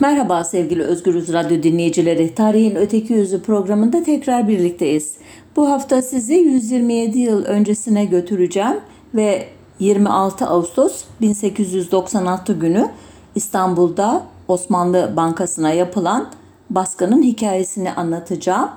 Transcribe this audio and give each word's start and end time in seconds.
Merhaba 0.00 0.44
sevgili 0.44 0.82
Özgürüz 0.82 1.32
Radyo 1.32 1.62
dinleyicileri. 1.62 2.34
Tarihin 2.34 2.76
Öteki 2.76 3.12
Yüzü 3.12 3.42
programında 3.42 4.02
tekrar 4.02 4.48
birlikteyiz. 4.48 5.14
Bu 5.56 5.70
hafta 5.70 6.02
sizi 6.02 6.34
127 6.34 7.18
yıl 7.18 7.44
öncesine 7.44 8.04
götüreceğim 8.04 8.80
ve 9.14 9.46
26 9.78 10.46
Ağustos 10.46 11.04
1896 11.20 12.52
günü 12.52 12.90
İstanbul'da 13.34 14.22
Osmanlı 14.48 15.12
Bankası'na 15.16 15.70
yapılan 15.70 16.28
baskının 16.70 17.22
hikayesini 17.22 17.92
anlatacağım. 17.92 18.70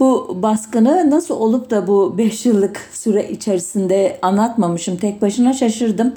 Bu 0.00 0.36
baskını 0.42 1.10
nasıl 1.10 1.34
olup 1.34 1.70
da 1.70 1.86
bu 1.86 2.18
5 2.18 2.46
yıllık 2.46 2.88
süre 2.92 3.30
içerisinde 3.30 4.18
anlatmamışım 4.22 4.96
tek 4.96 5.22
başına 5.22 5.52
şaşırdım. 5.52 6.12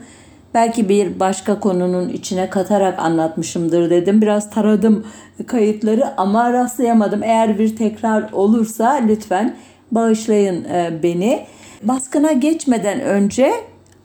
Belki 0.57 0.89
bir 0.89 1.19
başka 1.19 1.59
konunun 1.59 2.09
içine 2.09 2.49
katarak 2.49 2.99
anlatmışımdır 2.99 3.89
dedim. 3.89 4.21
Biraz 4.21 4.49
taradım 4.49 5.05
kayıtları 5.47 6.17
ama 6.17 6.53
rastlayamadım. 6.53 7.23
Eğer 7.23 7.59
bir 7.59 7.75
tekrar 7.75 8.31
olursa 8.31 8.91
lütfen 9.07 9.55
bağışlayın 9.91 10.63
e, 10.63 10.99
beni. 11.03 11.45
Baskına 11.83 12.31
geçmeden 12.31 13.01
önce 13.01 13.51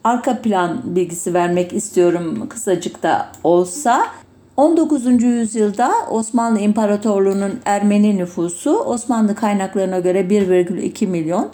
arka 0.03 0.41
plan 0.41 0.81
bilgisi 0.85 1.33
vermek 1.33 1.73
istiyorum 1.73 2.49
kısacık 2.49 3.03
da 3.03 3.25
olsa. 3.43 4.07
19. 4.57 5.23
yüzyılda 5.23 5.91
Osmanlı 6.09 6.59
İmparatorluğu'nun 6.59 7.59
Ermeni 7.65 8.17
nüfusu 8.17 8.77
Osmanlı 8.77 9.35
kaynaklarına 9.35 9.99
göre 9.99 10.21
1,2 10.21 11.07
milyon, 11.07 11.49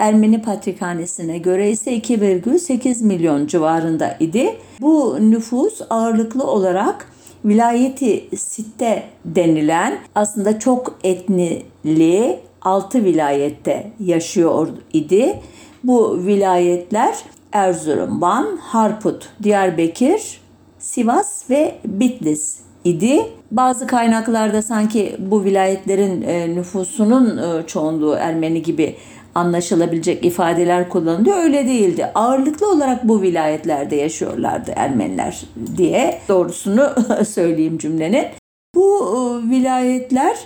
Ermeni 0.00 0.42
Patrikhanesi'ne 0.42 1.38
göre 1.38 1.70
ise 1.70 1.96
2,8 1.96 3.04
milyon 3.04 3.46
civarında 3.46 4.16
idi. 4.20 4.56
Bu 4.80 5.16
nüfus 5.20 5.80
ağırlıklı 5.90 6.44
olarak 6.44 7.06
vilayeti 7.44 8.36
sitte 8.36 9.02
denilen 9.24 9.98
aslında 10.14 10.58
çok 10.58 10.98
etnili 11.04 12.38
6 12.62 13.04
vilayette 13.04 13.92
yaşıyor 14.00 14.68
idi. 14.92 15.38
Bu 15.84 16.18
vilayetler 16.26 17.14
Erzurum, 17.52 18.20
Van, 18.20 18.58
Harput, 18.60 19.28
Diyarbakır, 19.42 20.40
Sivas 20.78 21.50
ve 21.50 21.74
Bitlis 21.84 22.58
idi. 22.84 23.26
Bazı 23.50 23.86
kaynaklarda 23.86 24.62
sanki 24.62 25.16
bu 25.18 25.44
vilayetlerin 25.44 26.22
e, 26.22 26.54
nüfusunun 26.54 27.38
e, 27.38 27.66
çoğunluğu 27.66 28.14
Ermeni 28.14 28.62
gibi 28.62 28.96
anlaşılabilecek 29.34 30.24
ifadeler 30.24 30.88
kullanılıyor. 30.88 31.36
Öyle 31.38 31.66
değildi. 31.66 32.06
Ağırlıklı 32.14 32.70
olarak 32.70 33.08
bu 33.08 33.22
vilayetlerde 33.22 33.96
yaşıyorlardı 33.96 34.72
Ermeniler 34.76 35.42
diye 35.76 36.20
doğrusunu 36.28 36.94
söyleyeyim 37.28 37.78
cümlenin. 37.78 38.26
Bu 38.74 39.00
e, 39.00 39.50
vilayetler 39.50 40.36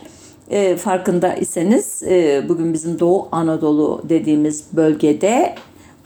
e, 0.50 0.76
farkında 0.76 1.34
iseniz 1.34 2.02
e, 2.02 2.44
bugün 2.48 2.72
bizim 2.72 3.00
Doğu 3.00 3.28
Anadolu 3.32 4.02
dediğimiz 4.08 4.64
bölgede 4.72 5.54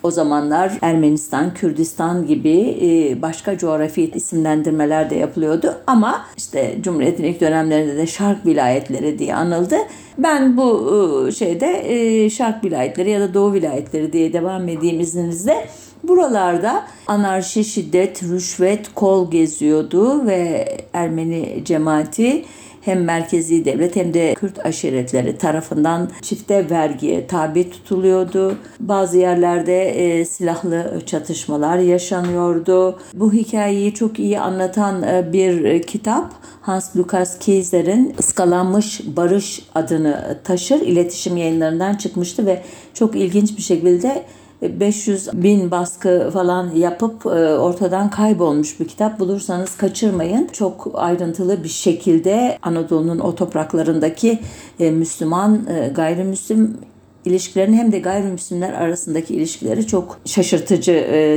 o 0.03 0.11
zamanlar 0.11 0.73
Ermenistan, 0.83 1.55
Kürdistan 1.55 2.27
gibi 2.27 2.79
e, 2.83 3.23
başka 3.23 3.59
coğrafi 3.59 4.11
isimlendirmeler 4.11 5.11
de 5.11 5.15
yapılıyordu. 5.15 5.75
Ama 5.87 6.27
işte 6.37 6.77
Cumhuriyet'in 6.81 7.25
ilk 7.25 7.41
dönemlerinde 7.41 7.97
de 7.97 8.07
Şark 8.07 8.47
vilayetleri 8.47 9.19
diye 9.19 9.35
anıldı. 9.35 9.77
Ben 10.19 10.57
bu 10.57 10.93
e, 11.29 11.33
şeyde 11.33 11.83
e, 11.85 12.31
Şark 12.31 12.65
vilayetleri 12.65 13.11
ya 13.11 13.21
da 13.21 13.35
Doğu 13.35 13.53
vilayetleri 13.53 14.13
diye 14.13 14.33
devam 14.33 14.69
edeyim 14.69 15.01
izninizle. 15.01 15.69
Buralarda 16.03 16.85
anarşi, 17.07 17.65
şiddet, 17.65 18.23
rüşvet 18.23 18.95
kol 18.95 19.31
geziyordu 19.31 20.27
ve 20.27 20.69
Ermeni 20.93 21.63
cemaati 21.65 22.45
hem 22.81 23.05
merkezi 23.05 23.65
devlet 23.65 23.97
hem 23.97 24.15
de 24.15 24.35
Kürt 24.35 24.67
aşiretleri 24.67 25.39
tarafından 25.39 26.11
çifte 26.23 26.71
vergiye 26.71 27.27
tabi 27.27 27.71
tutuluyordu. 27.71 28.57
Bazı 28.81 29.19
yerlerde 29.19 29.89
e, 29.89 30.25
silahlı 30.25 31.03
çatışmalar 31.07 31.79
yaşanıyordu. 31.79 32.99
Bu 33.15 33.33
hikayeyi 33.33 33.95
çok 33.95 34.19
iyi 34.19 34.41
anlatan 34.41 35.03
e, 35.03 35.33
bir 35.33 35.83
kitap 35.83 36.35
Hans 36.61 36.97
Lukas 36.97 37.39
Kaiser'in 37.39 38.15
Iskalanmış 38.19 39.01
Barış 39.17 39.63
adını 39.75 40.39
taşır. 40.45 40.81
İletişim 40.81 41.37
yayınlarından 41.37 41.95
çıkmıştı 41.95 42.47
ve 42.47 42.63
çok 42.95 43.17
ilginç 43.17 43.57
bir 43.57 43.63
şekilde 43.63 44.25
500 44.63 45.29
bin 45.33 45.71
baskı 45.71 46.31
falan 46.33 46.71
yapıp 46.71 47.27
e, 47.27 47.29
ortadan 47.59 48.11
kaybolmuş 48.11 48.81
bir 48.81 48.89
kitap 48.89 49.21
bulursanız 49.21 49.77
kaçırmayın. 49.77 50.49
Çok 50.53 50.91
ayrıntılı 50.95 51.65
bir 51.65 51.69
şekilde 51.69 52.59
Anadolu'nun 52.63 53.19
o 53.19 53.35
topraklarındaki 53.35 54.39
e, 54.81 54.91
Müslüman 54.91 55.67
e, 55.69 55.89
gayrimüslim 55.89 56.79
ilişkilerini 57.25 57.77
hem 57.77 57.93
de 57.93 57.99
gayrimüslimler 57.99 58.73
arasındaki 58.73 59.35
ilişkileri 59.35 59.87
çok 59.87 60.19
şaşırtıcı 60.25 60.93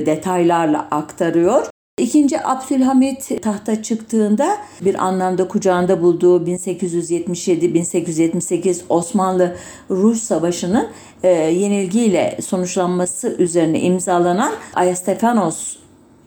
detaylarla 0.06 0.88
aktarıyor. 0.92 1.66
İkinci 2.02 2.46
Abdülhamit 2.46 3.42
tahta 3.42 3.84
çıktığında 3.84 4.58
bir 4.82 5.06
anlamda 5.06 5.48
kucağında 5.48 6.02
bulduğu 6.02 6.46
1877-1878 6.46 8.82
Osmanlı-Rus 8.90 10.24
Savaşı'nın 10.24 10.88
e, 11.24 11.30
yenilgiyle 11.30 12.38
sonuçlanması 12.42 13.36
üzerine 13.40 13.82
imzalanan 13.82 14.54
Ayastefanos 14.74 15.76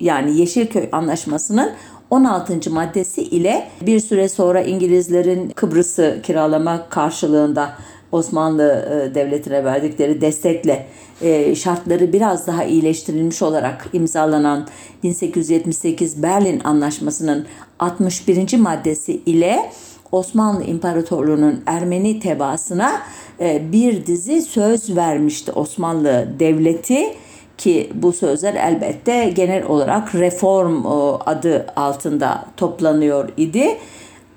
yani 0.00 0.38
Yeşilköy 0.38 0.88
Anlaşması'nın 0.92 1.70
16. 2.10 2.70
maddesi 2.70 3.22
ile 3.22 3.68
bir 3.80 4.00
süre 4.00 4.28
sonra 4.28 4.62
İngilizlerin 4.62 5.50
Kıbrıs'ı 5.50 6.20
kiralama 6.22 6.88
karşılığında 6.88 7.70
Osmanlı 8.14 8.88
e, 9.10 9.14
Devleti'ne 9.14 9.64
verdikleri 9.64 10.20
destekle 10.20 10.86
e, 11.22 11.54
şartları 11.54 12.12
biraz 12.12 12.46
daha 12.46 12.64
iyileştirilmiş 12.64 13.42
olarak 13.42 13.88
imzalanan 13.92 14.66
1878 15.02 16.22
Berlin 16.22 16.60
Anlaşması'nın 16.64 17.46
61. 17.78 18.56
maddesi 18.56 19.12
ile 19.12 19.70
Osmanlı 20.12 20.64
İmparatorluğu'nun 20.64 21.62
Ermeni 21.66 22.20
tebaasına 22.20 23.02
e, 23.40 23.72
bir 23.72 24.06
dizi 24.06 24.42
söz 24.42 24.96
vermişti 24.96 25.52
Osmanlı 25.52 26.28
Devleti 26.38 27.14
ki 27.58 27.90
bu 27.94 28.12
sözler 28.12 28.54
elbette 28.54 29.32
genel 29.34 29.64
olarak 29.64 30.14
reform 30.14 30.86
adı 31.26 31.66
altında 31.76 32.44
toplanıyor 32.56 33.28
idi. 33.36 33.78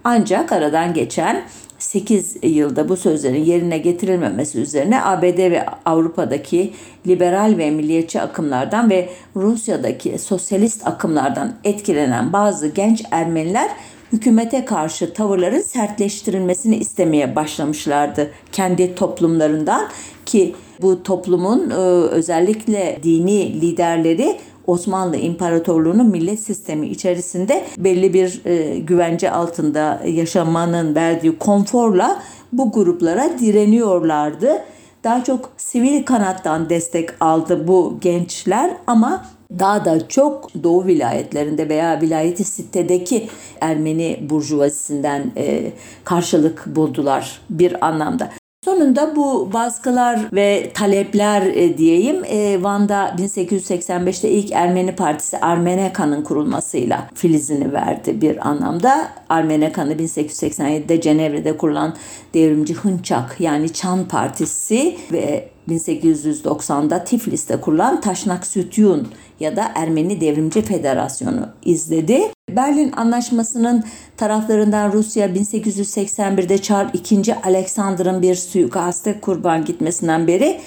Ancak 0.03 0.51
aradan 0.51 0.93
geçen 0.93 1.43
8 1.87 2.35
yılda 2.43 2.89
bu 2.89 2.97
sözlerin 2.97 3.45
yerine 3.45 3.77
getirilmemesi 3.77 4.59
üzerine 4.59 5.03
ABD 5.03 5.37
ve 5.37 5.65
Avrupa'daki 5.85 6.73
liberal 7.07 7.55
ve 7.57 7.71
milliyetçi 7.71 8.21
akımlardan 8.21 8.89
ve 8.89 9.09
Rusya'daki 9.35 10.19
sosyalist 10.19 10.87
akımlardan 10.87 11.55
etkilenen 11.63 12.33
bazı 12.33 12.67
genç 12.67 13.03
Ermeniler 13.11 13.71
hükümete 14.11 14.65
karşı 14.65 15.13
tavırların 15.13 15.61
sertleştirilmesini 15.61 16.77
istemeye 16.77 17.35
başlamışlardı 17.35 18.31
kendi 18.51 18.95
toplumlarından 18.95 19.87
ki 20.25 20.55
bu 20.81 21.03
toplumun 21.03 21.69
özellikle 22.11 22.99
dini 23.03 23.61
liderleri 23.61 24.37
Osmanlı 24.67 25.17
İmparatorluğu'nun 25.17 26.07
millet 26.07 26.39
sistemi 26.39 26.87
içerisinde 26.87 27.65
belli 27.77 28.13
bir 28.13 28.41
e, 28.45 28.79
güvence 28.79 29.31
altında 29.31 30.01
yaşamanın 30.05 30.95
verdiği 30.95 31.37
konforla 31.37 32.21
bu 32.53 32.71
gruplara 32.71 33.39
direniyorlardı. 33.39 34.63
Daha 35.03 35.23
çok 35.23 35.49
sivil 35.57 36.05
kanattan 36.05 36.69
destek 36.69 37.09
aldı 37.19 37.67
bu 37.67 37.97
gençler 38.01 38.71
ama 38.87 39.25
daha 39.59 39.85
da 39.85 40.07
çok 40.07 40.63
Doğu 40.63 40.85
vilayetlerinde 40.85 41.69
veya 41.69 42.01
vilayeti 42.01 42.43
sitedeki 42.43 43.29
Ermeni 43.61 44.19
burjuvazisinden 44.29 45.31
e, 45.37 45.71
karşılık 46.03 46.65
buldular 46.75 47.41
bir 47.49 47.85
anlamda. 47.85 48.29
Sonunda 48.77 49.15
bu 49.15 49.53
baskılar 49.53 50.19
ve 50.33 50.71
talepler 50.73 51.41
e, 51.41 51.77
diyeyim 51.77 52.23
e, 52.25 52.63
Van'da 52.63 53.15
1885'te 53.17 54.29
ilk 54.29 54.51
Ermeni 54.51 54.95
Partisi 54.95 55.37
Armeneka'nın 55.37 56.23
kurulmasıyla 56.23 57.09
filizini 57.13 57.73
verdi 57.73 58.21
bir 58.21 58.49
anlamda. 58.49 59.09
Armenekan'ı 59.29 59.93
1887'de 59.93 61.01
Cenevre'de 61.01 61.57
kurulan 61.57 61.95
devrimci 62.33 62.73
Hınçak 62.73 63.35
yani 63.39 63.73
Çan 63.73 64.07
Partisi 64.07 64.97
ve 65.11 65.49
1890'da 65.69 67.03
Tiflis'te 67.03 67.61
kurulan 67.61 68.01
Taşnak 68.01 68.47
Sütyun 68.47 69.07
ya 69.39 69.55
da 69.55 69.71
Ermeni 69.75 70.21
Devrimci 70.21 70.61
Federasyonu 70.61 71.49
izledi. 71.65 72.36
Berlin 72.51 72.91
Anlaşması'nın 72.91 73.83
taraflarından 74.17 74.91
Rusya 74.91 75.27
1881'de 75.27 76.57
Çar 76.57 76.87
II. 77.11 77.33
Alexander'ın 77.43 78.21
bir 78.21 78.35
suikaste 78.35 79.19
kurban 79.19 79.65
gitmesinden 79.65 80.27
beri 80.27 80.61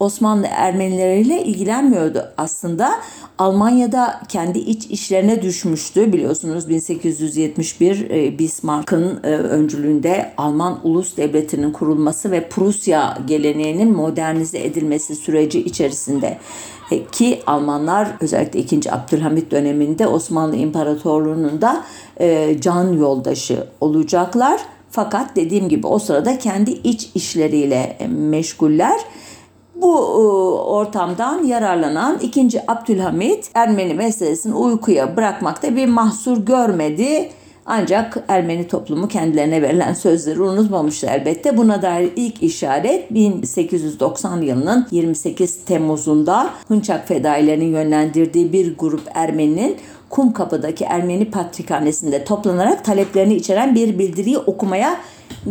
Osmanlı 0.00 0.46
Ermenileriyle 0.46 1.44
ilgilenmiyordu 1.44 2.32
aslında. 2.36 3.00
Almanya'da 3.38 4.20
kendi 4.28 4.58
iç 4.58 4.86
işlerine 4.86 5.42
düşmüştü. 5.42 6.12
Biliyorsunuz 6.12 6.68
1871 6.68 8.10
e, 8.10 8.38
Bismarck'ın 8.38 9.20
e, 9.24 9.28
öncülüğünde 9.28 10.32
Alman 10.36 10.80
ulus 10.86 11.16
devletinin 11.16 11.72
kurulması 11.72 12.30
ve 12.30 12.48
Prusya 12.48 13.18
geleneğinin 13.26 13.92
modernize 13.92 14.58
edilmesi 14.58 15.14
süreci 15.14 15.60
içerisinde 15.60 16.38
ki 17.12 17.42
Almanlar 17.46 18.08
özellikle 18.20 18.60
2. 18.60 18.92
Abdülhamit 18.92 19.50
döneminde 19.50 20.06
Osmanlı 20.06 20.56
İmparatorluğu'nun 20.56 21.60
da 21.60 21.84
can 22.60 22.92
yoldaşı 22.92 23.66
olacaklar. 23.80 24.60
Fakat 24.90 25.36
dediğim 25.36 25.68
gibi 25.68 25.86
o 25.86 25.98
sırada 25.98 26.38
kendi 26.38 26.70
iç 26.70 27.10
işleriyle 27.14 27.98
meşguller. 28.08 29.00
Bu 29.74 29.98
e, 29.98 30.20
ortamdan 30.70 31.44
yararlanan 31.44 32.18
2. 32.22 32.70
Abdülhamit 32.70 33.50
Ermeni 33.54 33.94
meselesini 33.94 34.54
uykuya 34.54 35.16
bırakmakta 35.16 35.76
bir 35.76 35.86
mahsur 35.86 36.36
görmedi. 36.36 37.30
Ancak 37.66 38.24
Ermeni 38.28 38.68
toplumu 38.68 39.08
kendilerine 39.08 39.62
verilen 39.62 39.94
sözleri 39.94 40.40
unutmamıştı 40.42 41.06
elbette. 41.06 41.56
Buna 41.56 41.82
dair 41.82 42.10
ilk 42.16 42.42
işaret 42.42 43.14
1890 43.14 44.40
yılının 44.40 44.86
28 44.90 45.64
Temmuz'unda 45.64 46.50
Hınçak 46.68 47.08
fedailerinin 47.08 47.72
yönlendirdiği 47.72 48.52
bir 48.52 48.78
grup 48.78 49.02
Ermeninin 49.14 49.76
Kumkapı'daki 50.10 50.84
Ermeni 50.84 51.30
Patrikhanesi'nde 51.30 52.24
toplanarak 52.24 52.84
taleplerini 52.84 53.34
içeren 53.34 53.74
bir 53.74 53.98
bildiriyi 53.98 54.38
okumaya 54.38 55.00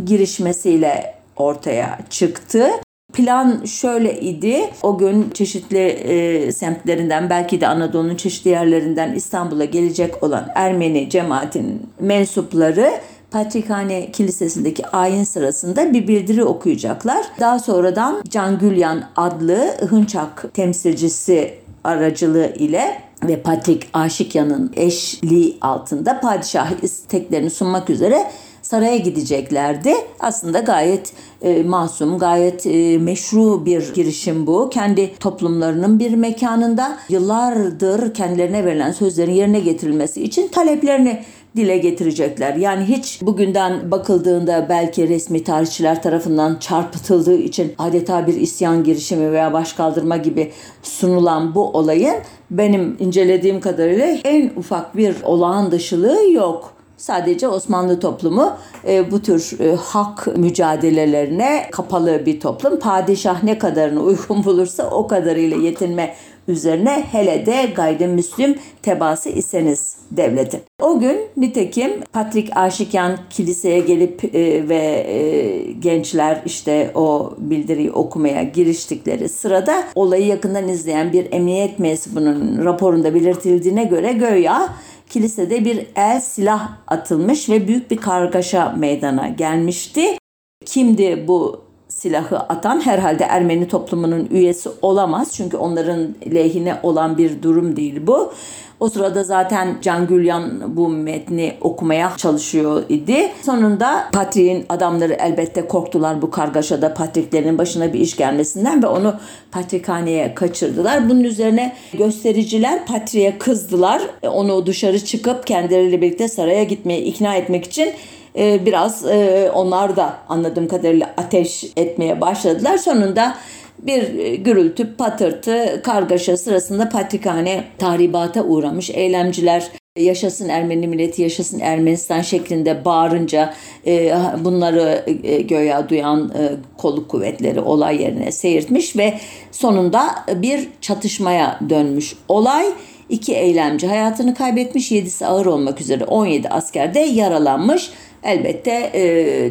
girişmesiyle 0.05 1.15
ortaya 1.37 1.99
çıktı. 2.09 2.69
Plan 3.13 3.65
şöyle 3.65 4.19
idi. 4.19 4.69
O 4.83 4.97
gün 4.97 5.29
çeşitli 5.29 5.79
e, 5.79 6.51
semtlerinden 6.51 7.29
belki 7.29 7.61
de 7.61 7.67
Anadolu'nun 7.67 8.15
çeşitli 8.15 8.49
yerlerinden 8.49 9.13
İstanbul'a 9.13 9.65
gelecek 9.65 10.23
olan 10.23 10.47
Ermeni 10.55 11.09
cemaatinin 11.09 11.81
mensupları 11.99 12.91
Patrikhane 13.31 14.11
Kilisesi'ndeki 14.11 14.87
ayin 14.87 15.23
sırasında 15.23 15.93
bir 15.93 16.07
bildiri 16.07 16.43
okuyacaklar. 16.43 17.25
Daha 17.39 17.59
sonradan 17.59 18.23
Can 18.29 18.59
Gülyan 18.59 19.03
adlı 19.15 19.75
Hınçak 19.89 20.53
temsilcisi 20.53 21.53
aracılığı 21.83 22.53
ile 22.55 23.01
ve 23.27 23.41
Patrik 23.41 23.89
Aşikyan'ın 23.93 24.73
eşliği 24.75 25.57
altında 25.61 26.19
padişah 26.19 26.83
isteklerini 26.83 27.49
sunmak 27.49 27.89
üzere 27.89 28.27
saraya 28.73 28.97
gideceklerdi. 28.97 29.93
Aslında 30.19 30.59
gayet 30.59 31.13
e, 31.41 31.63
masum, 31.63 32.19
gayet 32.19 32.65
e, 32.65 32.97
meşru 32.97 33.65
bir 33.65 33.93
girişim 33.93 34.47
bu. 34.47 34.69
Kendi 34.69 35.15
toplumlarının 35.19 35.99
bir 35.99 36.13
mekanında 36.13 36.97
yıllardır 37.09 38.13
kendilerine 38.13 38.65
verilen 38.65 38.91
sözlerin 38.91 39.31
yerine 39.31 39.59
getirilmesi 39.59 40.23
için 40.23 40.47
taleplerini 40.47 41.23
dile 41.55 41.77
getirecekler. 41.77 42.55
Yani 42.55 42.83
hiç 42.83 43.21
bugünden 43.21 43.91
bakıldığında 43.91 44.65
belki 44.69 45.09
resmi 45.09 45.43
tarihçiler 45.43 46.03
tarafından 46.03 46.57
çarpıtıldığı 46.59 47.37
için 47.37 47.73
adeta 47.77 48.27
bir 48.27 48.33
isyan 48.33 48.83
girişimi 48.83 49.31
veya 49.31 49.53
başkaldırma 49.53 50.17
gibi 50.17 50.51
sunulan 50.83 51.55
bu 51.55 51.69
olayın 51.69 52.15
benim 52.51 52.97
incelediğim 52.99 53.61
kadarıyla 53.61 54.05
en 54.23 54.51
ufak 54.57 54.97
bir 54.97 55.15
olağan 55.23 55.71
dışılığı 55.71 56.31
yok. 56.31 56.72
Sadece 57.03 57.47
Osmanlı 57.47 57.99
toplumu 57.99 58.53
e, 58.87 59.11
bu 59.11 59.21
tür 59.21 59.59
e, 59.59 59.75
hak 59.75 60.37
mücadelelerine 60.37 61.67
kapalı 61.71 62.25
bir 62.25 62.39
toplum. 62.39 62.79
Padişah 62.79 63.43
ne 63.43 63.57
kadarını 63.57 64.01
uygun 64.01 64.43
bulursa 64.45 64.89
o 64.89 65.07
kadarıyla 65.07 65.57
yetinme 65.57 66.15
üzerine 66.47 67.03
hele 67.11 67.45
de 67.45 67.65
gayrimüslim 67.75 68.55
tebası 68.81 69.29
iseniz 69.29 69.97
devletin. 70.11 70.61
O 70.81 70.99
gün 70.99 71.17
nitekim 71.37 71.91
Patrik 72.13 72.57
Aşikyan 72.57 73.17
kiliseye 73.29 73.79
gelip 73.79 74.35
e, 74.35 74.69
ve 74.69 75.05
e, 75.07 75.71
gençler 75.71 76.41
işte 76.45 76.91
o 76.95 77.33
bildiriyi 77.37 77.91
okumaya 77.91 78.43
giriştikleri 78.43 79.29
sırada 79.29 79.83
olayı 79.95 80.25
yakından 80.25 80.67
izleyen 80.67 81.13
bir 81.13 81.27
emniyet 81.31 81.79
mensubunun 81.79 82.65
raporunda 82.65 83.13
belirtildiğine 83.13 83.83
göre 83.83 84.13
göya 84.13 84.69
kilisede 85.13 85.65
bir 85.65 85.87
el 85.95 86.21
silah 86.21 86.71
atılmış 86.87 87.49
ve 87.49 87.67
büyük 87.67 87.91
bir 87.91 87.97
kargaşa 87.97 88.69
meydana 88.69 89.27
gelmişti. 89.27 90.17
Kimdi 90.65 91.27
bu 91.27 91.62
silahı 92.03 92.39
atan 92.39 92.85
herhalde 92.85 93.23
Ermeni 93.23 93.67
toplumunun 93.67 94.27
üyesi 94.31 94.69
olamaz. 94.81 95.31
Çünkü 95.33 95.57
onların 95.57 96.15
lehine 96.33 96.79
olan 96.83 97.17
bir 97.17 97.41
durum 97.41 97.75
değil 97.75 98.07
bu. 98.07 98.33
O 98.79 98.89
sırada 98.89 99.23
zaten 99.23 99.77
Can 99.81 100.07
Gülyan 100.07 100.75
bu 100.75 100.89
metni 100.89 101.53
okumaya 101.61 102.13
çalışıyor 102.17 102.83
idi. 102.89 103.31
Sonunda 103.41 104.09
Patrick'in 104.13 104.65
adamları 104.69 105.13
elbette 105.13 105.67
korktular 105.67 106.21
bu 106.21 106.31
kargaşada 106.31 106.93
Patrick'lerin 106.93 107.57
başına 107.57 107.93
bir 107.93 107.99
iş 107.99 108.15
gelmesinden 108.15 108.83
ve 108.83 108.87
onu 108.87 109.15
Patrikhaneye 109.51 110.35
kaçırdılar. 110.35 111.09
Bunun 111.09 111.23
üzerine 111.23 111.75
göstericiler 111.93 112.85
Patrick'e 112.85 113.37
kızdılar. 113.37 114.01
Onu 114.27 114.65
dışarı 114.65 115.05
çıkıp 115.05 115.47
kendileriyle 115.47 116.01
birlikte 116.01 116.27
saraya 116.27 116.63
gitmeye 116.63 117.01
ikna 117.01 117.35
etmek 117.35 117.65
için 117.65 117.93
e, 118.37 118.65
biraz 118.65 119.05
e, 119.05 119.51
onlar 119.53 119.95
da 119.95 120.17
anladığım 120.29 120.67
kadarıyla 120.67 121.13
ateş 121.17 121.63
etmeye 121.77 122.21
başladılar. 122.21 122.77
Sonunda 122.77 123.35
bir 123.79 124.19
e, 124.19 124.35
gürültü, 124.35 124.95
patırtı, 124.95 125.81
kargaşa 125.83 126.37
sırasında 126.37 126.89
patrikhane 126.89 127.63
tahribata 127.77 128.43
uğramış. 128.43 128.89
Eylemciler 128.89 129.71
yaşasın 129.99 130.49
Ermeni 130.49 130.87
milleti, 130.87 131.21
yaşasın 131.21 131.59
Ermenistan 131.59 132.21
şeklinde 132.21 132.85
bağırınca 132.85 133.53
e, 133.87 134.15
bunları 134.39 135.05
e, 135.23 135.41
göya 135.41 135.89
duyan 135.89 136.31
e, 136.37 136.49
kolluk 136.77 137.09
kuvvetleri 137.09 137.59
olay 137.59 138.01
yerine 138.01 138.31
seyirtmiş 138.31 138.97
ve 138.97 139.19
sonunda 139.51 140.09
bir 140.35 140.69
çatışmaya 140.81 141.59
dönmüş 141.69 142.15
olay. 142.27 142.65
İki 143.09 143.33
eylemci 143.33 143.87
hayatını 143.87 144.35
kaybetmiş, 144.35 144.91
yedisi 144.91 145.25
ağır 145.25 145.45
olmak 145.45 145.81
üzere 145.81 146.05
17 146.05 146.49
asker 146.49 146.93
de 146.93 146.99
yaralanmış. 146.99 147.91
Elbette 148.23 148.91
e, 148.93 149.01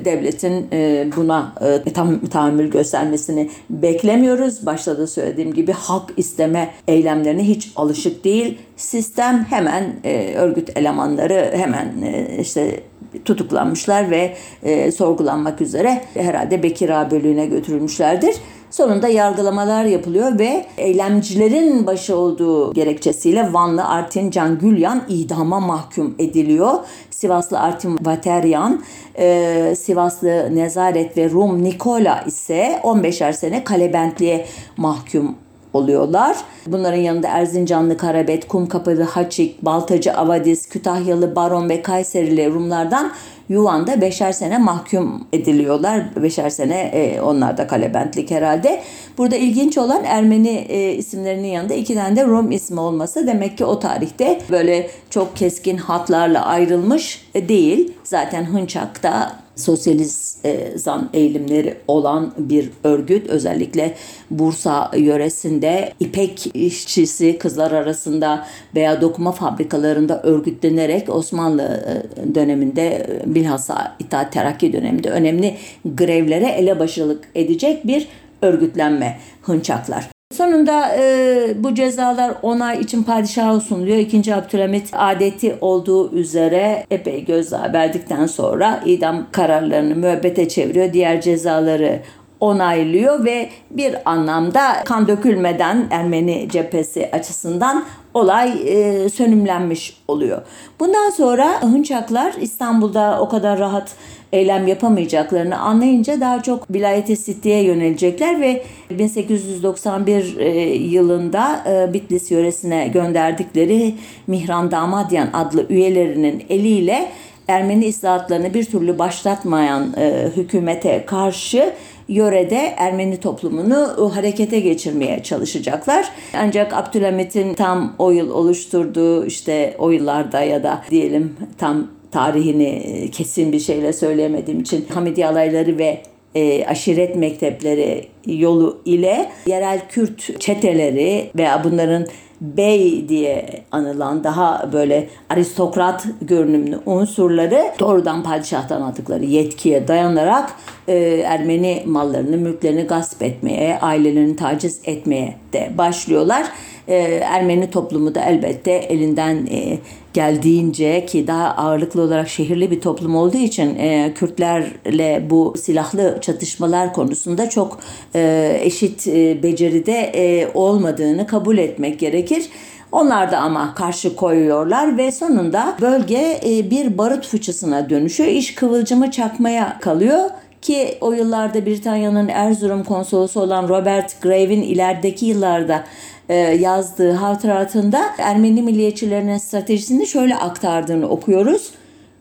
devletin 0.04 0.69
e, 0.72 1.06
buna 1.16 1.52
e, 1.86 1.92
tam 1.92 2.26
tahammül 2.26 2.70
göstermesini 2.70 3.50
beklemiyoruz. 3.70 4.66
Başta 4.66 4.98
da 4.98 5.06
söylediğim 5.06 5.54
gibi 5.54 5.72
hak 5.72 6.10
isteme 6.16 6.70
eylemlerine 6.88 7.48
hiç 7.48 7.72
alışık 7.76 8.24
değil. 8.24 8.58
Sistem 8.76 9.46
hemen 9.50 9.92
e, 10.04 10.34
örgüt 10.34 10.76
elemanları 10.76 11.52
hemen 11.56 12.02
e, 12.02 12.38
işte 12.40 12.80
tutuklanmışlar 13.24 14.10
ve 14.10 14.34
e, 14.62 14.92
sorgulanmak 14.92 15.60
üzere 15.60 16.05
herhalde 16.14 16.62
Bekira 16.62 17.10
bölüğüne 17.10 17.46
götürülmüşlerdir. 17.46 18.34
Sonunda 18.72 19.08
yargılamalar 19.08 19.84
yapılıyor 19.84 20.38
ve 20.38 20.67
eylemcilerin 20.79 21.86
başı 21.86 22.17
olduğu 22.17 22.72
gerekçesiyle 22.72 23.52
Vanlı 23.52 23.84
Artin 23.84 24.31
Can 24.31 24.58
Gülyan 24.58 25.02
idama 25.08 25.60
mahkum 25.60 26.14
ediliyor. 26.19 26.74
Sivaslı 27.10 27.60
Artin 27.60 27.98
Vateryan, 28.02 28.82
e, 29.19 29.74
Sivaslı 29.76 30.55
Nezaret 30.55 31.17
ve 31.17 31.31
Rum 31.31 31.64
Nikola 31.64 32.24
ise 32.26 32.81
15'er 32.82 33.32
sene 33.32 33.64
kalebentliğe 33.64 34.46
mahkum 34.76 35.34
oluyorlar. 35.72 36.36
Bunların 36.67 37.00
yanında 37.00 37.29
Erzincanlı 37.29 37.96
Karabet, 37.96 38.48
Kumkapılı 38.48 39.02
Haçik, 39.02 39.64
Baltacı 39.64 40.12
Avadis, 40.12 40.69
Kütahyalı 40.69 41.36
Baron 41.36 41.69
ve 41.69 41.82
Kayserili 41.82 42.50
Rumlardan 42.50 43.12
Yuvan'da 43.52 44.00
beşer 44.00 44.32
sene 44.32 44.58
mahkum 44.58 45.24
ediliyorlar. 45.32 46.02
Beşer 46.22 46.50
sene 46.50 46.80
e, 46.80 47.20
onlar 47.20 47.56
da 47.56 47.66
kalebentlik 47.66 48.30
herhalde. 48.30 48.82
Burada 49.18 49.36
ilginç 49.36 49.78
olan 49.78 50.04
Ermeni 50.04 50.66
e, 50.68 50.92
isimlerinin 50.92 51.48
yanında 51.48 51.74
iki 51.74 51.94
tane 51.94 52.16
de 52.16 52.24
Rum 52.24 52.50
ismi 52.50 52.80
olması. 52.80 53.26
Demek 53.26 53.58
ki 53.58 53.64
o 53.64 53.78
tarihte 53.78 54.40
böyle 54.50 54.90
çok 55.10 55.36
keskin 55.36 55.76
hatlarla 55.76 56.46
ayrılmış 56.46 57.28
e, 57.34 57.48
değil. 57.48 57.92
Zaten 58.04 58.44
Hınçak'ta 58.44 59.32
sosyalizan 59.62 61.10
eğilimleri 61.12 61.74
olan 61.88 62.32
bir 62.38 62.70
örgüt. 62.84 63.26
Özellikle 63.28 63.94
Bursa 64.31 64.90
yöresinde 64.96 65.92
ipek 66.00 66.56
işçisi 66.56 67.38
kızlar 67.38 67.72
arasında 67.72 68.46
veya 68.74 69.00
dokuma 69.00 69.32
fabrikalarında 69.32 70.22
örgütlenerek 70.22 71.08
Osmanlı 71.08 71.62
e, 71.62 72.34
döneminde 72.34 72.88
e, 72.88 73.34
bilhassa 73.34 73.96
İttihat 73.98 74.32
Terakki 74.32 74.72
döneminde 74.72 75.10
önemli 75.10 75.56
grevlere 75.84 76.48
elebaşılık 76.48 77.28
edecek 77.34 77.86
bir 77.86 78.08
örgütlenme 78.42 79.19
hınçaklar. 79.42 80.21
Sonunda 80.43 80.96
e, 80.96 81.55
bu 81.56 81.75
cezalar 81.75 82.34
onay 82.43 82.81
için 82.81 83.03
padişaha 83.03 83.61
sunuluyor. 83.61 83.96
İkinci 83.96 84.34
Abdülhamit 84.34 84.91
adeti 84.93 85.56
olduğu 85.61 86.13
üzere 86.13 86.87
epey 86.91 87.25
gözdağı 87.25 87.72
verdikten 87.72 88.27
sonra 88.27 88.81
idam 88.84 89.27
kararlarını 89.32 89.94
müebbete 89.94 90.49
çeviriyor. 90.49 90.93
Diğer 90.93 91.20
cezaları 91.20 92.01
onaylıyor 92.41 93.25
ve 93.25 93.51
bir 93.70 93.96
anlamda 94.05 94.84
kan 94.84 95.08
dökülmeden 95.08 95.87
Ermeni 95.91 96.49
cephesi 96.53 97.11
açısından 97.13 97.84
olay 98.15 98.53
e, 98.67 99.08
sönümlenmiş 99.08 100.03
oluyor. 100.08 100.43
Bundan 100.81 101.11
sonra 101.11 101.63
Hınçaklar 101.63 102.34
İstanbul'da 102.41 103.19
o 103.20 103.29
kadar 103.29 103.58
rahat 103.58 103.94
eylem 104.32 104.67
yapamayacaklarını 104.67 105.58
anlayınca 105.58 106.20
daha 106.20 106.43
çok 106.43 106.70
vilayeti 106.70 107.17
Sitti'ye 107.17 107.62
yönelecekler 107.65 108.41
ve 108.41 108.62
1891 108.91 110.36
e, 110.39 110.74
yılında 110.74 111.65
e, 111.69 111.93
Bitlis 111.93 112.31
yöresine 112.31 112.89
gönderdikleri 112.89 113.94
Mihran 114.27 114.70
Damadyan 114.70 115.29
adlı 115.32 115.67
üyelerinin 115.69 116.44
eliyle 116.48 117.08
Ermeni 117.48 117.84
islahatlarını 117.84 118.55
bir 118.55 118.65
türlü 118.65 118.98
başlatmayan 118.98 119.94
e, 119.98 120.29
hükümete 120.36 121.05
karşı 121.06 121.72
yörede 122.08 122.74
Ermeni 122.77 123.20
toplumunu 123.20 124.10
harekete 124.15 124.60
geçirmeye 124.60 125.22
çalışacaklar. 125.22 126.08
Ancak 126.36 126.72
Abdülhamit'in 126.72 127.55
tam 127.55 127.94
o 127.98 128.10
yıl 128.10 128.31
oluşturduğu 128.31 129.27
işte 129.27 129.74
o 129.79 129.91
yıllarda 129.91 130.43
ya 130.43 130.62
da 130.62 130.82
diyelim 130.91 131.36
tam 131.58 131.86
tarihini 132.12 133.08
kesin 133.12 133.52
bir 133.52 133.60
şeyle 133.60 133.92
söyleyemediğim 133.92 134.60
için 134.60 134.86
Hamidi 134.94 135.26
alayları 135.26 135.78
ve 135.78 136.02
e, 136.34 136.66
aşiret 136.66 137.16
mektepleri 137.16 138.06
yolu 138.26 138.81
ile 138.84 139.31
yerel 139.46 139.81
Kürt 139.88 140.40
çeteleri 140.40 141.31
veya 141.36 141.64
bunların 141.64 142.06
bey 142.42 143.08
diye 143.08 143.46
anılan 143.72 144.24
daha 144.24 144.72
böyle 144.72 145.08
aristokrat 145.31 146.06
görünümlü 146.22 146.78
unsurları 146.86 147.64
doğrudan 147.78 148.22
padişahtan 148.22 148.82
aldıkları 148.82 149.24
yetkiye 149.24 149.88
dayanarak 149.88 150.52
e, 150.88 150.94
Ermeni 151.26 151.82
mallarını, 151.86 152.36
mülklerini 152.36 152.82
gasp 152.82 153.22
etmeye, 153.22 153.78
ailelerini 153.81 154.36
taciz 154.36 154.81
etmeye 154.84 155.34
de 155.52 155.70
başlıyorlar. 155.78 156.46
E, 156.89 156.96
Ermeni 157.24 157.70
toplumu 157.70 158.15
da 158.15 158.24
elbette 158.24 158.70
elinden 158.72 159.46
e, 159.51 159.79
geldiğince 160.12 161.06
ki 161.06 161.27
daha 161.27 161.48
ağırlıklı 161.48 162.03
olarak 162.03 162.29
şehirli 162.29 162.70
bir 162.70 162.81
toplum 162.81 163.17
olduğu 163.17 163.36
için 163.36 163.79
e, 163.79 164.12
Kürtlerle 164.15 165.27
bu 165.31 165.55
silahlı 165.58 166.19
çatışmalar 166.20 166.93
konusunda 166.93 167.51
çok 167.51 167.79
e, 168.15 168.53
eşit 168.62 169.08
e, 169.08 169.43
beceride 169.43 170.51
olmadığını 170.55 171.27
kabul 171.27 171.58
etmek 171.58 171.98
gerekir. 171.98 172.44
Onlar 172.93 173.32
da 173.32 173.39
ama 173.39 173.74
karşı 173.74 174.17
koyuyorlar 174.17 174.98
ve 174.98 175.12
sonunda 175.12 175.77
bölge 175.81 176.41
bir 176.70 176.98
barut 176.98 177.27
fıçısına 177.27 177.91
dönüşüyor. 177.91 178.31
İş 178.31 178.55
kıvılcımı 178.55 179.10
çakmaya 179.10 179.79
kalıyor 179.81 180.31
ki 180.62 180.98
o 181.00 181.12
yıllarda 181.12 181.66
Britanya'nın 181.66 182.28
Erzurum 182.28 182.84
konsolosu 182.84 183.40
olan 183.40 183.69
Robert 183.69 184.22
Grave'in 184.22 184.62
ilerideki 184.62 185.26
yıllarda 185.26 185.84
e, 186.28 186.34
yazdığı 186.34 187.12
hatıratında 187.12 188.02
Ermeni 188.19 188.62
milliyetçilerinin 188.62 189.38
stratejisini 189.38 190.06
şöyle 190.06 190.36
aktardığını 190.36 191.08
okuyoruz. 191.08 191.70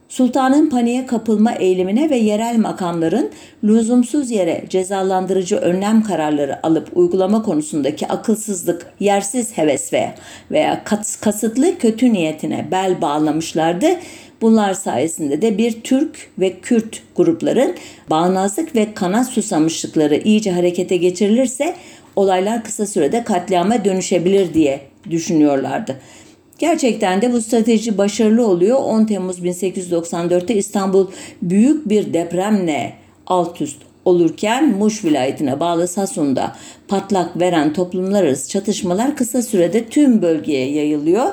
Sultanın 0.09 0.69
paniğe 0.69 1.05
kapılma 1.05 1.51
eğilimine 1.51 2.09
ve 2.09 2.17
yerel 2.17 2.57
makamların 2.57 3.29
lüzumsuz 3.63 4.31
yere 4.31 4.65
cezalandırıcı 4.69 5.55
önlem 5.55 6.03
kararları 6.03 6.67
alıp 6.67 6.97
uygulama 6.97 7.43
konusundaki 7.43 8.07
akılsızlık, 8.07 8.93
yersiz 8.99 9.57
heves 9.57 9.93
veya, 9.93 10.15
veya 10.51 10.83
kasıtlı 11.21 11.77
kötü 11.77 12.13
niyetine 12.13 12.67
bel 12.71 13.01
bağlamışlardı. 13.01 13.87
Bunlar 14.41 14.73
sayesinde 14.73 15.41
de 15.41 15.57
bir 15.57 15.81
Türk 15.81 16.29
ve 16.39 16.59
Kürt 16.59 17.03
grupların 17.15 17.75
bağnazlık 18.09 18.75
ve 18.75 18.93
kanat 18.93 19.27
susamışlıkları 19.27 20.15
iyice 20.15 20.51
harekete 20.51 20.97
geçirilirse 20.97 21.75
olaylar 22.15 22.63
kısa 22.63 22.85
sürede 22.85 23.23
katliama 23.23 23.85
dönüşebilir 23.85 24.53
diye 24.53 24.81
düşünüyorlardı. 25.09 25.97
Gerçekten 26.59 27.21
de 27.21 27.33
bu 27.33 27.41
strateji 27.41 27.97
başarılı 27.97 28.47
oluyor. 28.47 28.77
10 28.77 29.05
Temmuz 29.05 29.39
1894'te 29.39 30.55
İstanbul 30.55 31.07
büyük 31.41 31.89
bir 31.89 32.13
depremle 32.13 32.93
alt 33.27 33.61
üst 33.61 33.77
olurken 34.05 34.77
Muş 34.77 35.05
vilayetine 35.05 35.59
bağlı 35.59 35.87
Sasun'da 35.87 36.55
patlak 36.87 37.39
veren 37.39 37.73
toplumlar 37.73 38.23
arası 38.23 38.49
çatışmalar 38.49 39.15
kısa 39.15 39.41
sürede 39.41 39.85
tüm 39.85 40.21
bölgeye 40.21 40.71
yayılıyor 40.71 41.31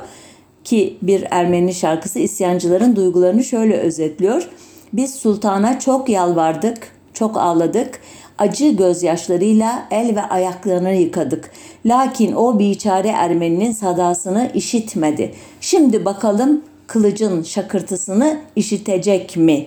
ki 0.68 0.96
bir 1.02 1.24
Ermeni 1.30 1.74
şarkısı 1.74 2.18
isyancıların 2.18 2.96
duygularını 2.96 3.44
şöyle 3.44 3.76
özetliyor. 3.76 4.48
Biz 4.92 5.14
sultana 5.14 5.78
çok 5.78 6.08
yalvardık, 6.08 6.92
çok 7.14 7.36
ağladık 7.36 8.00
acı 8.38 8.68
gözyaşlarıyla 8.68 9.88
el 9.90 10.16
ve 10.16 10.22
ayaklarını 10.22 10.92
yıkadık. 10.92 11.50
Lakin 11.86 12.32
o 12.32 12.58
biçare 12.58 13.08
Ermeninin 13.08 13.72
sadasını 13.72 14.50
işitmedi. 14.54 15.34
Şimdi 15.60 16.04
bakalım 16.04 16.62
kılıcın 16.86 17.42
şakırtısını 17.42 18.40
işitecek 18.56 19.36
mi? 19.36 19.66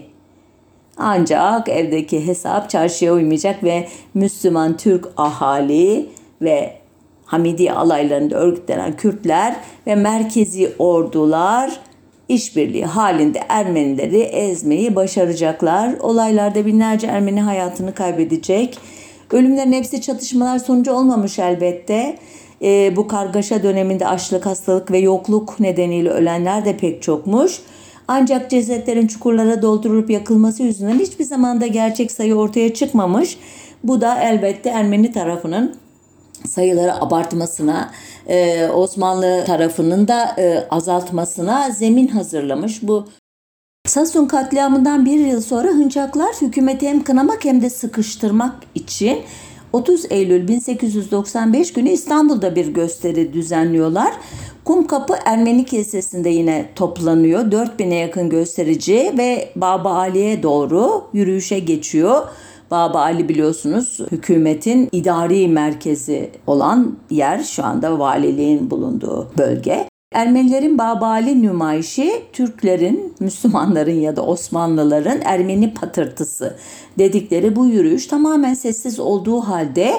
Ancak 0.98 1.70
evdeki 1.70 2.28
hesap 2.28 2.70
çarşıya 2.70 3.14
uymayacak 3.14 3.64
ve 3.64 3.88
Müslüman 4.14 4.78
Türk 4.78 5.08
ahali 5.18 6.10
ve 6.42 6.81
Hamidi 7.32 7.72
alaylarında 7.72 8.36
örgütlenen 8.36 8.96
Kürtler 8.96 9.56
ve 9.88 9.96
merkezi 9.96 10.72
ordular 10.80 11.80
işbirliği 12.30 12.86
halinde 12.86 13.40
Ermenileri 13.50 14.20
ezmeyi 14.20 14.96
başaracaklar. 14.96 15.94
Olaylarda 16.00 16.66
binlerce 16.66 17.08
Ermeni 17.08 17.42
hayatını 17.42 17.94
kaybedecek. 17.94 18.78
Ölümlerin 19.32 19.72
hepsi 19.72 20.02
çatışmalar 20.02 20.60
sonucu 20.60 20.92
olmamış 20.92 21.40
elbette. 21.40 22.18
E, 22.62 22.96
bu 22.96 23.08
kargaşa 23.08 23.64
döneminde 23.64 24.08
açlık, 24.08 24.46
hastalık 24.46 24.92
ve 24.92 24.98
yokluk 24.98 25.60
nedeniyle 25.60 26.10
ölenler 26.10 26.66
de 26.66 26.78
pek 26.78 27.02
çokmuş. 27.02 27.60
Ancak 28.08 28.50
cesetlerin 28.50 29.08
çukurlara 29.08 29.62
doldurulup 29.62 30.10
yakılması 30.10 30.64
yüzünden 30.64 31.00
hiçbir 31.00 31.26
zamanda 31.26 31.68
gerçek 31.68 32.12
sayı 32.12 32.36
ortaya 32.36 32.74
çıkmamış. 32.74 33.38
Bu 33.84 34.02
da 34.02 34.22
elbette 34.22 34.70
Ermeni 34.70 35.12
tarafının 35.12 35.76
sayıları 36.48 36.96
abartmasına, 36.96 37.92
e, 38.28 38.68
Osmanlı 38.68 39.44
tarafının 39.46 40.08
da 40.08 40.36
e, 40.38 40.68
azaltmasına 40.70 41.70
zemin 41.72 42.08
hazırlamış. 42.08 42.84
Bu 42.84 43.08
Sasun 43.86 44.28
katliamından 44.28 45.06
bir 45.06 45.20
yıl 45.20 45.42
sonra 45.42 45.68
Hınçaklar 45.68 46.36
hükümeti 46.42 46.90
hem 46.90 47.04
kınamak 47.04 47.46
hem 47.46 47.62
de 47.62 47.70
sıkıştırmak 47.70 48.54
için 48.76 49.20
30 49.74 50.06
Eylül 50.10 50.48
1895 50.48 51.74
günü 51.74 51.90
İstanbul'da 51.90 52.56
bir 52.56 52.68
gösteri 52.68 53.34
düzenliyorlar. 53.34 54.14
Kumkapı 54.64 55.16
Ermeni 55.26 55.66
Kilisesi'nde 55.66 56.30
yine 56.30 56.70
toplanıyor. 56.76 57.40
4000'e 57.40 57.96
yakın 57.96 58.30
gösterici 58.30 59.14
ve 59.18 59.50
Baba 59.56 59.94
Ali'ye 59.94 60.44
doğru 60.44 61.04
yürüyüşe 61.14 61.60
geçiyor. 61.60 62.28
Baba 62.72 63.02
Ali 63.02 63.30
biliyorsunuz 63.30 64.00
hükümetin 64.12 64.90
idari 64.92 65.48
merkezi 65.48 66.30
olan 66.48 66.98
yer 67.10 67.44
şu 67.44 67.66
anda 67.66 68.00
valiliğin 68.00 68.72
bulunduğu 68.72 69.28
bölge. 69.38 69.88
Ermenilerin 70.14 70.78
Babali 70.78 71.42
nümayişi 71.42 72.12
Türklerin, 72.34 73.14
Müslümanların 73.20 74.00
ya 74.00 74.16
da 74.16 74.26
Osmanlıların 74.26 75.20
Ermeni 75.24 75.74
patırtısı 75.74 76.58
dedikleri 76.98 77.56
bu 77.56 77.66
yürüyüş 77.66 78.08
tamamen 78.08 78.54
sessiz 78.54 79.00
olduğu 79.00 79.40
halde 79.40 79.94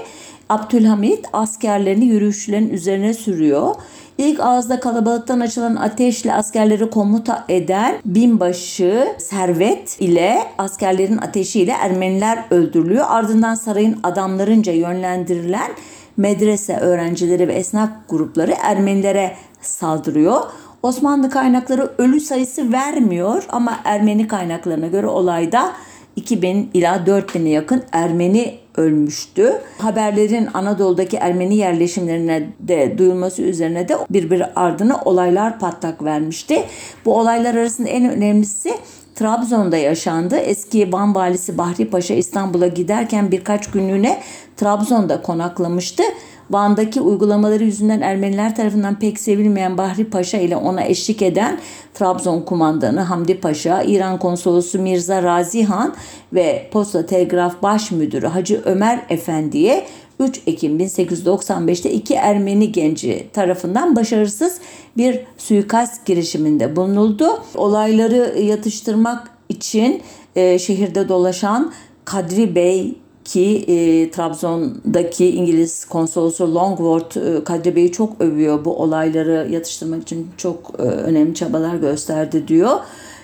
Abdülhamit 0.48 1.26
askerlerini 1.32 2.04
yürüyüşlerin 2.04 2.70
üzerine 2.70 3.14
sürüyor 3.14 3.74
İlk 4.18 4.40
ağızda 4.40 4.80
kalabalıktan 4.80 5.40
açılan 5.40 5.76
ateşle 5.76 6.34
askerleri 6.34 6.90
komuta 6.90 7.44
eden 7.48 7.94
binbaşı 8.04 9.08
Servet 9.18 10.00
ile 10.00 10.38
askerlerin 10.58 11.18
ateşiyle 11.18 11.72
Ermeniler 11.72 12.44
öldürülüyor. 12.50 13.04
Ardından 13.08 13.54
sarayın 13.54 14.00
adamlarınca 14.02 14.72
yönlendirilen 14.72 15.70
medrese 16.16 16.76
öğrencileri 16.76 17.48
ve 17.48 17.52
esnaf 17.52 17.90
grupları 18.08 18.54
Ermenilere 18.62 19.36
saldırıyor. 19.60 20.40
Osmanlı 20.82 21.30
kaynakları 21.30 21.90
ölü 21.98 22.20
sayısı 22.20 22.72
vermiyor 22.72 23.44
ama 23.48 23.80
Ermeni 23.84 24.28
kaynaklarına 24.28 24.86
göre 24.86 25.06
olayda 25.06 25.72
2000 26.16 26.70
ila 26.74 26.96
4000'e 26.96 27.48
yakın 27.48 27.82
Ermeni 27.92 28.58
ölmüştü. 28.76 29.60
Haberlerin 29.78 30.48
Anadolu'daki 30.54 31.16
Ermeni 31.16 31.56
yerleşimlerine 31.56 32.48
de 32.60 32.98
duyulması 32.98 33.42
üzerine 33.42 33.88
de 33.88 33.96
birbir 34.10 34.42
ardına 34.56 35.00
olaylar 35.04 35.58
patlak 35.58 36.04
vermişti. 36.04 36.64
Bu 37.04 37.18
olaylar 37.18 37.54
arasında 37.54 37.88
en 37.88 38.10
önemlisi 38.10 38.74
Trabzon'da 39.14 39.76
yaşandı. 39.76 40.36
Eski 40.36 40.92
Van 40.92 41.14
valisi 41.14 41.58
Bahri 41.58 41.90
Paşa 41.90 42.14
İstanbul'a 42.14 42.66
giderken 42.66 43.30
birkaç 43.30 43.70
günlüğüne 43.70 44.22
Trabzon'da 44.56 45.22
konaklamıştı. 45.22 46.02
Van'daki 46.52 47.00
uygulamaları 47.00 47.64
yüzünden 47.64 48.00
Ermeniler 48.00 48.56
tarafından 48.56 48.98
pek 48.98 49.20
sevilmeyen 49.20 49.78
Bahri 49.78 50.04
Paşa 50.04 50.38
ile 50.38 50.56
ona 50.56 50.84
eşlik 50.84 51.22
eden 51.22 51.58
Trabzon 51.94 52.40
kumandanı 52.40 53.00
Hamdi 53.00 53.40
Paşa, 53.40 53.82
İran 53.82 54.18
konsolosu 54.18 54.78
Mirza 54.78 55.22
Razi 55.22 55.64
Han 55.64 55.94
ve 56.32 56.68
Posta 56.72 57.06
Telgraf 57.06 57.62
Baş 57.62 57.90
Müdürü 57.90 58.26
Hacı 58.26 58.62
Ömer 58.64 59.00
Efendi'ye 59.08 59.86
3 60.20 60.40
Ekim 60.46 60.80
1895'te 60.80 61.92
iki 61.92 62.14
Ermeni 62.14 62.72
genci 62.72 63.26
tarafından 63.32 63.96
başarısız 63.96 64.58
bir 64.96 65.20
suikast 65.38 66.06
girişiminde 66.06 66.76
bulunuldu. 66.76 67.42
Olayları 67.54 68.40
yatıştırmak 68.40 69.30
için 69.48 70.02
e, 70.36 70.58
şehirde 70.58 71.08
dolaşan 71.08 71.72
Kadri 72.04 72.54
Bey 72.54 72.94
ki 73.24 73.64
e, 73.68 74.10
Trabzon'daki 74.10 75.30
İngiliz 75.30 75.84
konsolosu 75.84 76.54
Longworth 76.54 77.16
e, 77.16 77.44
Kadri 77.44 77.76
Bey'i 77.76 77.92
çok 77.92 78.20
övüyor. 78.20 78.64
Bu 78.64 78.76
olayları 78.76 79.48
yatıştırmak 79.50 80.02
için 80.02 80.28
çok 80.36 80.72
e, 80.78 80.82
önemli 80.82 81.34
çabalar 81.34 81.74
gösterdi 81.74 82.48
diyor 82.48 82.80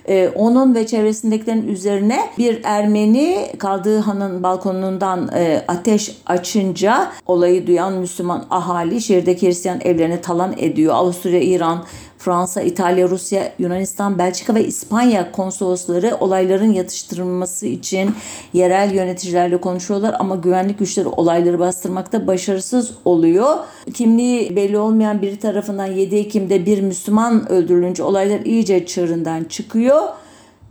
e, 0.09 0.29
onun 0.35 0.75
ve 0.75 0.87
çevresindekilerin 0.87 1.69
üzerine 1.69 2.19
bir 2.39 2.61
Ermeni 2.65 3.53
kaldığı 3.59 3.99
hanın 3.99 4.43
balkonundan 4.43 5.31
e, 5.35 5.65
ateş 5.69 6.17
açınca 6.27 7.11
olayı 7.27 7.67
duyan 7.67 7.93
Müslüman 7.93 8.47
ahali 8.51 9.01
şehirdeki 9.01 9.47
Hristiyan 9.47 9.81
evlerini 9.81 10.21
talan 10.21 10.55
ediyor. 10.59 10.95
Avusturya, 10.95 11.41
İran, 11.41 11.85
Fransa, 12.19 12.63
İtalya, 12.63 13.09
Rusya, 13.09 13.53
Yunanistan, 13.59 14.19
Belçika 14.19 14.55
ve 14.55 14.65
İspanya 14.65 15.33
konsolosları 15.33 16.17
olayların 16.21 16.73
yatıştırılması 16.73 17.67
için 17.67 18.11
yerel 18.53 18.95
yöneticilerle 18.95 19.61
konuşuyorlar 19.61 20.17
ama 20.19 20.37
güvenlik 20.37 20.79
güçleri 20.79 21.09
olayları 21.09 21.59
bastırmakta 21.59 22.27
başarısız 22.27 22.95
oluyor. 23.05 23.57
Kimliği 23.95 24.57
belli 24.57 24.79
olmayan 24.79 25.23
biri 25.23 25.39
tarafından 25.39 25.87
7 25.87 26.17
Ekim'de 26.17 26.67
bir 26.67 26.81
Müslüman 26.81 27.53
öldürülünce 27.53 28.03
olaylar 28.03 28.41
iyice 28.41 28.87
çığırından 28.87 29.45
çıkıyor 29.45 30.03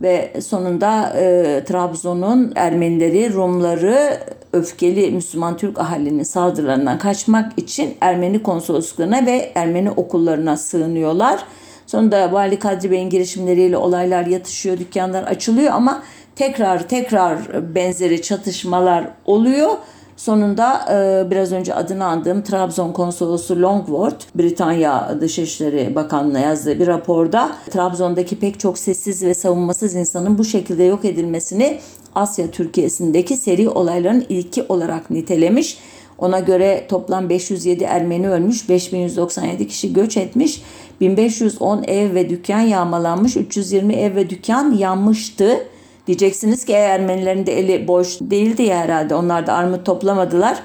ve 0.02 0.32
sonunda 0.40 1.12
e, 1.16 1.64
Trabzon'un 1.64 2.52
Ermenileri, 2.56 3.32
Rumları 3.32 4.20
öfkeli 4.58 5.10
Müslüman 5.10 5.56
Türk 5.56 5.78
ahalinin 5.78 6.22
saldırılarından 6.22 6.98
kaçmak 6.98 7.52
için 7.56 7.96
Ermeni 8.00 8.42
konsolosluklarına 8.42 9.26
ve 9.26 9.52
Ermeni 9.54 9.90
okullarına 9.90 10.56
sığınıyorlar. 10.56 11.44
Sonunda 11.86 12.32
Vali 12.32 12.58
Kadri 12.58 12.90
Bey'in 12.90 13.10
girişimleriyle 13.10 13.76
olaylar 13.76 14.26
yatışıyor, 14.26 14.78
dükkanlar 14.78 15.22
açılıyor 15.22 15.72
ama 15.72 16.02
tekrar 16.36 16.88
tekrar 16.88 17.38
benzeri 17.74 18.22
çatışmalar 18.22 19.08
oluyor. 19.26 19.70
Sonunda 20.16 20.84
e, 20.90 21.30
biraz 21.30 21.52
önce 21.52 21.74
adını 21.74 22.04
andığım 22.04 22.42
Trabzon 22.42 22.92
konsolosu 22.92 23.62
Longworth, 23.62 24.24
Britanya 24.34 25.16
Dışişleri 25.20 25.94
Bakanlığı'na 25.94 26.38
yazdığı 26.38 26.80
bir 26.80 26.86
raporda 26.86 27.50
Trabzon'daki 27.70 28.38
pek 28.40 28.60
çok 28.60 28.78
sessiz 28.78 29.22
ve 29.22 29.34
savunmasız 29.34 29.94
insanın 29.94 30.38
bu 30.38 30.44
şekilde 30.44 30.84
yok 30.84 31.04
edilmesini 31.04 31.78
Asya 32.18 32.50
Türkiye'sindeki 32.50 33.36
seri 33.36 33.68
olayların 33.68 34.26
ilki 34.28 34.62
olarak 34.68 35.10
nitelemiş. 35.10 35.78
Ona 36.18 36.40
göre 36.40 36.86
toplam 36.88 37.28
507 37.28 37.84
Ermeni 37.84 38.30
ölmüş, 38.30 38.68
5197 38.68 39.68
kişi 39.68 39.92
göç 39.92 40.16
etmiş, 40.16 40.62
1510 41.00 41.82
ev 41.82 42.14
ve 42.14 42.28
dükkan 42.28 42.60
yağmalanmış, 42.60 43.36
320 43.36 43.94
ev 43.94 44.16
ve 44.16 44.30
dükkan 44.30 44.72
yanmıştı. 44.72 45.66
Diyeceksiniz 46.06 46.64
ki 46.64 46.72
Ermenilerin 46.72 47.46
de 47.46 47.58
eli 47.58 47.88
boş 47.88 48.20
değildi 48.20 48.62
ya 48.62 48.78
herhalde. 48.78 49.14
Onlar 49.14 49.46
da 49.46 49.52
armut 49.52 49.86
toplamadılar. 49.86 50.58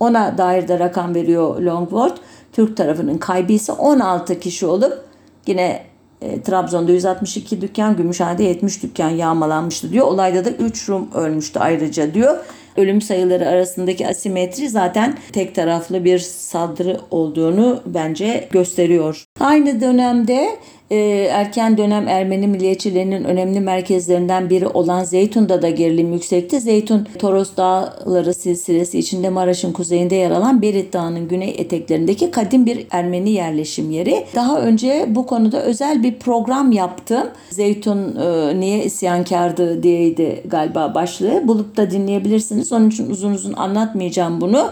Ona 0.00 0.38
dair 0.38 0.68
de 0.68 0.78
rakam 0.78 1.14
veriyor 1.14 1.60
Longworth. 1.60 2.16
Türk 2.52 2.76
tarafının 2.76 3.18
kaybı 3.18 3.52
ise 3.52 3.72
16 3.72 4.40
kişi 4.40 4.66
olup 4.66 5.04
yine 5.46 5.89
e, 6.20 6.42
Trabzon'da 6.42 6.92
162 6.92 7.60
dükkan, 7.60 7.96
Gümüşhane'de 7.96 8.44
70 8.44 8.82
dükkan 8.82 9.08
yağmalanmıştı 9.08 9.92
diyor. 9.92 10.06
Olayda 10.06 10.44
da 10.44 10.50
3 10.50 10.88
Rum 10.88 11.08
ölmüştü 11.14 11.58
ayrıca 11.58 12.14
diyor. 12.14 12.36
Ölüm 12.76 13.00
sayıları 13.00 13.48
arasındaki 13.48 14.08
asimetri 14.08 14.68
zaten 14.68 15.18
tek 15.32 15.54
taraflı 15.54 16.04
bir 16.04 16.18
saldırı 16.18 17.00
olduğunu 17.10 17.80
bence 17.86 18.48
gösteriyor. 18.52 19.24
Aynı 19.40 19.80
dönemde 19.80 20.48
e, 20.90 20.96
erken 21.30 21.78
dönem 21.78 22.08
Ermeni 22.08 22.46
milliyetçilerinin 22.46 23.24
önemli 23.24 23.60
merkezlerinden 23.60 24.50
biri 24.50 24.66
olan 24.66 25.04
Zeytun'da 25.04 25.62
da 25.62 25.70
gerilim 25.70 26.12
yüksekti. 26.12 26.60
Zeytun, 26.60 27.08
Toros 27.18 27.56
Dağları 27.56 28.34
silsilesi 28.34 28.98
içinde 28.98 29.28
Maraş'ın 29.28 29.72
kuzeyinde 29.72 30.14
yer 30.14 30.30
alan 30.30 30.62
Berit 30.62 30.92
Dağı'nın 30.92 31.28
güney 31.28 31.54
eteklerindeki 31.58 32.30
kadim 32.30 32.66
bir 32.66 32.86
Ermeni 32.90 33.30
yerleşim 33.30 33.90
yeri. 33.90 34.24
Daha 34.34 34.60
önce 34.60 35.06
bu 35.08 35.26
konuda 35.26 35.62
özel 35.62 36.02
bir 36.02 36.18
program 36.18 36.72
yaptım. 36.72 37.26
Zeytun 37.50 38.16
e, 38.16 38.60
niye 38.60 38.84
isyankardı 38.84 39.82
diyeydi 39.82 40.42
galiba 40.44 40.94
başlığı. 40.94 41.48
Bulup 41.48 41.76
da 41.76 41.90
dinleyebilirsiniz. 41.90 42.59
Onun 42.72 42.90
için 42.90 43.10
uzun 43.10 43.32
uzun 43.32 43.52
anlatmayacağım 43.52 44.40
bunu. 44.40 44.70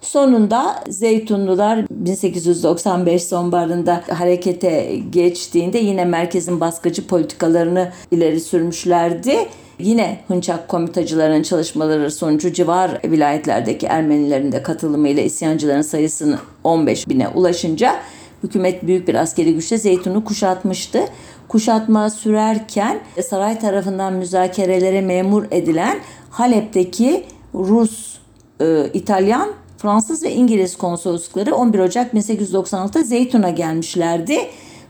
Sonunda 0.00 0.84
Zeytunlular 0.88 1.86
1895 1.90 3.22
sonbaharında 3.22 4.02
harekete 4.08 4.96
geçtiğinde 5.10 5.78
yine 5.78 6.04
merkezin 6.04 6.60
baskıcı 6.60 7.06
politikalarını 7.06 7.92
ileri 8.10 8.40
sürmüşlerdi. 8.40 9.36
Yine 9.78 10.20
Hınçak 10.28 10.68
komitacıların 10.68 11.42
çalışmaları 11.42 12.10
sonucu 12.10 12.52
civar 12.52 13.00
vilayetlerdeki 13.04 13.86
Ermenilerin 13.86 14.52
de 14.52 14.62
katılımıyla 14.62 15.22
isyancıların 15.22 15.82
sayısını 15.82 16.38
15 16.64 17.08
bine 17.08 17.28
ulaşınca 17.28 17.96
hükümet 18.42 18.86
büyük 18.86 19.08
bir 19.08 19.14
askeri 19.14 19.54
güçle 19.54 19.78
Zeytun'u 19.78 20.24
kuşatmıştı. 20.24 21.00
Kuşatma 21.48 22.10
sürerken 22.10 23.00
saray 23.28 23.58
tarafından 23.58 24.12
müzakerelere 24.12 25.00
memur 25.00 25.44
edilen 25.50 25.98
Halep'teki 26.36 27.24
Rus, 27.54 28.18
e, 28.60 28.90
İtalyan 28.94 29.48
Fransız 29.78 30.22
ve 30.22 30.32
İngiliz 30.32 30.76
konsoloslukları 30.76 31.54
11 31.54 31.78
Ocak 31.78 32.14
1896'da 32.14 33.02
Zeytun'a 33.02 33.50
gelmişlerdi. 33.50 34.38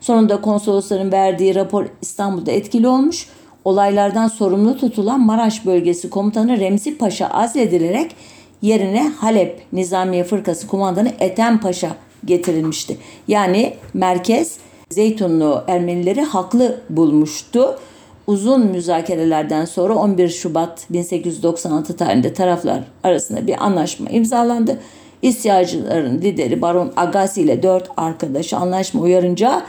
Sonunda 0.01 0.41
konsolosların 0.41 1.13
verdiği 1.13 1.55
rapor 1.55 1.87
İstanbul'da 2.03 2.53
etkili 2.53 2.89
olmuş. 2.89 3.29
Olaylardan 3.65 4.29
sorumlu 4.29 4.77
tutulan 4.77 5.21
Maraş 5.21 5.67
bölgesi 5.67 6.11
komutanı 6.11 6.61
Remzi 6.61 6.99
Paşa 6.99 7.27
azledilerek 7.27 8.17
yerine 8.63 9.13
Halep 9.19 9.63
Nizamiye 9.73 10.25
Fırkası 10.25 10.67
kumandanı 10.67 11.13
Ethem 11.21 11.61
Paşa 11.61 11.97
getirilmişti. 12.25 12.99
Yani 13.29 13.75
merkez 13.95 14.59
Zeytunlu 14.91 15.65
Ermenileri 15.69 16.23
haklı 16.23 16.81
bulmuştu. 16.91 17.79
Uzun 18.27 18.67
müzakerelerden 18.67 19.65
sonra 19.65 19.95
11 19.95 20.29
Şubat 20.29 20.87
1896 20.91 21.97
tarihinde 21.97 22.33
taraflar 22.33 22.83
arasında 23.05 23.47
bir 23.47 23.65
anlaşma 23.65 24.11
imzalandı. 24.11 24.79
İsyancıların 25.23 26.21
lideri 26.21 26.63
Baron 26.63 26.93
Agassi 26.97 27.43
ile 27.43 27.63
dört 27.63 27.91
arkadaşı 27.97 28.57
anlaşma 28.57 29.01
uyarınca 29.01 29.63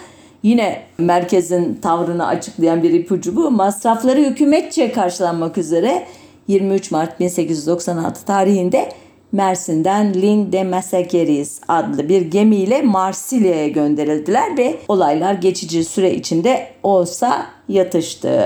yine 0.43 0.81
merkezin 0.97 1.79
tavrını 1.81 2.27
açıklayan 2.27 2.83
bir 2.83 2.93
ipucu 2.93 3.35
bu. 3.35 3.51
Masrafları 3.51 4.19
hükümetçe 4.19 4.91
karşılanmak 4.91 5.57
üzere 5.57 6.07
23 6.47 6.91
Mart 6.91 7.19
1896 7.19 8.25
tarihinde 8.25 8.89
Mersin'den 9.31 10.13
Lin 10.13 10.51
de 10.51 10.63
Masakeris 10.63 11.59
adlı 11.67 12.09
bir 12.09 12.21
gemiyle 12.21 12.81
Marsilya'ya 12.81 13.67
gönderildiler 13.67 14.57
ve 14.57 14.75
olaylar 14.87 15.33
geçici 15.33 15.83
süre 15.83 16.13
içinde 16.13 16.67
olsa 16.83 17.45
yatıştı. 17.69 18.41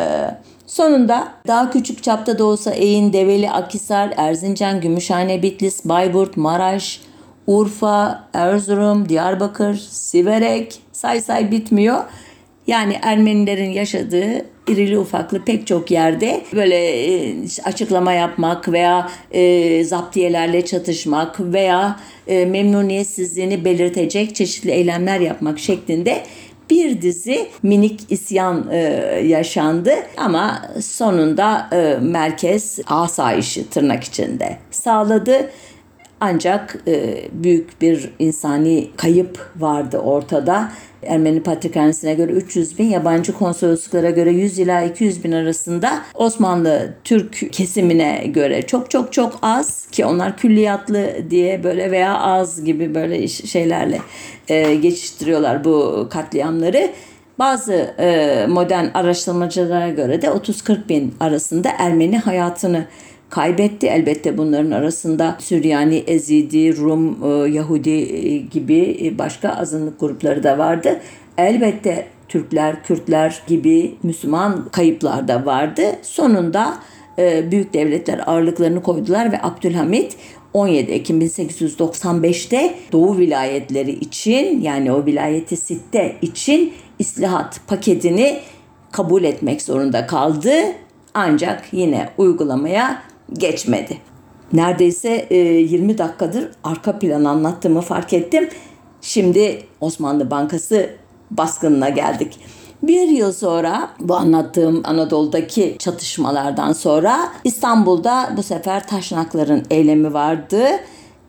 Sonunda 0.67 1.27
daha 1.47 1.71
küçük 1.71 2.03
çapta 2.03 2.39
da 2.39 2.45
olsa 2.45 2.71
Eğin, 2.71 3.13
Develi, 3.13 3.51
Akisar, 3.51 4.13
Erzincan, 4.17 4.81
Gümüşhane, 4.81 5.43
Bitlis, 5.43 5.85
Bayburt, 5.85 6.37
Maraş, 6.37 7.01
Urfa, 7.47 8.23
Erzurum, 8.33 9.09
Diyarbakır, 9.09 9.75
Siverek 9.75 10.79
say 10.91 11.21
say 11.21 11.51
bitmiyor. 11.51 12.03
Yani 12.67 12.95
Ermenilerin 13.01 13.69
yaşadığı 13.69 14.45
irili 14.67 14.99
ufaklı 14.99 15.45
pek 15.45 15.67
çok 15.67 15.91
yerde 15.91 16.41
böyle 16.53 16.75
e, 16.75 17.35
açıklama 17.63 18.13
yapmak 18.13 18.71
veya 18.71 19.11
e, 19.31 19.83
zaptiyelerle 19.83 20.65
çatışmak 20.65 21.39
veya 21.39 21.99
e, 22.27 22.45
memnuniyetsizliğini 22.45 23.65
belirtecek 23.65 24.35
çeşitli 24.35 24.71
eylemler 24.71 25.19
yapmak 25.19 25.59
şeklinde 25.59 26.23
bir 26.69 27.01
dizi 27.01 27.47
minik 27.63 27.99
isyan 28.09 28.67
e, 28.71 28.77
yaşandı 29.25 29.91
ama 30.17 30.61
sonunda 30.81 31.69
e, 31.73 31.97
merkez 32.01 32.79
asayişi 32.87 33.69
tırnak 33.69 34.03
içinde 34.03 34.57
sağladı. 34.71 35.49
Ancak 36.23 36.77
e, 36.87 37.23
büyük 37.31 37.81
bir 37.81 38.09
insani 38.19 38.89
kayıp 38.97 39.51
vardı 39.55 39.97
ortada. 39.97 40.71
Ermeni 41.03 41.43
Patrikhanesi'ne 41.43 42.13
göre 42.13 42.31
300 42.31 42.79
bin, 42.79 42.89
yabancı 42.89 43.33
konsolosluklara 43.33 44.09
göre 44.09 44.31
100 44.31 44.59
ila 44.59 44.81
200 44.83 45.23
bin 45.23 45.31
arasında 45.31 46.01
Osmanlı 46.13 46.93
Türk 47.03 47.53
kesimine 47.53 48.23
göre 48.27 48.61
çok 48.61 48.91
çok 48.91 49.13
çok 49.13 49.39
az 49.41 49.87
ki 49.91 50.05
onlar 50.05 50.37
külliyatlı 50.37 51.09
diye 51.29 51.63
böyle 51.63 51.91
veya 51.91 52.19
az 52.19 52.63
gibi 52.63 52.95
böyle 52.95 53.27
şeylerle 53.27 53.99
e, 54.47 54.75
geçiştiriyorlar 54.75 55.63
bu 55.63 56.07
katliamları. 56.11 56.91
Bazı 57.39 57.73
e, 57.99 58.45
modern 58.49 58.85
araştırmacılara 58.93 59.89
göre 59.89 60.21
de 60.21 60.27
30-40 60.27 60.89
bin 60.89 61.15
arasında 61.19 61.69
Ermeni 61.77 62.17
hayatını 62.17 62.85
kaybetti. 63.31 63.87
Elbette 63.87 64.37
bunların 64.37 64.71
arasında 64.71 65.37
Süryani, 65.39 66.03
Ezidi, 66.07 66.77
Rum, 66.77 67.17
e, 67.23 67.49
Yahudi 67.49 67.89
e, 67.89 68.37
gibi 68.37 68.97
e, 69.03 69.17
başka 69.17 69.49
azınlık 69.49 69.99
grupları 69.99 70.43
da 70.43 70.57
vardı. 70.57 70.99
Elbette 71.37 72.07
Türkler, 72.27 72.83
Kürtler 72.83 73.41
gibi 73.47 73.95
Müslüman 74.03 74.69
kayıplar 74.71 75.27
da 75.27 75.45
vardı. 75.45 75.81
Sonunda 76.01 76.77
büyük 77.51 77.73
devletler 77.73 78.21
ağırlıklarını 78.25 78.83
koydular 78.83 79.31
ve 79.31 79.41
Abdülhamit 79.41 80.17
17 80.53 80.91
Ekim 80.91 81.21
1895'te 81.21 82.75
Doğu 82.91 83.17
vilayetleri 83.17 83.91
için 83.91 84.61
yani 84.61 84.91
o 84.91 85.05
vilayeti 85.05 85.57
sitte 85.57 86.15
için 86.21 86.73
islahat 86.99 87.61
paketini 87.67 88.39
kabul 88.91 89.23
etmek 89.23 89.61
zorunda 89.61 90.07
kaldı. 90.07 90.51
Ancak 91.13 91.63
yine 91.71 92.09
uygulamaya 92.17 93.01
geçmedi. 93.33 93.97
Neredeyse 94.53 95.27
20 95.31 95.91
e, 95.91 95.97
dakikadır 95.97 96.49
arka 96.63 96.99
plan 96.99 97.23
anlattığımı 97.23 97.81
fark 97.81 98.13
ettim. 98.13 98.49
Şimdi 99.01 99.63
Osmanlı 99.81 100.31
Bankası 100.31 100.89
baskınına 101.31 101.89
geldik. 101.89 102.39
Bir 102.83 103.07
yıl 103.07 103.31
sonra 103.31 103.89
bu 103.99 104.15
anlattığım 104.15 104.81
Anadolu'daki 104.83 105.75
çatışmalardan 105.79 106.73
sonra 106.73 107.31
İstanbul'da 107.43 108.33
bu 108.37 108.43
sefer 108.43 108.87
Taşnakların 108.87 109.63
eylemi 109.69 110.13
vardı. 110.13 110.63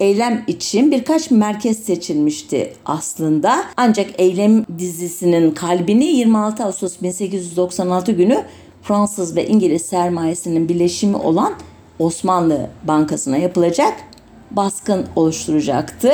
Eylem 0.00 0.44
için 0.46 0.90
birkaç 0.90 1.30
merkez 1.30 1.78
seçilmişti 1.78 2.72
aslında. 2.86 3.64
Ancak 3.76 4.10
eylem 4.18 4.64
dizisinin 4.78 5.50
kalbini 5.50 6.04
26 6.04 6.64
Ağustos 6.64 7.02
1896 7.02 8.12
günü 8.12 8.44
Fransız 8.82 9.36
ve 9.36 9.46
İngiliz 9.46 9.82
sermayesinin 9.82 10.68
birleşimi 10.68 11.16
olan 11.16 11.52
Osmanlı 12.02 12.66
Bankası'na 12.84 13.36
yapılacak 13.36 13.94
baskın 14.50 15.06
oluşturacaktı. 15.16 16.10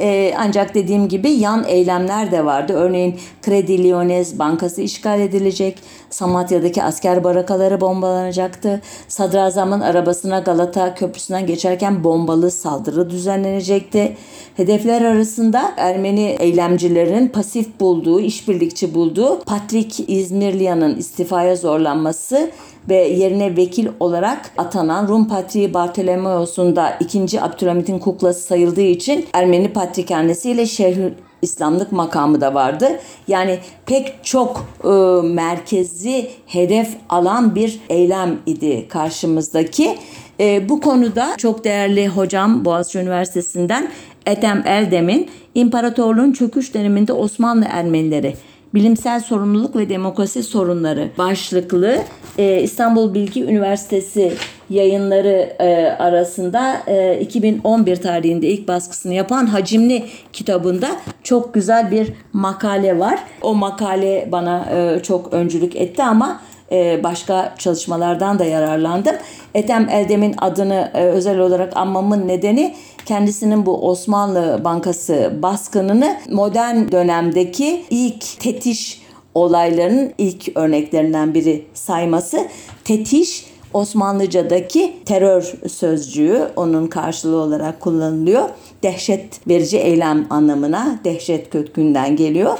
Ee, 0.00 0.34
ancak 0.38 0.74
dediğim 0.74 1.08
gibi 1.08 1.30
yan 1.30 1.64
eylemler 1.68 2.30
de 2.30 2.44
vardı. 2.44 2.72
Örneğin 2.72 3.18
Kredi 3.42 3.84
Lyonnais 3.84 4.38
Bankası 4.38 4.82
işgal 4.82 5.20
edilecek. 5.20 5.78
Samatya'daki 6.10 6.82
asker 6.82 7.24
barakaları 7.24 7.80
bombalanacaktı. 7.80 8.80
Sadrazamın 9.08 9.80
arabasına 9.80 10.38
Galata 10.38 10.94
Köprüsü'nden 10.94 11.46
geçerken 11.46 12.04
bombalı 12.04 12.50
saldırı 12.50 13.10
düzenlenecekti. 13.10 14.16
Hedefler 14.56 15.02
arasında 15.02 15.72
Ermeni 15.76 16.36
eylemcilerin 16.40 17.28
pasif 17.28 17.80
bulduğu, 17.80 18.20
işbirlikçi 18.20 18.94
bulduğu 18.94 19.40
Patrik 19.40 20.10
İzmirliyan'ın 20.10 20.96
istifaya 20.96 21.56
zorlanması 21.56 22.50
ve 22.88 22.96
yerine 22.96 23.56
vekil 23.56 23.88
olarak 24.00 24.50
atanan 24.58 25.08
Rum 25.08 25.28
Patriği 25.28 25.74
Bartolomeos'un 25.74 26.76
da 26.76 26.96
2. 27.00 27.42
Abdülhamit'in 27.42 27.98
kuklası 27.98 28.40
sayıldığı 28.40 28.80
için 28.80 29.26
Ermeni 29.32 29.72
Patrikhanesi 29.72 30.50
ile 30.50 30.66
Şehir 30.66 31.12
İslamlık 31.42 31.92
makamı 31.92 32.40
da 32.40 32.54
vardı. 32.54 33.00
Yani 33.28 33.58
pek 33.86 34.24
çok 34.24 34.66
e, 34.84 34.88
merkezi 35.26 36.30
hedef 36.46 36.88
alan 37.08 37.54
bir 37.54 37.80
eylem 37.88 38.38
idi 38.46 38.88
karşımızdaki. 38.88 39.98
E, 40.40 40.68
bu 40.68 40.80
konuda 40.80 41.34
çok 41.38 41.64
değerli 41.64 42.08
hocam 42.08 42.64
Boğaziçi 42.64 42.98
Üniversitesi'nden 42.98 43.88
Ethem 44.26 44.62
Eldem'in 44.66 45.30
İmparatorluğun 45.54 46.32
çöküş 46.32 46.74
döneminde 46.74 47.12
Osmanlı 47.12 47.66
Ermenileri 47.70 48.34
Bilimsel 48.74 49.20
Sorumluluk 49.20 49.76
ve 49.76 49.88
Demokrasi 49.88 50.42
Sorunları 50.42 51.10
başlıklı 51.18 51.98
e, 52.38 52.60
İstanbul 52.60 53.14
Bilgi 53.14 53.44
Üniversitesi 53.44 54.32
yayınları 54.70 55.56
e, 55.58 55.96
arasında 55.98 56.82
e, 56.86 57.20
2011 57.20 57.96
tarihinde 57.96 58.48
ilk 58.48 58.68
baskısını 58.68 59.14
yapan 59.14 59.46
Hacimli 59.46 60.04
kitabında 60.32 60.88
çok 61.22 61.54
güzel 61.54 61.90
bir 61.90 62.12
makale 62.32 62.98
var. 62.98 63.18
O 63.42 63.54
makale 63.54 64.28
bana 64.32 64.66
e, 64.74 65.02
çok 65.02 65.32
öncülük 65.32 65.76
etti 65.76 66.02
ama 66.02 66.40
e, 66.72 67.00
başka 67.04 67.54
çalışmalardan 67.58 68.38
da 68.38 68.44
yararlandım. 68.44 69.16
Ethem 69.54 69.88
Eldem'in 69.88 70.34
adını 70.38 70.90
e, 70.94 71.04
özel 71.04 71.38
olarak 71.38 71.76
anmamın 71.76 72.28
nedeni 72.28 72.74
kendisinin 73.06 73.66
bu 73.66 73.88
Osmanlı 73.88 74.60
Bankası 74.64 75.32
baskınını 75.42 76.16
modern 76.30 76.92
dönemdeki 76.92 77.84
ilk 77.90 78.40
tetiş 78.40 79.02
olaylarının 79.34 80.12
ilk 80.18 80.56
örneklerinden 80.56 81.34
biri 81.34 81.64
sayması. 81.74 82.48
Tetiş 82.84 83.46
Osmanlıca'daki 83.74 84.96
terör 85.04 85.54
sözcüğü 85.68 86.48
onun 86.56 86.86
karşılığı 86.86 87.36
olarak 87.36 87.80
kullanılıyor. 87.80 88.48
Dehşet 88.82 89.48
verici 89.48 89.78
eylem 89.78 90.26
anlamına 90.30 90.98
dehşet 91.04 91.50
kökünden 91.50 92.16
geliyor. 92.16 92.58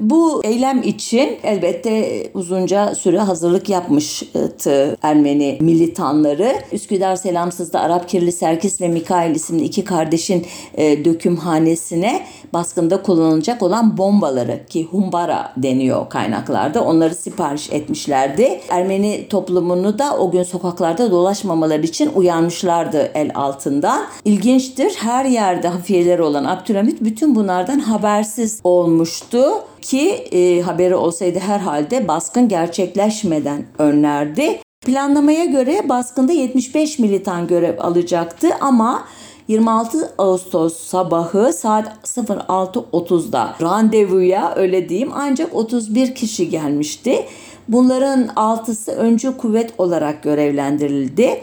Bu 0.00 0.40
eylem 0.44 0.82
için 0.82 1.38
elbette 1.42 2.22
uzunca 2.34 2.94
süre 2.94 3.18
hazırlık 3.18 3.68
yapmıştı 3.68 4.96
Ermeni 5.02 5.58
militanları. 5.60 6.52
Üsküdar 6.72 7.16
Selamsız'da 7.16 7.80
Arap 7.80 8.08
Kirli 8.08 8.32
Serkis 8.32 8.80
ve 8.80 8.88
Mikail 8.88 9.34
isimli 9.34 9.64
iki 9.64 9.84
kardeşin 9.84 10.46
e, 10.74 11.04
dökümhanesine 11.04 12.26
baskında 12.52 13.02
kullanılacak 13.02 13.62
olan 13.62 13.98
bombaları 13.98 14.66
ki 14.66 14.84
humbara 14.84 15.52
deniyor 15.56 16.08
kaynaklarda 16.08 16.84
onları 16.84 17.14
sipariş 17.14 17.72
etmişlerdi. 17.72 18.60
Ermeni 18.68 19.28
toplumunu 19.28 19.98
da 19.98 20.16
o 20.16 20.30
gün 20.30 20.42
sokaklarda 20.42 21.10
dolaşmamaları 21.10 21.82
için 21.82 22.10
uyanmışlardı 22.14 23.10
el 23.14 23.30
altından. 23.34 24.02
İlginçtir 24.24 24.94
her 24.98 25.24
yerde 25.24 25.68
hafiyeleri 25.68 26.22
olan 26.22 26.44
Abdülhamit 26.44 27.00
bütün 27.00 27.34
bunlardan 27.34 27.78
habersiz 27.78 28.60
olmuştu 28.64 29.52
ki 29.82 30.10
e, 30.10 30.60
haberi 30.62 30.94
olsaydı 30.94 31.38
herhalde 31.38 32.08
baskın 32.08 32.48
gerçekleşmeden 32.48 33.66
önlerdi. 33.78 34.58
Planlamaya 34.86 35.44
göre 35.44 35.88
baskında 35.88 36.32
75 36.32 36.98
militan 36.98 37.46
görev 37.46 37.78
alacaktı 37.78 38.48
ama 38.60 39.04
26 39.48 40.12
Ağustos 40.18 40.76
sabahı 40.76 41.52
saat 41.52 41.92
06.30'da 42.04 43.56
randevuya 43.62 44.54
öyle 44.56 44.88
diyeyim 44.88 45.10
ancak 45.14 45.54
31 45.54 46.14
kişi 46.14 46.50
gelmişti. 46.50 47.26
Bunların 47.68 48.26
6'sı 48.26 48.92
öncü 48.92 49.36
kuvvet 49.36 49.74
olarak 49.78 50.22
görevlendirildi. 50.22 51.42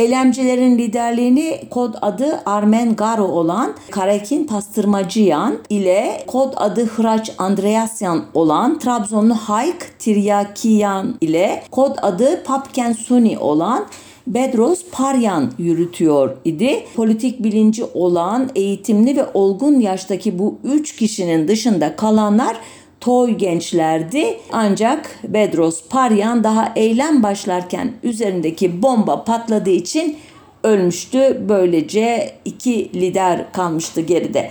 Eylemcilerin 0.00 0.78
liderliğini 0.78 1.60
kod 1.70 1.94
adı 2.02 2.40
Armen 2.46 2.96
Garo 2.96 3.24
olan 3.24 3.74
Karekin 3.90 4.46
Pastırmacıyan 4.46 5.58
ile 5.70 6.24
kod 6.26 6.52
adı 6.56 6.86
Hraç 6.86 7.32
Andreasyan 7.38 8.24
olan 8.34 8.78
Trabzonlu 8.78 9.34
Hayk 9.34 9.98
Tiryakiyan 9.98 11.14
ile 11.20 11.62
kod 11.70 11.96
adı 12.02 12.42
Papken 12.44 12.92
Suni 12.92 13.38
olan 13.38 13.86
Bedros 14.26 14.84
Paryan 14.92 15.52
yürütüyor 15.58 16.36
idi. 16.44 16.84
Politik 16.96 17.42
bilinci 17.44 17.84
olan 17.84 18.50
eğitimli 18.54 19.16
ve 19.16 19.26
olgun 19.34 19.80
yaştaki 19.80 20.38
bu 20.38 20.58
üç 20.64 20.96
kişinin 20.96 21.48
dışında 21.48 21.96
kalanlar 21.96 22.56
toy 23.00 23.30
gençlerdi. 23.30 24.38
Ancak 24.52 25.18
Bedros 25.24 25.82
Paryan 25.88 26.44
daha 26.44 26.72
eylem 26.76 27.22
başlarken 27.22 27.92
üzerindeki 28.02 28.82
bomba 28.82 29.24
patladığı 29.24 29.70
için 29.70 30.16
ölmüştü. 30.62 31.42
Böylece 31.48 32.32
iki 32.44 32.92
lider 32.94 33.52
kalmıştı 33.52 34.00
geride. 34.00 34.50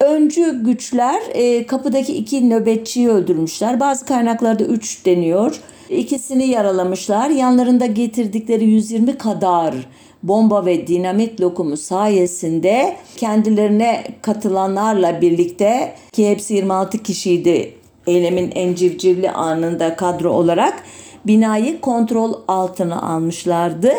Öncü 0.00 0.64
güçler 0.64 1.22
e, 1.34 1.66
kapıdaki 1.66 2.16
iki 2.16 2.50
nöbetçiyi 2.50 3.08
öldürmüşler. 3.08 3.80
Bazı 3.80 4.06
kaynaklarda 4.06 4.64
üç 4.64 5.06
deniyor. 5.06 5.60
İkisini 5.88 6.48
yaralamışlar. 6.48 7.30
Yanlarında 7.30 7.86
getirdikleri 7.86 8.64
120 8.64 9.18
kadar 9.18 9.74
bomba 10.22 10.66
ve 10.66 10.86
dinamit 10.86 11.40
lokumu 11.40 11.76
sayesinde 11.76 12.96
kendilerine 13.16 14.04
katılanlarla 14.22 15.20
birlikte 15.20 15.94
ki 16.12 16.30
hepsi 16.30 16.54
26 16.54 16.98
kişiydi 16.98 17.74
eylemin 18.06 18.52
en 18.54 18.74
civcivli 18.74 19.30
anında 19.30 19.96
kadro 19.96 20.30
olarak 20.30 20.82
binayı 21.26 21.80
kontrol 21.80 22.34
altına 22.48 23.02
almışlardı. 23.02 23.92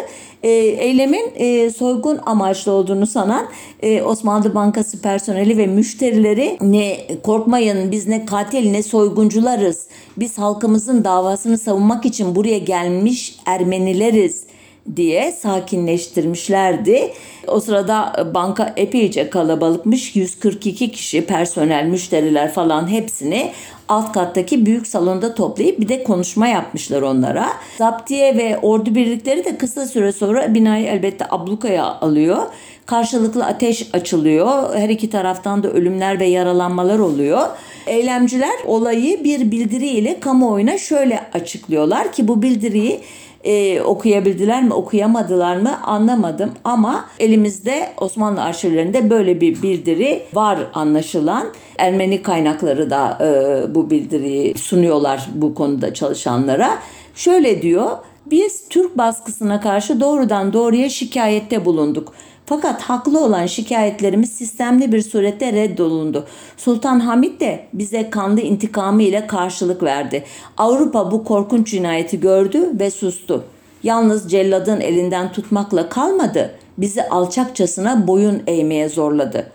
E, 0.44 0.50
eylemin 0.50 1.32
e, 1.36 1.70
soygun 1.70 2.20
amaçlı 2.26 2.72
olduğunu 2.72 3.08
sanan 3.08 3.46
e, 3.82 4.02
Osmanlı 4.02 4.56
Bankası 4.56 5.02
personeli 5.02 5.58
ve 5.58 5.68
müşterileri 5.68 6.58
ne 6.62 6.98
korkmayın 7.24 7.92
biz 7.92 8.08
ne 8.08 8.26
katil 8.26 8.72
ne 8.72 8.84
soyguncularız. 8.84 9.88
Biz 10.18 10.38
halkımızın 10.38 11.04
davasını 11.04 11.58
savunmak 11.58 12.06
için 12.06 12.36
buraya 12.36 12.58
gelmiş 12.58 13.36
Ermenileriz 13.46 14.44
diye 14.96 15.32
sakinleştirmişlerdi. 15.32 17.14
O 17.48 17.60
sırada 17.60 18.30
banka 18.34 18.74
epeyce 18.78 19.30
kalabalıkmış. 19.30 20.16
142 20.16 20.92
kişi 20.92 21.26
personel, 21.26 21.86
müşteriler 21.86 22.54
falan 22.54 22.92
hepsini 22.92 23.52
alt 23.88 24.12
kattaki 24.12 24.66
büyük 24.66 24.88
salonda 24.88 25.36
toplayıp 25.36 25.80
bir 25.80 25.90
de 25.90 26.04
konuşma 26.04 26.48
yapmışlar 26.48 27.02
onlara. 27.02 27.50
Zaptiye 27.78 28.38
ve 28.38 28.60
ordu 28.62 28.96
birlikleri 28.96 29.46
de 29.46 29.58
kısa 29.58 29.86
süre 29.86 30.12
sonra 30.12 30.54
binayı 30.54 30.88
elbette 30.88 31.26
ablukaya 31.30 31.86
alıyor. 31.86 32.38
Karşılıklı 32.86 33.46
ateş 33.46 33.90
açılıyor. 33.94 34.76
Her 34.76 34.90
iki 34.90 35.10
taraftan 35.10 35.64
da 35.64 35.72
ölümler 35.72 36.20
ve 36.20 36.26
yaralanmalar 36.26 37.00
oluyor. 37.00 37.48
Eylemciler 37.88 38.56
olayı 38.66 39.24
bir 39.24 39.52
bildiriyle 39.52 40.20
kamuoyuna 40.20 40.78
şöyle 40.78 41.20
açıklıyorlar 41.34 42.12
ki 42.12 42.28
bu 42.28 42.42
bildiriyi 42.42 43.00
e, 43.44 43.82
okuyabildiler 43.82 44.64
mi 44.64 44.74
okuyamadılar 44.74 45.56
mı 45.56 45.82
anlamadım 45.84 46.52
ama 46.64 47.06
elimizde 47.20 47.90
Osmanlı 48.02 48.44
arşivlerinde 48.44 49.10
böyle 49.10 49.42
bir 49.42 49.62
bildiri 49.62 50.24
var 50.34 50.60
anlaşılan. 50.74 51.48
Ermeni 51.78 52.22
kaynakları 52.22 52.90
da 52.90 53.18
e, 53.22 53.76
bu 53.76 53.90
bildiriyi 53.90 54.58
sunuyorlar 54.58 55.30
bu 55.36 55.56
konuda 55.56 55.94
çalışanlara. 55.94 56.80
Şöyle 57.16 57.62
diyor 57.62 57.90
biz 58.26 58.70
Türk 58.70 58.98
baskısına 58.98 59.62
karşı 59.62 60.00
doğrudan 60.00 60.54
doğruya 60.54 60.90
şikayette 60.90 61.66
bulunduk. 61.66 62.14
Fakat 62.46 62.82
haklı 62.82 63.20
olan 63.26 63.46
şikayetlerimiz 63.46 64.32
sistemli 64.32 64.92
bir 64.92 65.02
surette 65.02 65.54
reddolundu. 65.54 66.26
Sultan 66.58 67.00
Hamid 67.00 67.42
de 67.42 67.66
bize 67.74 68.10
kanlı 68.10 68.42
intikamı 68.42 69.04
ile 69.04 69.28
karşılık 69.28 69.84
verdi. 69.84 70.24
Avrupa 70.58 71.12
bu 71.12 71.24
korkunç 71.24 71.72
cinayeti 71.72 72.20
gördü 72.20 72.80
ve 72.80 72.92
sustu. 72.92 73.44
Yalnız 73.84 74.32
celladın 74.32 74.82
elinden 74.82 75.32
tutmakla 75.32 75.90
kalmadı, 75.90 76.56
bizi 76.78 77.04
alçakçasına 77.04 78.08
boyun 78.08 78.44
eğmeye 78.48 78.90
zorladı. 78.90 79.52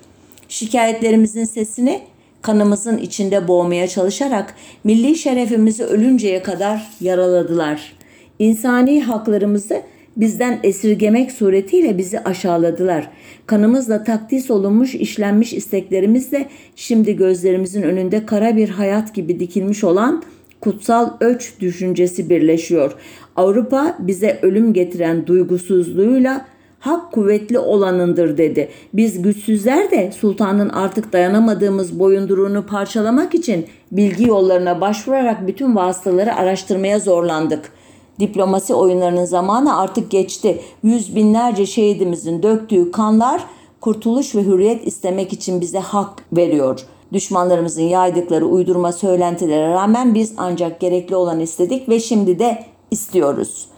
Şikayetlerimizin 0.48 1.44
sesini 1.44 2.02
kanımızın 2.42 2.98
içinde 2.98 3.48
boğmaya 3.48 3.88
çalışarak 3.88 4.54
milli 4.84 5.16
şerefimizi 5.16 5.84
ölünceye 5.84 6.42
kadar 6.42 6.88
yaraladılar. 7.00 7.96
İnsani 8.38 9.02
haklarımızı 9.02 9.82
bizden 10.16 10.60
esirgemek 10.62 11.32
suretiyle 11.32 11.98
bizi 11.98 12.20
aşağıladılar. 12.20 13.10
Kanımızla 13.46 14.04
takdis 14.04 14.50
olunmuş 14.50 14.94
işlenmiş 14.94 15.52
isteklerimizle 15.52 16.48
şimdi 16.76 17.16
gözlerimizin 17.16 17.82
önünde 17.82 18.26
kara 18.26 18.56
bir 18.56 18.68
hayat 18.68 19.14
gibi 19.14 19.40
dikilmiş 19.40 19.84
olan 19.84 20.22
kutsal 20.60 21.10
öç 21.20 21.60
düşüncesi 21.60 22.30
birleşiyor. 22.30 22.92
Avrupa 23.36 23.96
bize 23.98 24.38
ölüm 24.42 24.72
getiren 24.72 25.26
duygusuzluğuyla 25.26 26.46
hak 26.80 27.12
kuvvetli 27.12 27.58
olanındır 27.58 28.38
dedi. 28.38 28.68
Biz 28.94 29.22
güçsüzler 29.22 29.90
de 29.90 30.12
sultanın 30.12 30.68
artık 30.68 31.12
dayanamadığımız 31.12 31.98
boyunduruğunu 31.98 32.66
parçalamak 32.66 33.34
için 33.34 33.66
bilgi 33.92 34.28
yollarına 34.28 34.80
başvurarak 34.80 35.46
bütün 35.46 35.76
vasıtaları 35.76 36.34
araştırmaya 36.34 36.98
zorlandık. 36.98 37.75
Diplomasi 38.20 38.74
oyunlarının 38.74 39.24
zamanı 39.24 39.78
artık 39.78 40.10
geçti. 40.10 40.60
Yüz 40.82 41.16
binlerce 41.16 41.66
şehidimizin 41.66 42.42
döktüğü 42.42 42.90
kanlar 42.90 43.44
kurtuluş 43.80 44.34
ve 44.34 44.42
hürriyet 44.42 44.86
istemek 44.86 45.32
için 45.32 45.60
bize 45.60 45.78
hak 45.78 46.24
veriyor. 46.32 46.80
Düşmanlarımızın 47.12 47.82
yaydıkları 47.82 48.46
uydurma 48.46 48.92
söylentilere 48.92 49.70
rağmen 49.70 50.14
biz 50.14 50.34
ancak 50.36 50.80
gerekli 50.80 51.16
olan 51.16 51.40
istedik 51.40 51.88
ve 51.88 52.00
şimdi 52.00 52.38
de 52.38 52.64
istiyoruz. 52.90 53.68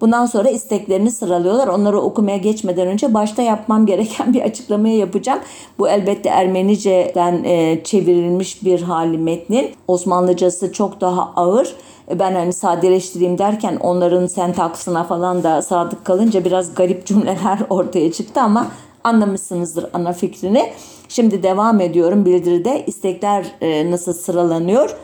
Bundan 0.00 0.26
sonra 0.26 0.50
isteklerini 0.50 1.10
sıralıyorlar. 1.10 1.68
Onları 1.68 2.00
okumaya 2.00 2.36
geçmeden 2.36 2.86
önce 2.86 3.14
başta 3.14 3.42
yapmam 3.42 3.86
gereken 3.86 4.34
bir 4.34 4.42
açıklamayı 4.42 4.96
yapacağım. 4.96 5.40
Bu 5.78 5.88
elbette 5.88 6.28
Ermenice'den 6.28 7.44
e, 7.44 7.84
çevrilmiş 7.84 8.64
bir 8.64 8.82
hali 8.82 9.18
metnin. 9.18 9.70
Osmanlıcası 9.88 10.72
çok 10.72 11.00
daha 11.00 11.32
ağır 11.36 11.74
ben 12.10 12.34
hani 12.34 12.52
sadeleştireyim 12.52 13.38
derken 13.38 13.76
onların 13.76 14.26
sentaksına 14.26 15.04
falan 15.04 15.42
da 15.42 15.62
sadık 15.62 16.04
kalınca 16.04 16.44
biraz 16.44 16.74
garip 16.74 17.06
cümleler 17.06 17.58
ortaya 17.70 18.12
çıktı 18.12 18.40
ama 18.40 18.66
anlamışsınızdır 19.04 19.86
ana 19.92 20.12
fikrini. 20.12 20.72
Şimdi 21.08 21.42
devam 21.42 21.80
ediyorum 21.80 22.24
bildiride 22.24 22.84
istekler 22.86 23.46
e, 23.60 23.90
nasıl 23.90 24.12
sıralanıyor. 24.12 24.96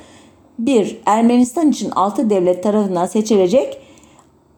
1. 0.59 1.01
Ermenistan 1.07 1.71
için 1.71 1.91
6 1.91 2.31
devlet 2.31 2.63
tarafından 2.63 3.07
seçilecek 3.07 3.81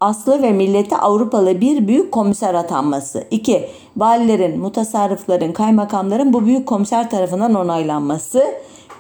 aslı 0.03 0.43
ve 0.43 0.53
milleti 0.53 0.97
Avrupalı 0.97 1.61
bir 1.61 1.89
büyük 1.89 2.13
komiser 2.13 2.55
atanması. 2.55 3.25
2. 3.31 3.69
Valilerin, 3.97 4.59
mutasarrıfların, 4.59 5.53
kaymakamların 5.53 6.33
bu 6.33 6.47
büyük 6.47 6.67
komiser 6.67 7.11
tarafından 7.11 7.55
onaylanması. 7.55 8.45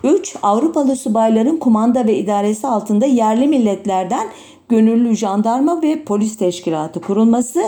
3. 0.04 0.36
Avrupalı 0.42 0.96
subayların 0.96 1.56
kumanda 1.56 2.06
ve 2.06 2.16
idaresi 2.16 2.66
altında 2.66 3.06
yerli 3.06 3.46
milletlerden 3.46 4.28
gönüllü 4.68 5.16
jandarma 5.16 5.82
ve 5.82 6.04
polis 6.04 6.36
teşkilatı 6.36 7.00
kurulması. 7.00 7.62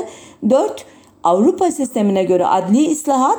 4. 0.51 0.85
Avrupa 1.25 1.71
sistemine 1.71 2.25
göre 2.25 2.47
adli 2.47 2.87
islahat. 2.87 3.39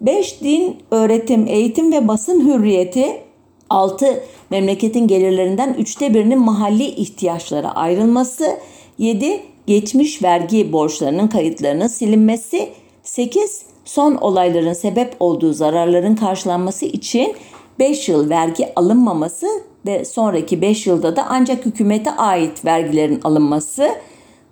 5. 0.00 0.40
Din, 0.40 0.76
öğretim, 0.90 1.46
eğitim 1.48 1.92
ve 1.92 2.08
basın 2.08 2.48
hürriyeti. 2.48 3.22
6. 3.70 4.22
Memleketin 4.50 5.08
gelirlerinden 5.08 5.74
üçte 5.78 6.14
birinin 6.14 6.38
mahalli 6.38 6.84
ihtiyaçlara 6.84 7.70
ayrılması. 7.70 8.56
7. 8.98 9.42
Geçmiş 9.66 10.22
vergi 10.22 10.72
borçlarının 10.72 11.28
kayıtlarının 11.28 11.86
silinmesi. 11.86 12.68
8. 13.02 13.62
Son 13.84 14.14
olayların 14.14 14.72
sebep 14.72 15.16
olduğu 15.20 15.52
zararların 15.52 16.16
karşılanması 16.16 16.84
için 16.84 17.34
5 17.78 18.08
yıl 18.08 18.30
vergi 18.30 18.74
alınmaması 18.76 19.46
ve 19.86 20.04
sonraki 20.04 20.60
5 20.62 20.86
yılda 20.86 21.16
da 21.16 21.26
ancak 21.28 21.66
hükümete 21.66 22.10
ait 22.10 22.64
vergilerin 22.64 23.20
alınması. 23.24 23.90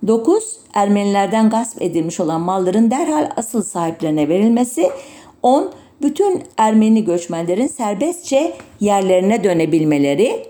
9. 0.07 0.59
Ermenilerden 0.73 1.49
gasp 1.49 1.81
edilmiş 1.81 2.19
olan 2.19 2.41
malların 2.41 2.91
derhal 2.91 3.29
asıl 3.35 3.63
sahiplerine 3.63 4.29
verilmesi. 4.29 4.89
10. 5.43 5.71
Bütün 6.01 6.43
Ermeni 6.57 7.05
göçmenlerin 7.05 7.67
serbestçe 7.67 8.53
yerlerine 8.79 9.43
dönebilmeleri. 9.43 10.45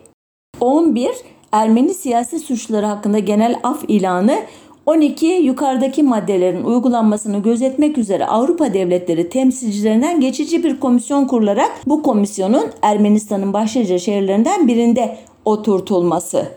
11. 0.60 1.12
Ermeni 1.55 1.93
siyasi 1.93 2.39
suçları 2.39 2.85
hakkında 2.85 3.19
genel 3.19 3.59
af 3.63 3.83
ilanı 3.87 4.39
12 4.85 5.25
yukarıdaki 5.25 6.03
maddelerin 6.03 6.63
uygulanmasını 6.63 7.43
gözetmek 7.43 7.97
üzere 7.97 8.25
Avrupa 8.25 8.73
devletleri 8.73 9.29
temsilcilerinden 9.29 10.21
geçici 10.21 10.63
bir 10.63 10.79
komisyon 10.79 11.25
kurularak 11.25 11.71
bu 11.87 12.03
komisyonun 12.03 12.65
Ermenistan'ın 12.81 13.53
başlıca 13.53 13.99
şehirlerinden 13.99 14.67
birinde 14.67 15.17
oturtulması. 15.45 16.47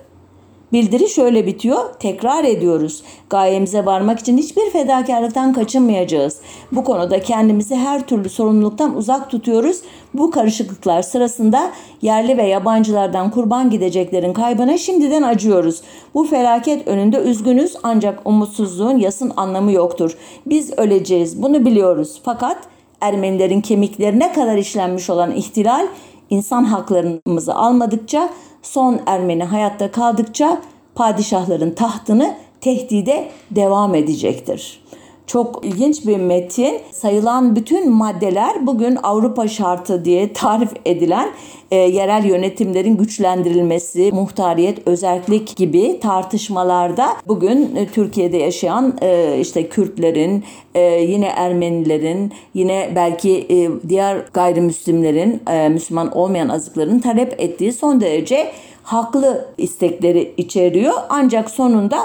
Bildiri 0.73 1.09
şöyle 1.09 1.47
bitiyor. 1.47 1.95
Tekrar 2.01 2.45
ediyoruz. 2.45 3.03
Gayemize 3.31 3.87
varmak 3.87 4.19
için 4.19 4.39
hiçbir 4.39 4.71
fedakarlıktan 4.71 5.53
kaçınmayacağız. 5.53 6.37
Bu 6.73 6.85
konuda 6.85 7.21
kendimizi 7.21 7.77
her 7.77 8.07
türlü 8.07 8.29
sorumluluktan 8.29 8.97
uzak 8.97 9.31
tutuyoruz. 9.31 9.81
Bu 10.15 10.31
karışıklıklar 10.31 11.03
sırasında 11.03 11.71
yerli 12.03 12.39
ve 12.39 12.43
yabancılardan 12.43 13.31
kurban 13.31 13.71
gideceklerin 13.71 14.33
kaybına 14.33 14.79
şimdiden 14.79 15.23
acıyoruz. 15.23 15.83
Bu 16.15 16.25
felaket 16.25 16.89
önünde 16.89 17.17
üzgünüz 17.17 17.77
ancak 17.83 18.21
umutsuzluğun 18.25 18.99
yasın 18.99 19.33
anlamı 19.37 19.73
yoktur. 19.73 20.17
Biz 20.47 20.79
öleceğiz. 20.79 21.43
Bunu 21.43 21.65
biliyoruz. 21.65 22.21
Fakat 22.25 22.59
Ermenilerin 23.01 23.61
kemiklerine 23.61 24.33
kadar 24.33 24.57
işlenmiş 24.57 25.11
olan 25.11 25.33
ihtilal 25.33 25.87
insan 26.31 26.65
haklarımızı 26.65 27.55
almadıkça 27.55 28.31
son 28.63 29.01
Ermeni 29.07 29.45
hayatta 29.45 29.91
kaldıkça 29.91 30.61
padişahların 30.95 31.71
tahtını 31.71 32.35
tehdide 32.61 33.29
devam 33.51 33.95
edecektir. 33.95 34.85
Çok 35.29 35.65
ilginç 35.65 36.07
bir 36.07 36.17
metin. 36.17 36.81
Sayılan 36.93 37.57
bütün 37.57 37.91
maddeler 37.91 38.67
bugün 38.67 38.99
Avrupa 39.03 39.49
şartı 39.49 40.05
diye 40.05 40.33
tarif 40.33 40.71
edilen 40.85 41.29
e, 41.71 41.77
yerel 41.77 42.25
yönetimlerin 42.25 42.97
güçlendirilmesi, 42.97 44.13
muhtariyet, 44.13 44.89
özellik 44.89 45.57
gibi 45.57 46.01
tartışmalarda 46.01 47.09
bugün 47.27 47.77
e, 47.77 47.87
Türkiye'de 47.87 48.37
yaşayan 48.37 48.99
e, 49.03 49.39
işte 49.41 49.69
Kürtlerin, 49.69 50.45
e, 50.75 50.81
yine 50.83 51.27
Ermenilerin, 51.27 52.33
yine 52.55 52.93
belki 52.95 53.47
e, 53.51 53.89
diğer 53.89 54.17
gayrimüslimlerin, 54.35 55.43
e, 55.51 55.69
Müslüman 55.69 56.17
olmayan 56.17 56.49
azıkların 56.49 56.99
talep 56.99 57.41
ettiği 57.41 57.73
son 57.73 58.01
derece 58.01 58.53
haklı 58.83 59.49
istekleri 59.59 60.35
içeriyor. 60.37 60.95
Ancak 61.09 61.51
sonunda 61.51 61.99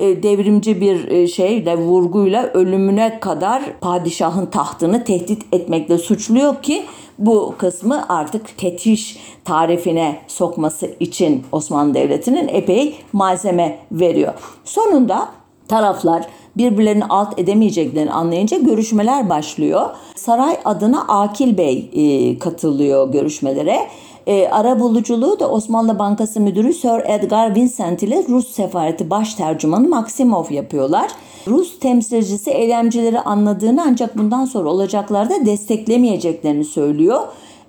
devrimci 0.00 0.80
bir 0.80 1.08
e, 1.08 1.26
şeyle 1.28 1.76
vurguyla 1.78 2.50
ölümüne 2.54 3.20
kadar 3.20 3.62
padişahın 3.80 4.46
tahtını 4.46 5.04
tehdit 5.04 5.42
etmekle 5.54 5.98
suçluyor 5.98 6.62
ki 6.62 6.82
bu 7.18 7.54
kısmı 7.58 8.04
artık 8.08 8.58
tetiş 8.58 9.16
tarifine 9.44 10.18
sokması 10.26 10.90
için 11.00 11.42
Osmanlı 11.52 11.94
Devleti'nin 11.94 12.48
epey 12.48 12.94
malzeme 13.12 13.78
veriyor. 13.92 14.32
Sonunda 14.64 15.28
taraflar 15.68 16.26
birbirlerini 16.56 17.04
alt 17.04 17.38
edemeyeceklerini 17.38 18.12
anlayınca 18.12 18.58
görüşmeler 18.58 19.28
başlıyor. 19.28 19.90
Saray 20.14 20.56
adına 20.64 21.04
Akil 21.08 21.58
Bey 21.58 21.90
e, 21.92 22.38
katılıyor 22.38 23.12
görüşmelere. 23.12 23.78
E, 24.26 24.48
ara 24.48 24.80
buluculuğu 24.80 25.40
da 25.40 25.50
Osmanlı 25.50 25.98
Bankası 25.98 26.40
Müdürü 26.40 26.72
Sir 26.72 27.02
Edgar 27.04 27.54
Vincent 27.54 28.02
ile 28.02 28.24
Rus 28.28 28.50
Sefareti 28.50 29.10
Baş 29.10 29.34
Tercümanı 29.34 29.88
Maksimov 29.88 30.50
yapıyorlar. 30.50 31.10
Rus 31.46 31.78
temsilcisi 31.78 32.50
eylemcileri 32.50 33.20
anladığını 33.20 33.84
ancak 33.86 34.18
bundan 34.18 34.44
sonra 34.44 34.68
olacaklarda 34.68 35.46
desteklemeyeceklerini 35.46 36.64
söylüyor. 36.64 37.20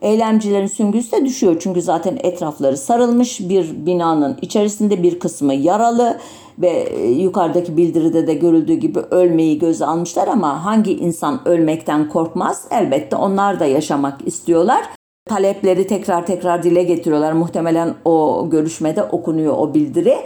Eylemcilerin 0.02 0.68
süngüsü 0.68 1.12
de 1.12 1.26
düşüyor 1.26 1.58
çünkü 1.60 1.82
zaten 1.82 2.18
etrafları 2.24 2.78
sarılmış 2.78 3.40
bir 3.40 3.86
binanın 3.86 4.38
içerisinde 4.42 5.04
bir 5.04 5.20
kısmı 5.20 5.54
yaralı 5.54 6.18
ve 6.60 7.00
yukarıdaki 7.06 7.78
bildiride 7.78 8.28
de 8.28 8.34
görüldüğü 8.34 8.74
gibi 8.74 9.00
ölmeyi 9.00 9.60
göze 9.60 9.86
almışlar 9.86 10.28
ama 10.28 10.66
hangi 10.66 10.94
insan 10.94 11.48
ölmekten 11.48 12.10
korkmaz? 12.10 12.68
Elbette 12.72 13.16
onlar 13.16 13.60
da 13.60 13.66
yaşamak 13.66 14.28
istiyorlar 14.28 14.82
talepleri 15.32 15.88
tekrar 15.88 16.26
tekrar 16.26 16.64
dile 16.64 16.84
getiriyorlar. 16.84 17.32
Muhtemelen 17.32 17.96
o 18.06 18.48
görüşmede 18.52 19.04
okunuyor 19.04 19.54
o 19.58 19.74
bildiri. 19.74 20.18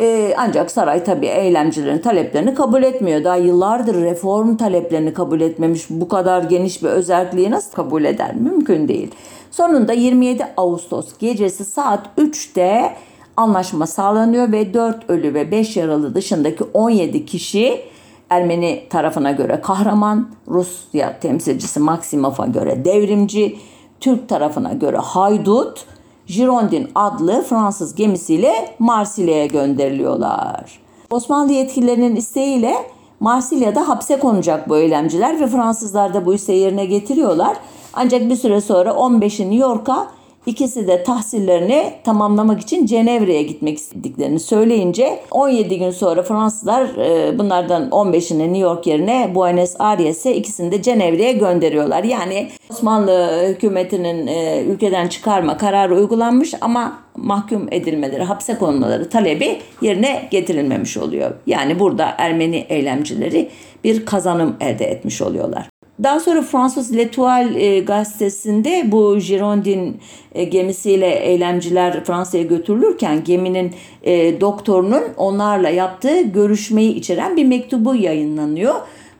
Ee, 0.00 0.34
ancak 0.36 0.70
saray 0.70 1.04
tabii 1.04 1.26
eylemcilerin 1.26 1.98
taleplerini 1.98 2.54
kabul 2.54 2.82
etmiyor. 2.82 3.24
Daha 3.24 3.36
yıllardır 3.36 4.02
reform 4.02 4.56
taleplerini 4.56 5.14
kabul 5.14 5.40
etmemiş. 5.40 5.90
Bu 5.90 6.08
kadar 6.08 6.42
geniş 6.42 6.82
bir 6.82 6.88
özelliği 6.88 7.50
nasıl 7.50 7.72
kabul 7.72 8.04
eder? 8.04 8.34
Mümkün 8.34 8.88
değil. 8.88 9.10
Sonunda 9.50 9.92
27 9.92 10.46
Ağustos 10.56 11.18
gecesi 11.18 11.64
saat 11.64 12.06
3'te 12.18 12.94
anlaşma 13.36 13.86
sağlanıyor 13.86 14.52
ve 14.52 14.74
4 14.74 15.10
ölü 15.10 15.34
ve 15.34 15.50
5 15.50 15.76
yaralı 15.76 16.14
dışındaki 16.14 16.64
17 16.64 17.26
kişi 17.26 17.82
Ermeni 18.30 18.86
tarafına 18.90 19.30
göre 19.30 19.60
kahraman, 19.60 20.30
Rusya 20.48 21.20
temsilcisi 21.20 21.80
Maksimov'a 21.80 22.46
göre 22.46 22.84
devrimci, 22.84 23.58
Türk 24.00 24.28
tarafına 24.28 24.72
göre 24.72 24.96
haydut, 24.96 25.84
Girondin 26.26 26.88
adlı 26.94 27.42
Fransız 27.42 27.94
gemisiyle 27.94 28.74
Marsilya'ya 28.78 29.46
gönderiliyorlar. 29.46 30.80
Osmanlı 31.10 31.52
yetkililerinin 31.52 32.16
isteğiyle 32.16 32.74
Marsilya'da 33.20 33.88
hapse 33.88 34.18
konacak 34.18 34.68
bu 34.68 34.76
eylemciler 34.76 35.40
ve 35.40 35.46
Fransızlar 35.46 36.14
da 36.14 36.26
bu 36.26 36.34
isteği 36.34 36.60
yerine 36.60 36.86
getiriyorlar. 36.86 37.56
Ancak 37.94 38.30
bir 38.30 38.36
süre 38.36 38.60
sonra 38.60 38.90
15'i 38.90 39.50
New 39.50 39.56
York'a 39.68 40.06
İkisi 40.46 40.88
de 40.88 41.02
tahsillerini 41.02 41.92
tamamlamak 42.04 42.60
için 42.60 42.86
Cenevre'ye 42.86 43.42
gitmek 43.42 43.78
istediklerini 43.78 44.40
söyleyince 44.40 45.20
17 45.30 45.78
gün 45.78 45.90
sonra 45.90 46.22
Fransızlar 46.22 46.84
e, 46.96 47.38
bunlardan 47.38 47.88
15'ini 47.88 48.42
New 48.42 48.58
York 48.58 48.86
yerine 48.86 49.32
Buenos 49.34 49.74
Aires'e 49.78 50.34
ikisini 50.34 50.72
de 50.72 50.82
Cenevre'ye 50.82 51.32
gönderiyorlar. 51.32 52.04
Yani 52.04 52.48
Osmanlı 52.70 53.44
hükümetinin 53.48 54.26
e, 54.26 54.62
ülkeden 54.62 55.08
çıkarma 55.08 55.56
kararı 55.56 55.96
uygulanmış 55.96 56.54
ama 56.60 56.98
mahkum 57.16 57.68
edilmeleri, 57.70 58.22
hapse 58.22 58.54
konulmaları 58.54 59.08
talebi 59.08 59.58
yerine 59.82 60.28
getirilmemiş 60.30 60.96
oluyor. 60.96 61.30
Yani 61.46 61.78
burada 61.78 62.14
Ermeni 62.18 62.66
eylemcileri 62.68 63.48
bir 63.84 64.06
kazanım 64.06 64.56
elde 64.60 64.84
etmiş 64.84 65.22
oluyorlar. 65.22 65.68
Daha 66.02 66.20
sonra 66.20 66.42
Fransız 66.42 66.96
L'Etoile 66.96 67.64
e, 67.64 67.80
gazetesinde 67.80 68.92
bu 68.92 69.18
Girondin 69.18 70.00
e, 70.34 70.44
gemisiyle 70.44 71.10
eylemciler 71.10 72.04
Fransa'ya 72.04 72.44
götürülürken 72.44 73.24
geminin 73.24 73.74
e, 74.02 74.40
doktorunun 74.40 75.02
onlarla 75.16 75.68
yaptığı 75.68 76.20
görüşmeyi 76.20 76.94
içeren 76.94 77.36
bir 77.36 77.44
mektubu 77.44 77.94
yayınlanıyor. 77.94 78.74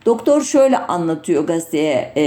Doktor 0.05 0.41
şöyle 0.41 0.77
anlatıyor 0.77 1.47
gazeteye 1.47 2.11
e, 2.15 2.21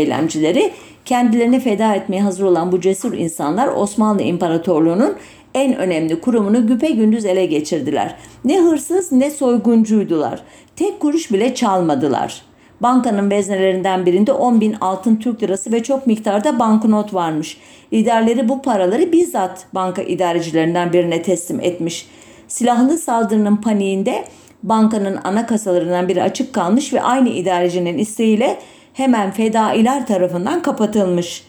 eylemcileri. 0.00 0.70
Kendilerini 1.04 1.60
feda 1.60 1.94
etmeye 1.94 2.22
hazır 2.22 2.44
olan 2.44 2.72
bu 2.72 2.80
cesur 2.80 3.12
insanlar 3.12 3.68
Osmanlı 3.68 4.22
İmparatorluğu'nun 4.22 5.16
en 5.54 5.76
önemli 5.76 6.20
kurumunu 6.20 6.66
güpe 6.66 6.90
gündüz 6.90 7.24
ele 7.24 7.46
geçirdiler. 7.46 8.16
Ne 8.44 8.60
hırsız 8.60 9.12
ne 9.12 9.30
soyguncuydular. 9.30 10.42
Tek 10.76 11.00
kuruş 11.00 11.32
bile 11.32 11.54
çalmadılar. 11.54 12.48
Bankanın 12.80 13.30
veznelerinden 13.30 14.06
birinde 14.06 14.32
10 14.32 14.60
bin 14.60 14.76
altın 14.80 15.16
Türk 15.16 15.42
lirası 15.42 15.72
ve 15.72 15.82
çok 15.82 16.06
miktarda 16.06 16.58
banknot 16.58 17.14
varmış. 17.14 17.56
Liderleri 17.92 18.48
bu 18.48 18.62
paraları 18.62 19.12
bizzat 19.12 19.66
banka 19.74 20.02
idarecilerinden 20.02 20.92
birine 20.92 21.22
teslim 21.22 21.60
etmiş. 21.60 22.08
Silahlı 22.48 22.98
saldırının 22.98 23.56
paniğinde 23.56 24.24
bankanın 24.62 25.18
ana 25.24 25.46
kasalarından 25.46 26.08
biri 26.08 26.22
açık 26.22 26.52
kalmış 26.52 26.92
ve 26.92 27.02
aynı 27.02 27.28
idarecinin 27.28 27.98
isteğiyle 27.98 28.58
hemen 28.92 29.30
fedailer 29.30 30.06
tarafından 30.06 30.62
kapatılmış. 30.62 31.44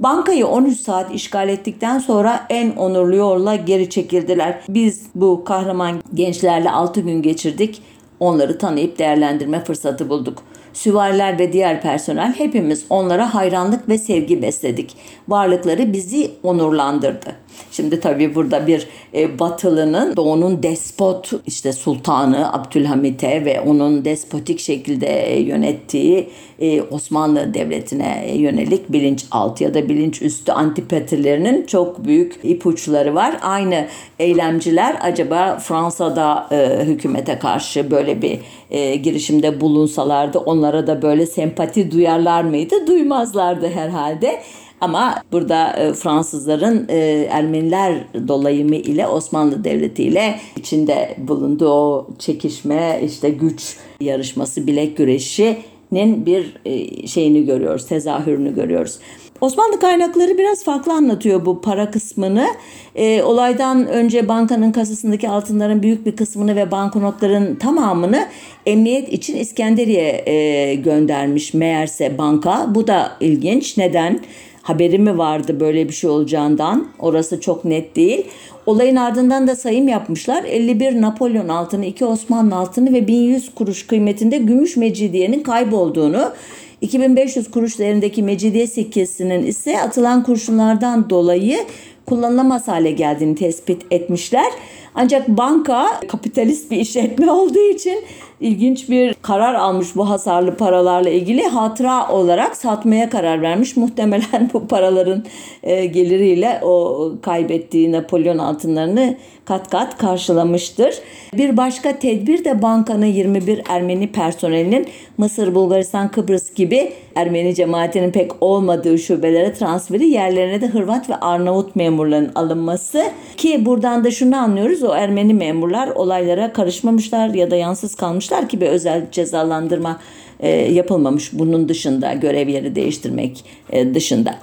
Bankayı 0.00 0.46
13 0.46 0.80
saat 0.80 1.14
işgal 1.14 1.48
ettikten 1.48 1.98
sonra 1.98 2.46
en 2.50 2.70
onurlu 2.70 3.16
yolla 3.16 3.56
geri 3.56 3.90
çekildiler. 3.90 4.60
Biz 4.68 5.06
bu 5.14 5.44
kahraman 5.44 6.02
gençlerle 6.14 6.70
6 6.70 7.00
gün 7.00 7.22
geçirdik. 7.22 7.82
Onları 8.20 8.58
tanıyıp 8.58 8.98
değerlendirme 8.98 9.64
fırsatı 9.64 10.08
bulduk. 10.08 10.42
Süvariler 10.74 11.38
ve 11.38 11.52
diğer 11.52 11.82
personel 11.82 12.34
hepimiz 12.38 12.84
onlara 12.90 13.34
hayranlık 13.34 13.88
ve 13.88 13.98
sevgi 13.98 14.42
besledik. 14.42 14.96
Varlıkları 15.28 15.92
bizi 15.92 16.30
onurlandırdı. 16.42 17.43
Şimdi 17.72 18.00
tabii 18.00 18.34
burada 18.34 18.66
bir 18.66 18.86
e, 19.14 19.38
Batılı'nın 19.38 20.16
doğunun 20.16 20.62
despot 20.62 21.30
işte 21.46 21.72
sultanı 21.72 22.52
Abdülhamit'e 22.52 23.44
ve 23.44 23.60
onun 23.60 24.04
despotik 24.04 24.60
şekilde 24.60 25.06
e, 25.06 25.40
yönettiği 25.40 26.28
e, 26.58 26.82
Osmanlı 26.82 27.54
Devleti'ne 27.54 28.34
yönelik 28.36 28.92
bilinçaltı 28.92 29.64
ya 29.64 29.74
da 29.74 29.88
bilinçüstü 29.88 30.52
antipatilerinin 30.52 31.66
çok 31.66 32.04
büyük 32.04 32.40
ipuçları 32.42 33.14
var. 33.14 33.36
Aynı 33.42 33.86
eylemciler 34.18 34.96
acaba 35.00 35.58
Fransa'da 35.58 36.48
e, 36.52 36.84
hükümete 36.84 37.38
karşı 37.38 37.90
böyle 37.90 38.22
bir 38.22 38.40
e, 38.70 38.96
girişimde 38.96 39.60
bulunsalardı 39.60 40.38
onlara 40.38 40.86
da 40.86 41.02
böyle 41.02 41.26
sempati 41.26 41.90
duyarlar 41.90 42.44
mıydı? 42.44 42.74
Duymazlardı 42.86 43.68
herhalde. 43.68 44.42
Ama 44.80 45.22
burada 45.32 45.72
e, 45.72 45.92
Fransızların 45.92 46.86
e, 46.88 47.28
Ermeniler 47.30 48.04
dolayımı 48.28 48.74
ile 48.74 49.06
Osmanlı 49.06 49.64
Devleti 49.64 50.02
ile 50.02 50.40
içinde 50.56 51.14
bulunduğu 51.18 51.70
o 51.70 52.08
çekişme, 52.18 53.00
işte 53.04 53.30
güç 53.30 53.76
yarışması, 54.00 54.66
bilek 54.66 54.96
güreşinin 54.96 56.26
bir 56.26 56.56
e, 56.64 57.06
şeyini 57.06 57.46
görüyoruz, 57.46 57.86
tezahürünü 57.86 58.54
görüyoruz. 58.54 58.98
Osmanlı 59.40 59.80
kaynakları 59.80 60.38
biraz 60.38 60.64
farklı 60.64 60.92
anlatıyor 60.92 61.46
bu 61.46 61.60
para 61.60 61.90
kısmını. 61.90 62.46
E, 62.94 63.22
olaydan 63.22 63.86
önce 63.86 64.28
bankanın 64.28 64.72
kasasındaki 64.72 65.28
altınların 65.28 65.82
büyük 65.82 66.06
bir 66.06 66.16
kısmını 66.16 66.56
ve 66.56 66.70
banknotların 66.70 67.54
tamamını 67.54 68.26
emniyet 68.66 69.12
için 69.12 69.36
İskenderiye 69.36 70.22
e, 70.26 70.74
göndermiş 70.74 71.54
meğerse 71.54 72.18
banka. 72.18 72.66
Bu 72.74 72.86
da 72.86 73.12
ilginç. 73.20 73.76
Neden? 73.76 74.20
Haberi 74.64 74.98
mi 74.98 75.18
vardı 75.18 75.60
böyle 75.60 75.88
bir 75.88 75.94
şey 75.94 76.10
olacağından? 76.10 76.86
Orası 76.98 77.40
çok 77.40 77.64
net 77.64 77.96
değil. 77.96 78.26
Olayın 78.66 78.96
ardından 78.96 79.48
da 79.48 79.56
sayım 79.56 79.88
yapmışlar. 79.88 80.44
51 80.44 81.00
Napolyon 81.00 81.48
altını, 81.48 81.86
2 81.86 82.04
Osmanlı 82.04 82.56
altını 82.56 82.92
ve 82.92 83.08
1100 83.08 83.54
kuruş 83.54 83.86
kıymetinde 83.86 84.38
gümüş 84.38 84.76
mecidiyenin 84.76 85.42
kaybolduğunu, 85.42 86.32
2500 86.80 87.50
kuruş 87.50 87.78
değerindeki 87.78 88.22
mecidiye 88.22 88.66
sikkesinin 88.66 89.46
ise 89.46 89.80
atılan 89.80 90.22
kurşunlardan 90.22 91.10
dolayı 91.10 91.58
kullanılamaz 92.06 92.68
hale 92.68 92.90
geldiğini 92.90 93.34
tespit 93.34 93.82
etmişler. 93.90 94.52
Ancak 94.94 95.28
banka 95.28 96.00
kapitalist 96.08 96.70
bir 96.70 96.76
işletme 96.76 97.30
olduğu 97.30 97.68
için 97.74 98.04
ilginç 98.40 98.90
bir 98.90 99.14
karar 99.22 99.54
almış 99.54 99.96
bu 99.96 100.10
hasarlı 100.10 100.56
paralarla 100.56 101.10
ilgili 101.10 101.42
hatıra 101.42 102.08
olarak 102.08 102.56
satmaya 102.56 103.10
karar 103.10 103.42
vermiş. 103.42 103.76
Muhtemelen 103.84 104.50
bu 104.52 104.68
paraların 104.68 105.24
e, 105.62 105.86
geliriyle 105.86 106.60
o 106.62 107.12
kaybettiği 107.22 107.92
Napolyon 107.92 108.38
altınlarını 108.38 109.16
kat 109.44 109.70
kat 109.70 109.98
karşılamıştır. 109.98 110.94
Bir 111.34 111.56
başka 111.56 111.98
tedbir 111.98 112.44
de 112.44 112.62
bankanın 112.62 113.06
21 113.06 113.62
Ermeni 113.68 114.12
personelinin 114.12 114.86
Mısır, 115.18 115.54
Bulgaristan, 115.54 116.10
Kıbrıs 116.10 116.54
gibi 116.54 116.92
Ermeni 117.14 117.54
cemaatinin 117.54 118.10
pek 118.10 118.30
olmadığı 118.40 118.98
şubelere 118.98 119.52
transferi 119.52 120.06
yerlerine 120.06 120.60
de 120.60 120.66
Hırvat 120.66 121.10
ve 121.10 121.16
Arnavut 121.16 121.76
memurların 121.76 122.32
alınması 122.34 123.04
ki 123.36 123.66
buradan 123.66 124.04
da 124.04 124.10
şunu 124.10 124.36
anlıyoruz 124.36 124.82
o 124.82 124.94
Ermeni 124.94 125.34
memurlar 125.34 125.88
olaylara 125.88 126.52
karışmamışlar 126.52 127.28
ya 127.28 127.50
da 127.50 127.56
yansız 127.56 127.94
kalmışlar 128.28 128.48
ki 128.48 128.60
bir 128.60 128.66
özel 128.66 129.10
cezalandırma 129.10 130.00
e, 130.40 130.48
yapılmamış 130.50 131.32
bunun 131.32 131.68
dışında 131.68 132.12
görev 132.12 132.48
yeri 132.48 132.74
değiştirmek 132.74 133.44
e, 133.70 133.94
dışında. 133.94 134.34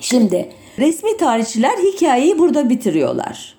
Şimdi 0.00 0.48
resmi 0.78 1.16
tarihçiler 1.16 1.76
hikayeyi 1.92 2.38
burada 2.38 2.70
bitiriyorlar. 2.70 3.54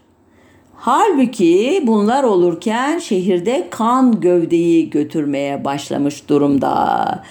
Halbuki 0.76 1.84
bunlar 1.88 2.24
olurken 2.24 3.00
şehirde 3.00 3.68
kan 3.70 4.22
gövdeyi 4.22 4.90
götürmeye 4.90 5.66
başlamış 5.66 6.30
durumda. 6.30 7.24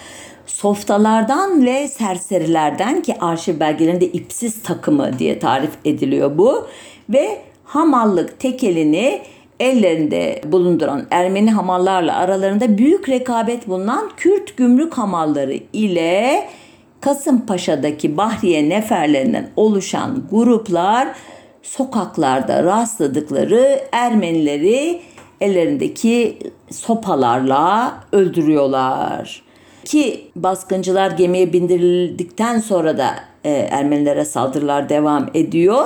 Softalardan 0.45 1.65
ve 1.65 1.87
serserilerden 1.87 3.01
ki 3.01 3.15
arşiv 3.19 3.59
belgelerinde 3.59 4.07
ipsiz 4.07 4.63
takımı 4.63 5.19
diye 5.19 5.39
tarif 5.39 5.71
ediliyor 5.85 6.37
bu 6.37 6.67
ve 7.09 7.41
hamallık 7.63 8.39
tekelini 8.39 9.21
ellerinde 9.59 10.41
bulunduran 10.45 11.07
Ermeni 11.11 11.51
hamallarla 11.51 12.17
aralarında 12.17 12.77
büyük 12.77 13.09
rekabet 13.09 13.67
bulunan 13.67 14.09
Kürt 14.17 14.57
gümrük 14.57 14.93
hamalları 14.93 15.59
ile 15.73 16.47
Kasımpaşa'daki 17.01 18.17
Bahriye 18.17 18.69
neferlerinden 18.69 19.49
oluşan 19.55 20.23
gruplar 20.31 21.07
sokaklarda 21.61 22.63
rastladıkları 22.63 23.79
Ermenileri 23.91 25.01
ellerindeki 25.41 26.37
sopalarla 26.71 27.93
öldürüyorlar. 28.11 29.43
Ki 29.85 30.31
baskıncılar 30.35 31.11
gemiye 31.11 31.53
bindirildikten 31.53 32.59
sonra 32.59 32.97
da 32.97 33.15
e, 33.43 33.51
Ermenilere 33.51 34.25
saldırılar 34.25 34.89
devam 34.89 35.29
ediyor. 35.33 35.85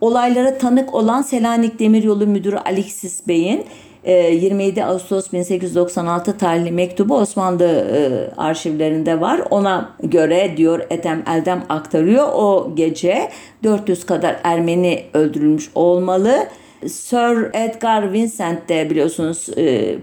Olaylara 0.00 0.58
tanık 0.58 0.94
olan 0.94 1.22
Selanik 1.22 1.78
Demiryolu 1.78 2.26
Müdürü 2.26 2.56
Alexis 2.56 3.28
Bey'in 3.28 3.64
27 4.06 4.84
Ağustos 4.84 5.32
1896 5.32 6.38
tarihli 6.38 6.72
mektubu 6.72 7.16
Osmanlı 7.16 7.64
e, 7.64 8.30
arşivlerinde 8.40 9.20
var. 9.20 9.40
Ona 9.50 9.90
göre 10.02 10.56
diyor 10.56 10.80
Ethem 10.90 11.24
Eldem 11.28 11.64
aktarıyor. 11.68 12.28
O 12.34 12.72
gece 12.74 13.30
400 13.64 14.06
kadar 14.06 14.36
Ermeni 14.44 15.04
öldürülmüş 15.14 15.70
olmalı. 15.74 16.46
Sir 16.86 17.54
Edgar 17.54 18.12
Vincent 18.12 18.68
de 18.68 18.90
biliyorsunuz 18.90 19.48
e, 19.56 19.96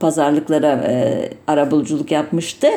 pazarlıklara 0.00 0.72
e, 0.72 1.28
arabuluculuk 1.46 2.10
yapmıştı. 2.10 2.68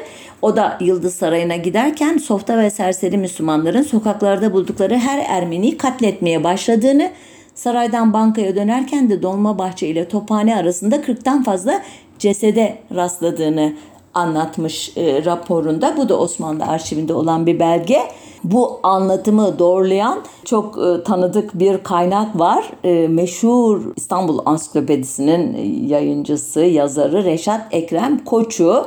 O 0.41 0.55
da 0.55 0.78
Yıldız 0.82 1.15
Sarayı'na 1.15 1.55
giderken 1.55 2.17
softa 2.17 2.57
ve 2.57 2.69
serseri 2.69 3.17
Müslümanların 3.17 3.82
sokaklarda 3.82 4.53
buldukları 4.53 4.97
her 4.97 5.26
Ermeniyi 5.28 5.78
katletmeye 5.78 6.43
başladığını 6.43 7.11
Saraydan 7.55 8.13
bankaya 8.13 8.55
dönerken 8.55 9.09
de 9.09 9.21
Dolmabahçe 9.21 9.88
ile 9.88 10.07
Tophane 10.07 10.55
arasında 10.55 10.95
40'tan 10.95 11.43
fazla 11.43 11.82
cesede 12.19 12.78
rastladığını 12.95 13.74
anlatmış 14.14 14.97
e, 14.97 15.26
raporunda. 15.26 15.97
Bu 15.97 16.09
da 16.09 16.20
Osmanlı 16.20 16.66
arşivinde 16.66 17.14
olan 17.14 17.45
bir 17.45 17.59
belge. 17.59 17.99
Bu 18.43 18.80
anlatımı 18.84 19.59
doğrulayan 19.59 20.22
çok 20.45 20.78
e, 20.78 21.03
tanıdık 21.03 21.59
bir 21.59 21.84
kaynak 21.84 22.39
var. 22.39 22.72
E, 22.84 23.07
meşhur 23.07 23.82
İstanbul 23.95 24.39
Ansiklopedisi'nin 24.45 25.57
yayıncısı, 25.88 26.59
yazarı 26.59 27.24
Reşat 27.24 27.61
Ekrem 27.72 28.26
Koçu 28.26 28.86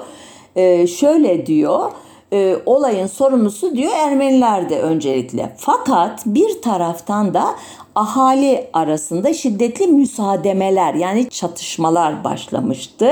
e, 0.57 0.87
şöyle 0.87 1.47
diyor 1.47 1.91
e, 2.33 2.57
olayın 2.67 3.07
sorumlusu 3.07 3.77
diyor 3.77 3.93
Ermeniler 3.97 4.71
de 4.71 4.81
öncelikle. 4.81 5.53
Fakat 5.57 6.27
bir 6.27 6.63
taraftan 6.63 7.35
da 7.35 7.45
ahali 7.95 8.69
arasında 8.73 9.35
şiddetli 9.35 9.87
müsaademeler 9.87 10.95
yani 10.95 11.31
çatışmalar 11.31 12.25
başlamıştı. 12.25 13.11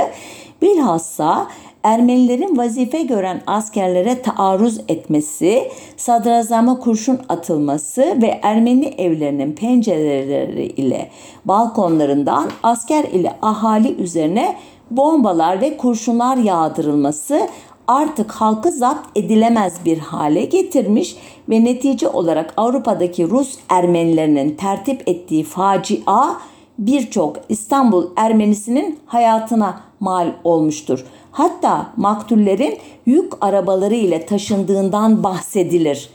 Bilhassa 0.62 1.46
Ermenilerin 1.84 2.56
vazife 2.56 3.02
gören 3.02 3.42
askerlere 3.46 4.22
taarruz 4.22 4.80
etmesi, 4.88 5.70
sadrazama 5.96 6.78
kurşun 6.78 7.18
atılması 7.28 8.22
ve 8.22 8.40
Ermeni 8.42 8.86
evlerinin 8.86 9.52
pencereleri 9.52 10.66
ile 10.66 11.10
balkonlarından 11.44 12.50
asker 12.62 13.04
ile 13.04 13.36
ahali 13.42 13.94
üzerine 13.94 14.56
bombalar 14.90 15.60
ve 15.60 15.76
kurşunlar 15.76 16.36
yağdırılması 16.36 17.48
artık 17.88 18.32
halkı 18.32 18.70
zapt 18.70 19.18
edilemez 19.18 19.74
bir 19.84 19.98
hale 19.98 20.44
getirmiş 20.44 21.16
ve 21.48 21.64
netice 21.64 22.08
olarak 22.08 22.54
Avrupa'daki 22.56 23.30
Rus 23.30 23.58
Ermenilerinin 23.68 24.56
tertip 24.56 25.08
ettiği 25.08 25.44
facia 25.44 26.36
birçok 26.78 27.36
İstanbul 27.48 28.06
Ermenisinin 28.16 28.98
hayatına 29.06 29.80
mal 30.00 30.32
olmuştur. 30.44 31.04
Hatta 31.34 31.92
maktullerin 31.96 32.78
yük 33.06 33.32
arabaları 33.40 33.94
ile 33.94 34.26
taşındığından 34.26 35.22
bahsedilir. 35.22 36.10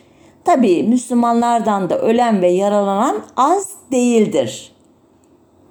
Tabi 0.45 0.83
Müslümanlardan 0.83 1.89
da 1.89 1.99
ölen 1.99 2.41
ve 2.41 2.47
yaralanan 2.47 3.21
az 3.37 3.69
değildir. 3.91 4.71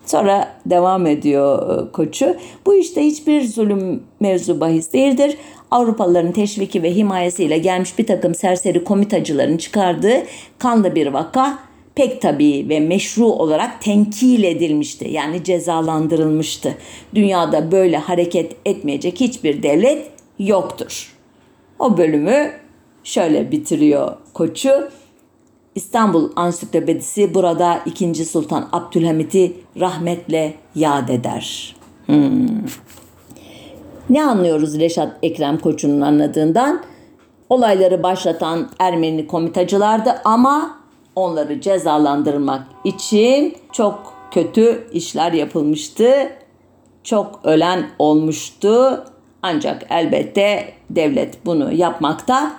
Sonra 0.07 0.49
devam 0.67 1.07
ediyor 1.07 1.79
e, 1.79 1.93
koçu. 1.93 2.37
Bu 2.67 2.75
işte 2.75 3.03
hiçbir 3.05 3.45
zulüm 3.45 4.03
mevzu 4.21 4.61
bahis 4.61 4.93
değildir. 4.93 5.37
Avrupalıların 5.71 6.33
teşviki 6.33 6.83
ve 6.83 6.95
himayesiyle 6.95 7.59
gelmiş 7.59 7.99
bir 7.99 8.07
takım 8.07 8.35
serseri 8.35 8.85
komitacıların 8.85 9.57
çıkardığı 9.57 10.23
kanlı 10.59 10.95
bir 10.95 11.07
vaka 11.07 11.59
pek 11.99 12.23
tabii 12.23 12.67
ve 12.69 12.81
meşru 12.81 13.27
olarak 13.27 13.83
tenkil 13.83 14.43
edilmişti. 14.43 15.09
Yani 15.11 15.45
cezalandırılmıştı. 15.45 16.75
Dünyada 17.15 17.73
böyle 17.73 17.97
hareket 17.97 18.57
etmeyecek 18.65 19.21
hiçbir 19.21 19.63
devlet 19.63 20.11
yoktur. 20.39 21.17
O 21.79 21.99
bölümü 21.99 22.51
şöyle 23.05 23.53
bitiriyor 23.53 24.17
koçu. 24.35 24.71
İstanbul 25.75 26.31
Ansiklopedisi 26.37 27.35
burada 27.35 27.81
2. 27.87 28.25
Sultan 28.25 28.69
Abdülhamit'i 28.73 29.53
rahmetle 29.81 30.55
yad 30.75 31.09
eder. 31.09 31.77
Hmm. 32.07 32.49
Ne 34.11 34.25
anlıyoruz 34.25 34.81
Reşat 34.81 35.17
Ekrem 35.23 35.59
Koçu'nun 35.59 36.01
anladığından? 36.01 36.83
Olayları 37.49 38.03
başlatan 38.03 38.71
Ermeni 38.79 39.27
komitacılardı 39.27 40.11
ama 40.25 40.78
onları 41.19 41.61
cezalandırmak 41.61 42.63
için 42.85 43.57
çok 43.73 44.15
kötü 44.31 44.89
işler 44.93 45.33
yapılmıştı. 45.33 46.13
Çok 47.05 47.41
ölen 47.45 47.91
olmuştu. 47.99 49.05
Ancak 49.43 49.87
elbette 49.91 50.73
devlet 50.91 51.47
bunu 51.47 51.73
yapmakta 51.73 52.53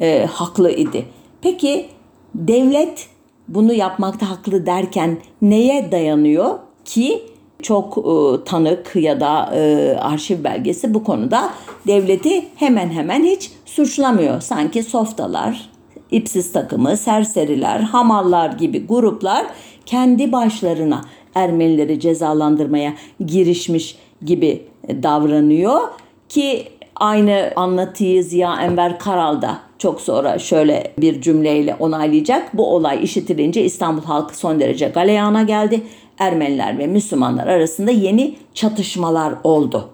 e, 0.00 0.26
haklı 0.32 0.70
idi. 0.70 1.06
Peki 1.42 1.88
devlet 2.34 3.06
bunu 3.48 3.72
yapmakta 3.72 4.30
haklı 4.30 4.66
derken 4.66 5.18
neye 5.42 5.92
dayanıyor 5.92 6.58
ki 6.84 7.22
çok 7.62 7.98
e, 7.98 8.44
tanık 8.44 8.96
ya 8.96 9.20
da 9.20 9.50
e, 9.54 9.96
arşiv 10.00 10.44
belgesi 10.44 10.94
bu 10.94 11.04
konuda 11.04 11.50
devleti 11.86 12.44
hemen 12.56 12.90
hemen 12.90 13.24
hiç 13.24 13.50
suçlamıyor. 13.66 14.40
Sanki 14.40 14.82
softalar, 14.82 15.70
ipsiz 16.12 16.52
takımı, 16.52 16.96
serseriler, 16.96 17.80
hamallar 17.80 18.50
gibi 18.50 18.86
gruplar 18.86 19.46
kendi 19.86 20.32
başlarına 20.32 21.00
Ermenileri 21.34 22.00
cezalandırmaya 22.00 22.94
girişmiş 23.26 23.96
gibi 24.24 24.62
davranıyor 24.88 25.80
ki 26.28 26.68
aynı 26.96 27.52
anlatıyı 27.56 28.24
Ziya 28.24 28.62
Enver 28.62 28.98
Karal 28.98 29.42
da 29.42 29.58
çok 29.78 30.00
sonra 30.00 30.38
şöyle 30.38 30.92
bir 30.98 31.20
cümleyle 31.20 31.74
onaylayacak. 31.74 32.56
Bu 32.56 32.74
olay 32.74 33.04
işitilince 33.04 33.64
İstanbul 33.64 34.02
halkı 34.02 34.38
son 34.38 34.60
derece 34.60 34.88
galeyana 34.88 35.42
geldi. 35.42 35.80
Ermeniler 36.18 36.78
ve 36.78 36.86
Müslümanlar 36.86 37.46
arasında 37.46 37.90
yeni 37.90 38.34
çatışmalar 38.54 39.34
oldu. 39.44 39.88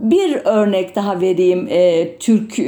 Bir 0.00 0.36
örnek 0.44 0.96
daha 0.96 1.20
vereyim 1.20 1.68
e, 1.70 2.08
Türk 2.18 2.58
e, 2.58 2.64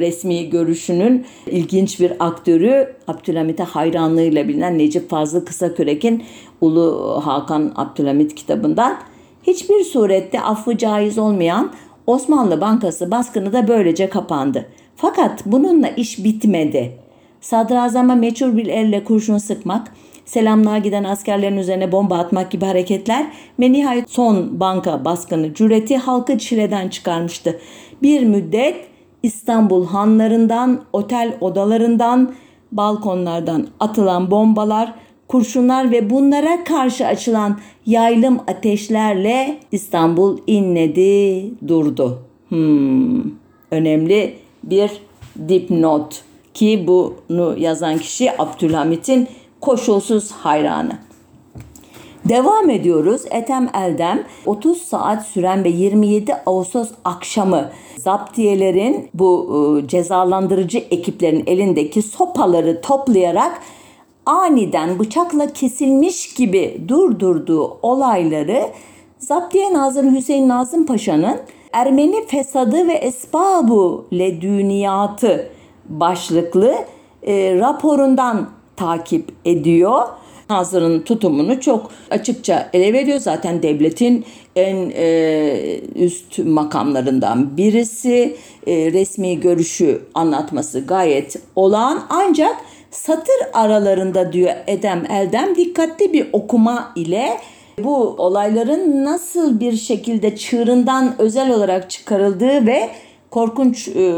resmi 0.00 0.50
görüşünün 0.50 1.26
ilginç 1.46 2.00
bir 2.00 2.12
aktörü 2.20 2.92
Abdülhamit'e 3.08 3.62
hayranlığıyla 3.62 4.48
bilinen 4.48 4.78
Necip 4.78 5.10
Fazıl 5.10 5.44
Kısakürek'in 5.44 6.22
Ulu 6.60 7.20
Hakan 7.24 7.72
Abdülhamit 7.76 8.34
kitabından 8.34 8.96
hiçbir 9.42 9.84
surette 9.84 10.40
affı 10.40 10.78
caiz 10.78 11.18
olmayan 11.18 11.72
Osmanlı 12.06 12.60
Bankası 12.60 13.10
baskını 13.10 13.52
da 13.52 13.68
böylece 13.68 14.08
kapandı. 14.08 14.66
Fakat 14.96 15.46
bununla 15.46 15.88
iş 15.88 16.24
bitmedi. 16.24 16.92
Sadrazama 17.40 18.14
meçhul 18.14 18.56
bir 18.56 18.66
elle 18.66 19.04
kurşun 19.04 19.38
sıkmak, 19.38 19.92
selamlığa 20.24 20.78
giden 20.78 21.04
askerlerin 21.04 21.56
üzerine 21.56 21.92
bomba 21.92 22.18
atmak 22.18 22.50
gibi 22.50 22.64
hareketler 22.64 23.26
ve 23.60 23.72
nihayet 23.72 24.10
son 24.10 24.60
banka 24.60 25.04
baskını 25.04 25.54
cüreti 25.54 25.96
halkı 25.96 26.38
çileden 26.38 26.88
çıkarmıştı. 26.88 27.60
Bir 28.02 28.22
müddet 28.22 28.76
İstanbul 29.22 29.86
hanlarından, 29.86 30.80
otel 30.92 31.36
odalarından, 31.40 32.32
balkonlardan 32.72 33.66
atılan 33.80 34.30
bombalar, 34.30 34.94
kurşunlar 35.28 35.90
ve 35.90 36.10
bunlara 36.10 36.64
karşı 36.64 37.06
açılan 37.06 37.58
yaylım 37.86 38.40
ateşlerle 38.46 39.58
İstanbul 39.72 40.38
inledi, 40.46 41.44
durdu. 41.68 42.18
Hmm, 42.48 43.22
önemli 43.70 44.34
bir 44.64 44.90
dipnot 45.48 46.22
ki 46.54 46.84
bunu 46.86 47.58
yazan 47.58 47.98
kişi 47.98 48.42
Abdülhamit'in 48.42 49.28
koşulsuz 49.60 50.30
hayranı. 50.30 50.98
Devam 52.24 52.70
ediyoruz. 52.70 53.22
Etem 53.30 53.70
Eldem 53.74 54.22
30 54.46 54.82
saat 54.82 55.26
süren 55.26 55.64
ve 55.64 55.68
27 55.68 56.34
Ağustos 56.46 56.88
akşamı 57.04 57.70
zaptiyelerin 57.96 59.08
bu 59.14 59.56
e, 59.84 59.88
cezalandırıcı 59.88 60.78
ekiplerin 60.78 61.44
elindeki 61.46 62.02
sopaları 62.02 62.80
toplayarak 62.80 63.62
aniden 64.26 64.98
bıçakla 64.98 65.52
kesilmiş 65.52 66.34
gibi 66.34 66.80
durdurduğu 66.88 67.78
olayları 67.82 68.62
Zaptiye 69.18 69.72
Nazırı 69.72 70.12
Hüseyin 70.12 70.48
Nazım 70.48 70.86
Paşa'nın 70.86 71.36
Ermeni 71.72 72.26
fesadı 72.26 72.88
ve 72.88 72.92
esbabu 72.92 74.06
ledüniyatı 74.12 75.50
başlıklı 75.88 76.74
e, 77.26 77.54
raporundan 77.58 78.59
takip 78.80 79.32
ediyor. 79.44 80.02
Nazır'ın 80.50 81.02
tutumunu 81.02 81.60
çok 81.60 81.90
açıkça 82.10 82.70
ele 82.72 82.92
veriyor. 82.92 83.18
Zaten 83.18 83.62
devletin 83.62 84.24
en 84.56 84.92
e, 84.94 85.80
üst 85.94 86.38
makamlarından 86.38 87.56
birisi. 87.56 88.36
E, 88.66 88.92
resmi 88.92 89.40
görüşü 89.40 90.02
anlatması 90.14 90.86
gayet 90.86 91.36
olağan. 91.56 92.02
Ancak 92.08 92.56
satır 92.90 93.36
aralarında 93.52 94.32
diyor 94.32 94.52
Edem 94.66 95.06
Eldem 95.10 95.56
dikkatli 95.56 96.12
bir 96.12 96.26
okuma 96.32 96.92
ile 96.96 97.40
bu 97.78 97.96
olayların 97.96 99.04
nasıl 99.04 99.60
bir 99.60 99.76
şekilde 99.76 100.36
çığırından 100.36 101.14
özel 101.18 101.54
olarak 101.54 101.90
çıkarıldığı 101.90 102.66
ve 102.66 102.90
korkunç 103.30 103.88
e, 103.88 104.12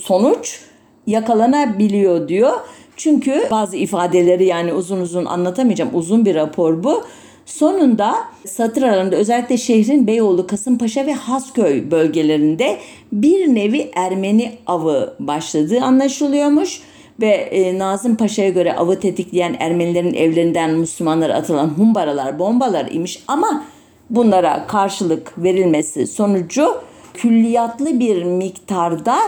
sonuç 0.00 0.60
yakalanabiliyor 1.06 2.28
diyor. 2.28 2.52
Çünkü 2.96 3.46
bazı 3.50 3.76
ifadeleri 3.76 4.44
yani 4.44 4.72
uzun 4.72 5.00
uzun 5.00 5.24
anlatamayacağım. 5.24 5.90
Uzun 5.94 6.24
bir 6.24 6.34
rapor 6.34 6.84
bu. 6.84 7.04
Sonunda 7.46 8.14
satır 8.46 8.82
aralarında 8.82 9.16
özellikle 9.16 9.56
şehrin 9.56 10.06
Beyoğlu, 10.06 10.46
Kasımpaşa 10.46 11.06
ve 11.06 11.12
Hasköy 11.12 11.90
bölgelerinde 11.90 12.78
bir 13.12 13.54
nevi 13.54 13.90
Ermeni 13.94 14.52
avı 14.66 15.14
başladığı 15.20 15.80
anlaşılıyormuş 15.80 16.80
ve 17.20 17.28
e, 17.28 17.78
Nazım 17.78 18.16
Paşa'ya 18.16 18.48
göre 18.48 18.76
avı 18.76 19.00
tetikleyen 19.00 19.56
Ermenilerin 19.60 20.14
evlerinden 20.14 20.70
Müslümanlara 20.70 21.34
atılan 21.34 21.68
humbaralar, 21.68 22.38
bombalar 22.38 22.86
imiş 22.90 23.22
ama 23.28 23.64
bunlara 24.10 24.66
karşılık 24.66 25.32
verilmesi 25.38 26.06
sonucu 26.06 26.74
külliyatlı 27.14 28.00
bir 28.00 28.22
miktarda 28.22 29.18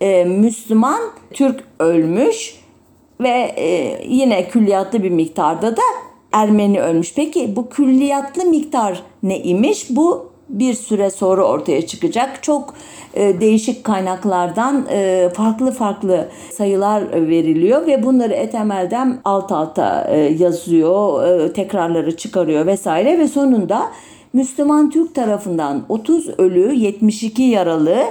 e, 0.00 0.24
Müslüman 0.24 1.00
Türk 1.32 1.64
ölmüş 1.78 2.61
ve 3.22 3.54
e, 3.56 3.98
yine 4.08 4.48
külliyatlı 4.48 5.02
bir 5.02 5.10
miktarda 5.10 5.76
da 5.76 5.82
Ermeni 6.32 6.82
ölmüş. 6.82 7.14
Peki 7.16 7.56
bu 7.56 7.68
külliyatlı 7.68 8.44
miktar 8.44 9.02
ne 9.22 9.38
imiş? 9.38 9.86
Bu 9.90 10.32
bir 10.48 10.74
süre 10.74 11.10
sonra 11.10 11.44
ortaya 11.44 11.86
çıkacak. 11.86 12.42
Çok 12.42 12.74
e, 13.14 13.40
değişik 13.40 13.84
kaynaklardan 13.84 14.86
e, 14.90 15.28
farklı 15.34 15.72
farklı 15.72 16.28
sayılar 16.50 17.28
veriliyor 17.28 17.86
ve 17.86 18.02
bunları 18.02 18.32
etemelden 18.32 19.18
alt 19.24 19.52
alta 19.52 20.06
e, 20.10 20.18
yazıyor, 20.18 21.24
e, 21.26 21.52
tekrarları 21.52 22.16
çıkarıyor 22.16 22.66
vesaire 22.66 23.18
ve 23.18 23.28
sonunda 23.28 23.82
Müslüman 24.32 24.90
Türk 24.90 25.14
tarafından 25.14 25.84
30 25.88 26.28
ölü, 26.38 26.74
72 26.74 27.42
yaralı, 27.42 28.04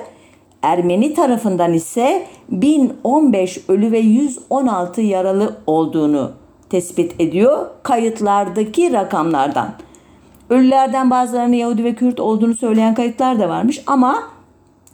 Ermeni 0.61 1.13
tarafından 1.13 1.73
ise 1.73 2.27
1015 2.49 3.69
ölü 3.69 3.91
ve 3.91 3.99
116 3.99 5.01
yaralı 5.01 5.55
olduğunu 5.67 6.31
tespit 6.69 7.21
ediyor 7.21 7.67
kayıtlardaki 7.83 8.93
rakamlardan. 8.93 9.73
Ölülerden 10.49 11.09
bazılarının 11.09 11.55
Yahudi 11.55 11.83
ve 11.83 11.95
Kürt 11.95 12.19
olduğunu 12.19 12.53
söyleyen 12.53 12.93
kayıtlar 12.93 13.39
da 13.39 13.49
varmış 13.49 13.83
ama 13.87 14.23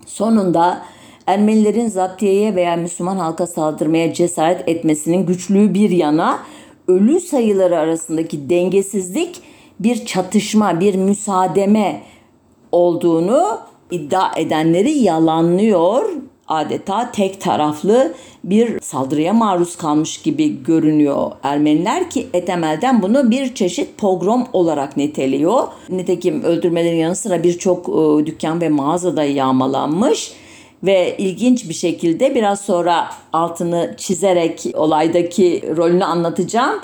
sonunda 0.06 0.82
Ermenilerin 1.28 1.88
zaptiyeye 1.88 2.56
veya 2.56 2.76
Müslüman 2.76 3.18
halka 3.18 3.48
saldırmaya 3.48 4.14
cesaret 4.14 4.70
etmesinin 4.70 5.26
güçlüğü 5.26 5.74
bir 5.74 5.90
yana 5.90 6.40
ölü 6.88 7.20
sayıları 7.20 7.78
arasındaki 7.78 8.50
dengesizlik 8.50 9.42
bir 9.80 10.06
çatışma, 10.06 10.80
bir 10.80 10.96
müsaademe 10.96 12.02
olduğunu 12.72 13.60
iddia 13.92 14.32
edenleri 14.36 14.92
yalanlıyor. 14.92 16.10
Adeta 16.48 17.12
tek 17.12 17.42
taraflı 17.42 18.14
bir 18.44 18.80
saldırıya 18.80 19.34
maruz 19.34 19.76
kalmış 19.76 20.22
gibi 20.22 20.64
görünüyor 20.64 21.32
Ermeniler 21.44 22.10
ki 22.10 22.28
Etemel'den 22.34 23.02
bunu 23.02 23.32
bir 23.32 23.56
çeşit 23.56 23.98
pogrom 23.98 24.48
olarak 24.54 24.98
niteliyor. 24.98 25.68
Nitekim 25.90 26.44
öldürmelerin 26.44 26.98
yanı 26.98 27.16
sıra 27.16 27.44
birçok 27.44 27.90
e, 27.90 28.26
dükkan 28.26 28.62
ve 28.62 28.70
mağazada 28.70 29.24
yağmalanmış 29.24 30.32
ve 30.84 31.16
ilginç 31.18 31.70
bir 31.70 31.74
şekilde 31.74 32.36
biraz 32.36 32.62
sonra 32.62 33.10
altını 33.34 33.94
çizerek 33.98 34.66
olaydaki 34.74 35.64
rolünü 35.78 36.04
anlatacağım. 36.04 36.80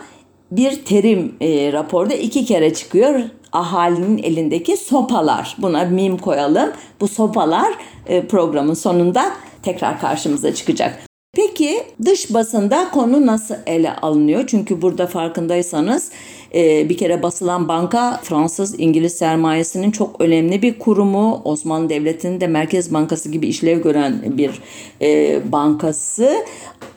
Bir 0.51 0.85
terim 0.85 1.35
e, 1.41 1.73
raporda 1.73 2.13
iki 2.13 2.45
kere 2.45 2.73
çıkıyor 2.73 3.19
ahalinin 3.53 4.17
elindeki 4.17 4.77
sopalar. 4.77 5.55
Buna 5.57 5.83
mim 5.83 6.17
koyalım. 6.17 6.71
Bu 7.01 7.07
sopalar 7.07 7.73
e, 8.07 8.27
programın 8.27 8.73
sonunda 8.73 9.31
tekrar 9.63 9.99
karşımıza 9.99 10.55
çıkacak. 10.55 10.99
Peki 11.35 11.83
dış 12.05 12.33
basında 12.33 12.89
konu 12.89 13.25
nasıl 13.25 13.55
ele 13.65 13.95
alınıyor? 13.95 14.43
Çünkü 14.47 14.81
burada 14.81 15.07
farkındaysanız 15.07 16.11
e, 16.55 16.89
bir 16.89 16.97
kere 16.97 17.23
basılan 17.23 17.67
banka 17.67 18.19
Fransız 18.23 18.79
İngiliz 18.79 19.13
sermayesinin 19.13 19.91
çok 19.91 20.21
önemli 20.21 20.61
bir 20.61 20.79
kurumu. 20.79 21.41
Osmanlı 21.43 21.89
Devleti'nin 21.89 22.41
de 22.41 22.47
Merkez 22.47 22.93
Bankası 22.93 23.29
gibi 23.29 23.47
işlev 23.47 23.81
gören 23.81 24.21
bir 24.25 24.61
e, 25.01 25.39
bankası 25.51 26.35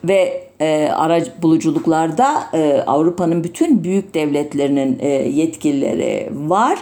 ve 0.03 0.47
e, 0.59 0.89
araç 0.95 1.27
buluculuklarda 1.41 2.43
e, 2.53 2.83
Avrupa'nın 2.87 3.43
bütün 3.43 3.83
büyük 3.83 4.13
devletlerinin 4.13 4.97
e, 4.99 5.07
yetkilileri 5.09 6.29
var. 6.31 6.79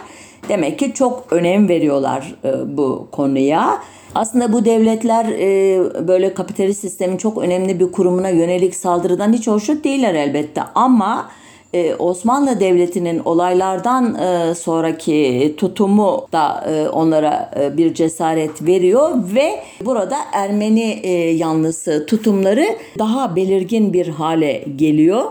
Demek 0.48 0.78
ki 0.78 0.92
çok 0.94 1.32
önem 1.32 1.68
veriyorlar 1.68 2.34
e, 2.44 2.76
bu 2.76 3.08
konuya. 3.12 3.82
Aslında 4.14 4.52
bu 4.52 4.64
devletler 4.64 5.24
e, 5.24 5.78
böyle 6.08 6.34
kapitalist 6.34 6.80
sistemin 6.80 7.16
çok 7.16 7.38
önemli 7.38 7.80
bir 7.80 7.92
kurumuna 7.92 8.28
yönelik 8.28 8.74
saldırıdan 8.74 9.32
hiç 9.32 9.46
hoşnut 9.46 9.84
değiller 9.84 10.14
elbette 10.14 10.62
ama 10.74 11.28
e, 11.76 11.96
Osmanlı 11.98 12.60
Devleti'nin 12.60 13.22
olaylardan 13.24 14.14
e, 14.14 14.54
sonraki 14.54 15.54
tutumu 15.56 16.26
da 16.32 16.64
e, 16.70 16.88
onlara 16.88 17.50
e, 17.60 17.76
bir 17.76 17.94
cesaret 17.94 18.62
veriyor 18.62 19.10
ve 19.34 19.62
burada 19.84 20.16
Ermeni 20.32 21.06
yanlısı 21.36 22.06
tutumları 22.06 22.66
daha 22.98 23.36
belirgin 23.36 23.92
bir 23.92 24.08
hale 24.08 24.64
geliyor. 24.76 25.24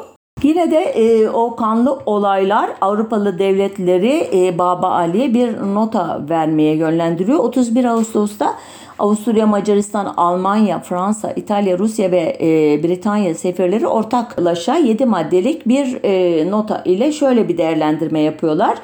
Yine 0.43 0.71
de 0.71 0.79
e, 0.79 1.29
o 1.29 1.55
kanlı 1.55 1.99
olaylar 2.05 2.69
Avrupalı 2.81 3.39
devletleri 3.39 4.29
e, 4.33 4.57
Baba 4.57 4.89
Ali'ye 4.89 5.33
bir 5.33 5.57
nota 5.73 6.21
vermeye 6.29 6.75
yönlendiriyor. 6.75 7.39
31 7.39 7.85
Ağustos'ta 7.85 8.55
Avusturya, 8.99 9.47
Macaristan, 9.47 10.13
Almanya, 10.17 10.79
Fransa, 10.79 11.31
İtalya, 11.31 11.79
Rusya 11.79 12.11
ve 12.11 12.37
e, 12.41 12.83
Britanya 12.83 13.35
sefirleri 13.35 13.87
ortaklaşa 13.87 14.75
7 14.75 15.05
maddelik 15.05 15.67
bir 15.67 16.03
e, 16.03 16.51
nota 16.51 16.81
ile 16.85 17.11
şöyle 17.11 17.49
bir 17.49 17.57
değerlendirme 17.57 18.19
yapıyorlar. 18.19 18.77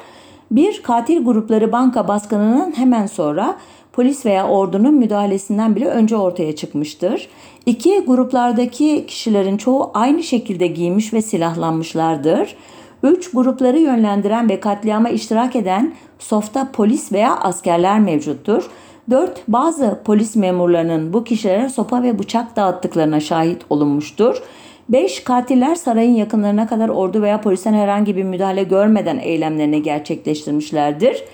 Bir 0.50 0.82
katil 0.82 1.24
grupları 1.24 1.72
banka 1.72 2.08
baskınının 2.08 2.72
hemen 2.76 3.06
sonra 3.06 3.56
polis 3.92 4.26
veya 4.26 4.48
ordunun 4.48 4.94
müdahalesinden 4.94 5.76
bile 5.76 5.86
önce 5.86 6.16
ortaya 6.16 6.56
çıkmıştır. 6.56 7.28
İki 7.66 8.00
gruplardaki 8.00 9.06
kişilerin 9.06 9.56
çoğu 9.56 9.90
aynı 9.94 10.22
şekilde 10.22 10.66
giymiş 10.66 11.12
ve 11.12 11.22
silahlanmışlardır. 11.22 12.56
Üç 13.02 13.30
grupları 13.30 13.78
yönlendiren 13.78 14.48
ve 14.48 14.60
katliama 14.60 15.08
iştirak 15.08 15.56
eden 15.56 15.94
softa 16.18 16.72
polis 16.72 17.12
veya 17.12 17.36
askerler 17.36 18.00
mevcuttur. 18.00 18.70
4. 19.10 19.42
Bazı 19.48 20.00
polis 20.04 20.36
memurlarının 20.36 21.12
bu 21.12 21.24
kişilere 21.24 21.68
sopa 21.68 22.02
ve 22.02 22.18
bıçak 22.18 22.56
dağıttıklarına 22.56 23.20
şahit 23.20 23.62
olunmuştur. 23.70 24.42
5. 24.88 25.24
Katiller 25.24 25.74
sarayın 25.74 26.14
yakınlarına 26.14 26.66
kadar 26.66 26.88
ordu 26.88 27.22
veya 27.22 27.40
polisten 27.40 27.74
herhangi 27.74 28.16
bir 28.16 28.22
müdahale 28.22 28.62
görmeden 28.62 29.18
eylemlerini 29.18 29.82
gerçekleştirmişlerdir. 29.82 31.24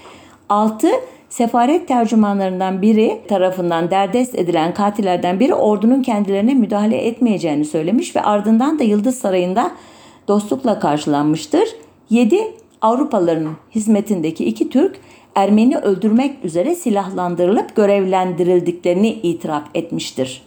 6. 0.48 0.88
Sefaret 1.28 1.88
tercümanlarından 1.88 2.82
biri 2.82 3.20
tarafından 3.28 3.90
derdest 3.90 4.34
edilen 4.34 4.74
katillerden 4.74 5.40
biri 5.40 5.54
ordunun 5.54 6.02
kendilerine 6.02 6.54
müdahale 6.54 6.96
etmeyeceğini 6.96 7.64
söylemiş 7.64 8.16
ve 8.16 8.22
ardından 8.22 8.78
da 8.78 8.84
Yıldız 8.84 9.18
Sarayı'nda 9.18 9.70
dostlukla 10.28 10.78
karşılanmıştır. 10.78 11.68
7. 12.10 12.40
Avrupalıların 12.80 13.48
hizmetindeki 13.74 14.44
iki 14.44 14.68
Türk 14.68 15.00
Ermeni 15.38 15.78
öldürmek 15.78 16.44
üzere 16.44 16.74
silahlandırılıp 16.74 17.76
görevlendirildiklerini 17.76 19.08
itiraf 19.08 19.62
etmiştir. 19.74 20.42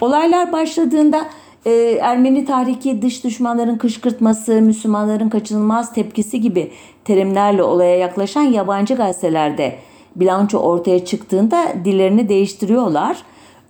Olaylar 0.00 0.52
başladığında 0.52 1.26
e, 1.66 1.70
Ermeni 2.00 2.44
tahriki 2.44 3.02
dış 3.02 3.24
düşmanların 3.24 3.78
kışkırtması, 3.78 4.52
Müslümanların 4.52 5.28
kaçınılmaz 5.28 5.92
tepkisi 5.92 6.40
gibi 6.40 6.70
terimlerle 7.04 7.62
olaya 7.62 7.96
yaklaşan 7.96 8.42
yabancı 8.42 8.94
gazetelerde 8.94 9.78
bilanço 10.16 10.58
ortaya 10.58 11.04
çıktığında 11.04 11.66
dillerini 11.84 12.28
değiştiriyorlar. 12.28 13.16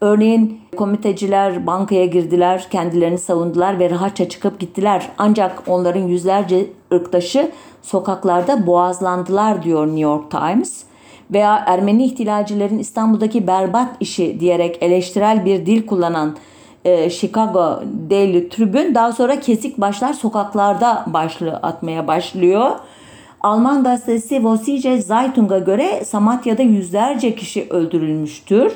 Örneğin 0.01 0.61
komiteciler 0.77 1.67
bankaya 1.67 2.07
girdiler, 2.07 2.67
kendilerini 2.71 3.19
savundular 3.19 3.79
ve 3.79 3.91
rahatça 3.91 4.29
çıkıp 4.29 4.61
gittiler. 4.61 5.09
Ancak 5.19 5.63
onların 5.67 6.03
yüzlerce 6.09 6.67
ırktaşı 6.93 7.51
sokaklarda 7.83 8.67
boğazlandılar 8.67 9.63
diyor 9.63 9.87
New 9.87 10.01
York 10.01 10.31
Times. 10.31 10.83
Veya 11.33 11.65
Ermeni 11.67 12.05
ihtilalcilerin 12.05 12.79
İstanbul'daki 12.79 13.47
berbat 13.47 13.89
işi 14.01 14.41
diyerek 14.41 14.79
eleştirel 14.81 15.45
bir 15.45 15.67
dil 15.67 15.87
kullanan 15.87 16.37
e, 16.85 17.11
Chicago 17.11 17.83
Daily 18.11 18.49
Tribune 18.49 18.95
daha 18.95 19.13
sonra 19.13 19.41
kesik 19.41 19.81
başlar 19.81 20.13
sokaklarda 20.13 21.05
başlığı 21.07 21.57
atmaya 21.57 22.07
başlıyor. 22.07 22.71
Alman 23.41 23.85
gazetesi 23.85 24.45
Vossische 24.45 25.01
Zeitung'a 25.01 25.59
göre 25.59 26.05
Samatya'da 26.05 26.63
yüzlerce 26.63 27.35
kişi 27.35 27.67
öldürülmüştür. 27.71 28.73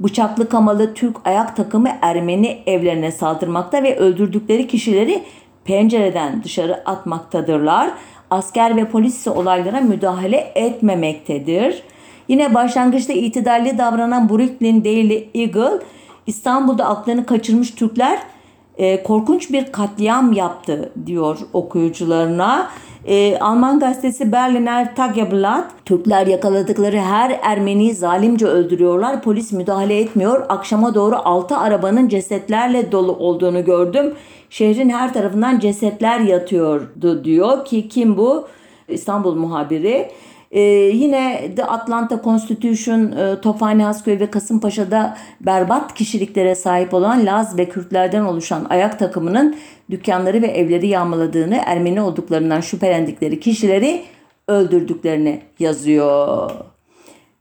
Bıçaklı 0.00 0.48
kamalı 0.48 0.94
Türk 0.94 1.16
ayak 1.24 1.56
takımı 1.56 1.88
Ermeni 2.02 2.62
evlerine 2.66 3.12
saldırmakta 3.12 3.82
ve 3.82 3.96
öldürdükleri 3.96 4.66
kişileri 4.68 5.22
pencereden 5.64 6.42
dışarı 6.44 6.82
atmaktadırlar. 6.86 7.90
Asker 8.30 8.76
ve 8.76 8.88
polis 8.88 9.16
ise 9.16 9.30
olaylara 9.30 9.80
müdahale 9.80 10.52
etmemektedir. 10.54 11.82
Yine 12.28 12.54
başlangıçta 12.54 13.12
itidalli 13.12 13.78
davranan 13.78 14.28
Brooklyn 14.28 14.84
Daily 14.84 15.28
Eagle 15.34 15.78
İstanbul'da 16.26 16.86
aklını 16.86 17.26
kaçırmış 17.26 17.70
Türkler 17.70 18.18
e, 18.78 19.02
korkunç 19.02 19.50
bir 19.50 19.72
katliam 19.72 20.32
yaptı 20.32 20.92
diyor 21.06 21.38
okuyucularına. 21.52 22.70
E, 23.06 23.38
Alman 23.38 23.80
gazetesi 23.80 24.32
Berliner 24.32 24.96
Tageblatt 24.96 25.72
Türkler 25.84 26.26
yakaladıkları 26.26 26.98
her 26.98 27.38
Ermeniyi 27.42 27.94
zalimce 27.94 28.46
öldürüyorlar. 28.46 29.22
Polis 29.22 29.52
müdahale 29.52 30.00
etmiyor. 30.00 30.46
Akşama 30.48 30.94
doğru 30.94 31.16
6 31.16 31.56
arabanın 31.56 32.08
cesetlerle 32.08 32.92
dolu 32.92 33.12
olduğunu 33.12 33.64
gördüm. 33.64 34.14
Şehrin 34.50 34.88
her 34.88 35.14
tarafından 35.14 35.58
cesetler 35.58 36.20
yatıyordu 36.20 37.24
diyor 37.24 37.64
ki 37.64 37.88
kim 37.88 38.16
bu? 38.16 38.48
İstanbul 38.88 39.34
muhabiri. 39.34 40.10
Ee, 40.54 40.60
yine 40.94 41.52
The 41.56 41.64
Atlanta 41.64 42.20
Constitution, 42.24 43.12
e, 43.12 43.40
Tophane 43.40 43.84
Hasköy 43.84 44.20
ve 44.20 44.30
Kasımpaşa'da 44.30 45.16
berbat 45.40 45.94
kişiliklere 45.94 46.54
sahip 46.54 46.94
olan 46.94 47.26
Laz 47.26 47.58
ve 47.58 47.68
Kürtlerden 47.68 48.24
oluşan 48.24 48.66
ayak 48.70 48.98
takımının 48.98 49.56
dükkanları 49.90 50.42
ve 50.42 50.46
evleri 50.46 50.86
yağmaladığını, 50.86 51.60
Ermeni 51.66 52.00
olduklarından 52.00 52.60
şüphelendikleri 52.60 53.40
kişileri 53.40 54.04
öldürdüklerini 54.48 55.42
yazıyor. 55.58 56.50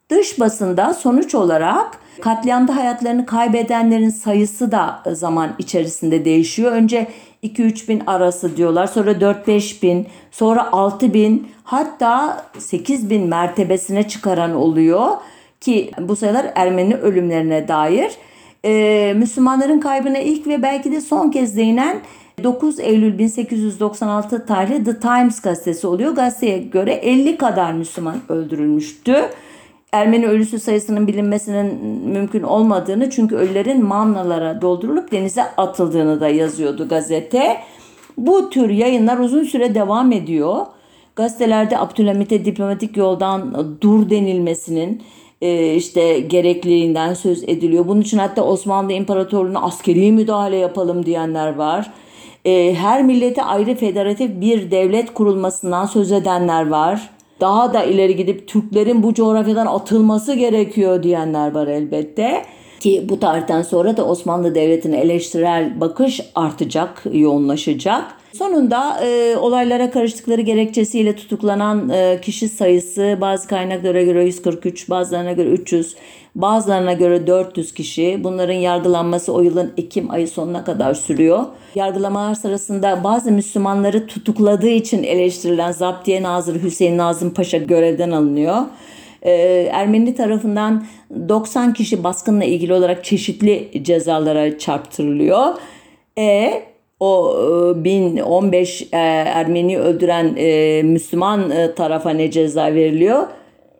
Dış 0.09 0.39
basında 0.39 0.93
sonuç 0.93 1.35
olarak 1.35 2.02
katliamda 2.21 2.75
hayatlarını 2.75 3.25
kaybedenlerin 3.25 4.09
sayısı 4.09 4.71
da 4.71 5.03
zaman 5.11 5.55
içerisinde 5.59 6.25
değişiyor. 6.25 6.71
Önce 6.71 7.07
2-3 7.43 7.87
bin 7.87 8.03
arası 8.07 8.57
diyorlar. 8.57 8.87
Sonra 8.87 9.11
4-5 9.11 9.81
bin, 9.81 10.07
sonra 10.31 10.71
6 10.71 11.13
bin 11.13 11.47
hatta 11.63 12.45
8 12.57 13.09
bin 13.09 13.27
mertebesine 13.27 14.07
çıkaran 14.07 14.55
oluyor. 14.55 15.07
Ki 15.61 15.91
bu 15.99 16.15
sayılar 16.15 16.45
Ermeni 16.55 16.95
ölümlerine 16.95 17.67
dair. 17.67 18.11
Ee, 18.65 19.13
Müslümanların 19.15 19.79
kaybına 19.79 20.17
ilk 20.17 20.47
ve 20.47 20.61
belki 20.61 20.91
de 20.91 21.01
son 21.01 21.31
kez 21.31 21.57
değinen 21.57 22.01
9 22.43 22.79
Eylül 22.79 23.17
1896 23.17 24.45
tarihli 24.45 24.83
The 24.83 24.99
Times 24.99 25.41
gazetesi 25.41 25.87
oluyor. 25.87 26.15
Gazeteye 26.15 26.57
göre 26.57 26.93
50 26.93 27.37
kadar 27.37 27.73
Müslüman 27.73 28.15
öldürülmüştü. 28.29 29.29
Ermeni 29.93 30.27
ölüsü 30.27 30.59
sayısının 30.59 31.07
bilinmesinin 31.07 31.85
mümkün 32.09 32.43
olmadığını 32.43 33.09
çünkü 33.09 33.35
ölülerin 33.35 33.85
mamnalara 33.85 34.61
doldurulup 34.61 35.11
denize 35.11 35.43
atıldığını 35.43 36.21
da 36.21 36.27
yazıyordu 36.27 36.87
gazete. 36.87 37.57
Bu 38.17 38.49
tür 38.49 38.69
yayınlar 38.69 39.17
uzun 39.17 39.43
süre 39.43 39.75
devam 39.75 40.11
ediyor. 40.11 40.65
Gazetelerde 41.15 41.77
Abdülhamit'e 41.77 42.45
diplomatik 42.45 42.97
yoldan 42.97 43.55
dur 43.81 44.09
denilmesinin 44.09 45.03
e, 45.41 45.75
işte 45.75 46.19
gerekliliğinden 46.19 47.13
söz 47.13 47.43
ediliyor. 47.43 47.87
Bunun 47.87 48.01
için 48.01 48.17
hatta 48.17 48.43
Osmanlı 48.43 48.93
İmparatorluğu'na 48.93 49.61
askeri 49.61 50.11
müdahale 50.11 50.57
yapalım 50.57 51.05
diyenler 51.05 51.55
var. 51.55 51.91
E, 52.45 52.75
her 52.75 53.03
millete 53.03 53.43
ayrı 53.43 53.75
federatif 53.75 54.41
bir 54.41 54.71
devlet 54.71 55.13
kurulmasından 55.13 55.85
söz 55.85 56.11
edenler 56.11 56.67
var 56.67 57.09
daha 57.39 57.73
da 57.73 57.83
ileri 57.83 58.15
gidip 58.15 58.47
Türklerin 58.47 59.03
bu 59.03 59.13
coğrafyadan 59.13 59.65
atılması 59.65 60.33
gerekiyor 60.33 61.03
diyenler 61.03 61.51
var 61.51 61.67
elbette. 61.67 62.45
Ki 62.79 63.05
bu 63.09 63.19
tarihten 63.19 63.61
sonra 63.61 63.97
da 63.97 64.05
Osmanlı 64.05 64.55
Devleti'ne 64.55 64.97
eleştirel 64.97 65.81
bakış 65.81 66.21
artacak, 66.35 67.03
yoğunlaşacak. 67.13 68.22
Sonunda 68.37 69.05
e, 69.05 69.37
olaylara 69.37 69.91
karıştıkları 69.91 70.41
gerekçesiyle 70.41 71.15
tutuklanan 71.15 71.89
e, 71.89 72.19
kişi 72.21 72.49
sayısı 72.49 73.17
bazı 73.21 73.47
kaynaklara 73.47 74.01
göre 74.03 74.25
143, 74.25 74.89
bazılarına 74.89 75.31
göre 75.31 75.49
300, 75.49 75.95
bazılarına 76.35 76.93
göre 76.93 77.27
400 77.27 77.73
kişi. 77.73 78.19
Bunların 78.23 78.53
yargılanması 78.53 79.33
o 79.33 79.41
yılın 79.41 79.73
Ekim 79.77 80.11
ayı 80.11 80.27
sonuna 80.27 80.63
kadar 80.63 80.93
sürüyor. 80.93 81.45
Yargılamalar 81.75 82.35
sırasında 82.35 83.03
bazı 83.03 83.31
Müslümanları 83.31 84.07
tutukladığı 84.07 84.69
için 84.69 85.03
eleştirilen 85.03 85.71
Zaptiye 85.71 86.23
Nazırı 86.23 86.63
Hüseyin 86.63 86.97
Nazım 86.97 87.33
Paşa 87.33 87.57
görevden 87.57 88.11
alınıyor. 88.11 88.57
Ee, 89.21 89.31
Ermeni 89.71 90.15
tarafından 90.15 90.85
90 91.29 91.73
kişi 91.73 92.03
baskınla 92.03 92.43
ilgili 92.43 92.73
olarak 92.73 93.03
çeşitli 93.03 93.83
cezalara 93.83 94.57
çarptırılıyor. 94.57 95.55
E 96.17 96.63
o 97.03 97.33
1015 97.83 98.81
e, 98.81 98.97
Ermeni 98.97 99.79
öldüren 99.79 100.35
e, 100.37 100.81
Müslüman 100.83 101.51
e, 101.51 101.75
tarafa 101.75 102.09
ne 102.09 102.31
ceza 102.31 102.65
veriliyor? 102.73 103.27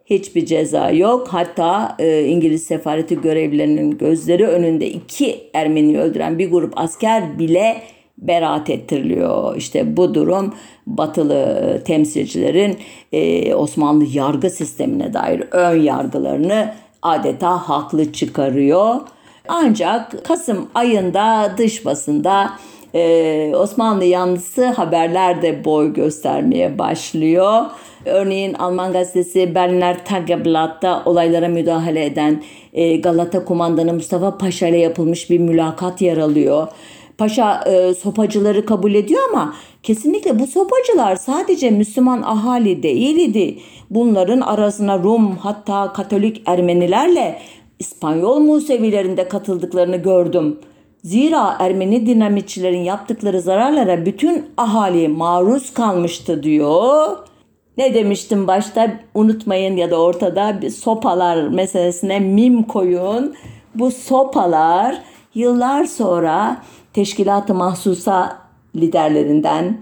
Hiçbir 0.06 0.46
ceza 0.46 0.92
yok. 0.92 1.28
Hatta 1.28 1.98
İngiliz 2.26 2.64
sefareti 2.64 3.22
görevlilerinin 3.22 3.98
gözleri 3.98 4.48
önünde 4.48 4.88
iki 4.88 5.40
Ermeni 5.54 6.00
öldüren 6.00 6.40
bir 6.40 6.52
grup 6.52 6.74
asker 6.76 7.40
bile 7.40 7.78
beraat 8.18 8.70
ettiriliyor. 8.70 9.56
İşte 9.58 9.98
bu 9.98 10.14
durum 10.14 10.54
batılı 10.88 11.82
temsilcilerin 11.86 12.78
Osmanlı 13.56 14.06
yargı 14.14 14.50
sistemine 14.50 15.14
dair 15.14 15.44
ön 15.52 15.82
yargılarını 15.82 16.74
adeta 17.02 17.58
haklı 17.58 18.14
çıkarıyor. 18.14 18.96
Ancak 19.48 20.26
Kasım 20.26 20.70
ayında 20.76 21.54
dış 21.58 21.86
basında 21.86 22.50
ee, 22.94 23.54
Osmanlı 23.56 24.06
yanlısı 24.06 24.66
haberler 24.66 25.66
boy 25.66 25.94
göstermeye 25.94 26.80
başlıyor. 26.80 27.66
Örneğin 28.06 28.54
Alman 28.54 28.94
gazetesi 28.94 29.56
Berliner 29.56 30.06
Tageblatt'ta 30.06 31.04
olaylara 31.06 31.48
müdahale 31.48 32.06
eden 32.06 32.44
e, 32.74 32.96
Galata 32.98 33.46
kumandanı 33.46 33.94
Mustafa 33.94 34.38
Paşa 34.38 34.68
ile 34.68 34.78
yapılmış 34.78 35.30
bir 35.30 35.40
mülakat 35.40 36.02
yer 36.02 36.18
alıyor. 36.18 36.68
paşa 37.18 37.64
e, 37.66 37.94
sopacıları 37.94 38.66
kabul 38.66 38.94
ediyor 38.94 39.22
ama 39.30 39.54
kesinlikle 39.84 40.40
bu 40.40 40.48
sopacılar 40.48 41.16
sadece 41.16 41.70
Müslüman 41.70 42.22
ahali 42.22 42.84
değil 42.84 43.18
idi. 43.18 43.60
Bunların 43.90 44.42
arasına 44.42 45.00
Rum 45.00 45.36
hatta 45.38 45.94
Katolik 45.94 46.42
Ermenilerle 46.46 47.40
İspanyol 47.80 48.40
Musevilerinde 48.40 49.28
katıldıklarını 49.28 49.98
gördüm. 49.98 50.60
Zira 51.04 51.56
Ermeni 51.60 52.06
dinamitçilerin 52.06 52.84
yaptıkları 52.84 53.42
zararlara 53.42 54.06
bütün 54.06 54.46
ahali 54.58 55.08
maruz 55.08 55.74
kalmıştı 55.74 56.44
diyor. 56.44 57.18
Ne 57.78 57.94
demiştim 57.94 58.48
başta 58.48 58.94
unutmayın 59.14 59.78
ya 59.78 59.92
da 59.92 60.02
ortada 60.02 60.62
bir 60.62 60.70
sopalar 60.70 61.48
meselesine 61.48 62.20
mim 62.20 62.64
koyun. 62.64 63.36
Bu 63.76 63.92
sopalar 63.92 65.02
yıllar 65.36 65.86
sonra 65.86 66.58
teşkilat-ı 66.94 67.54
mahsusa 67.54 68.38
liderlerinden 68.76 69.78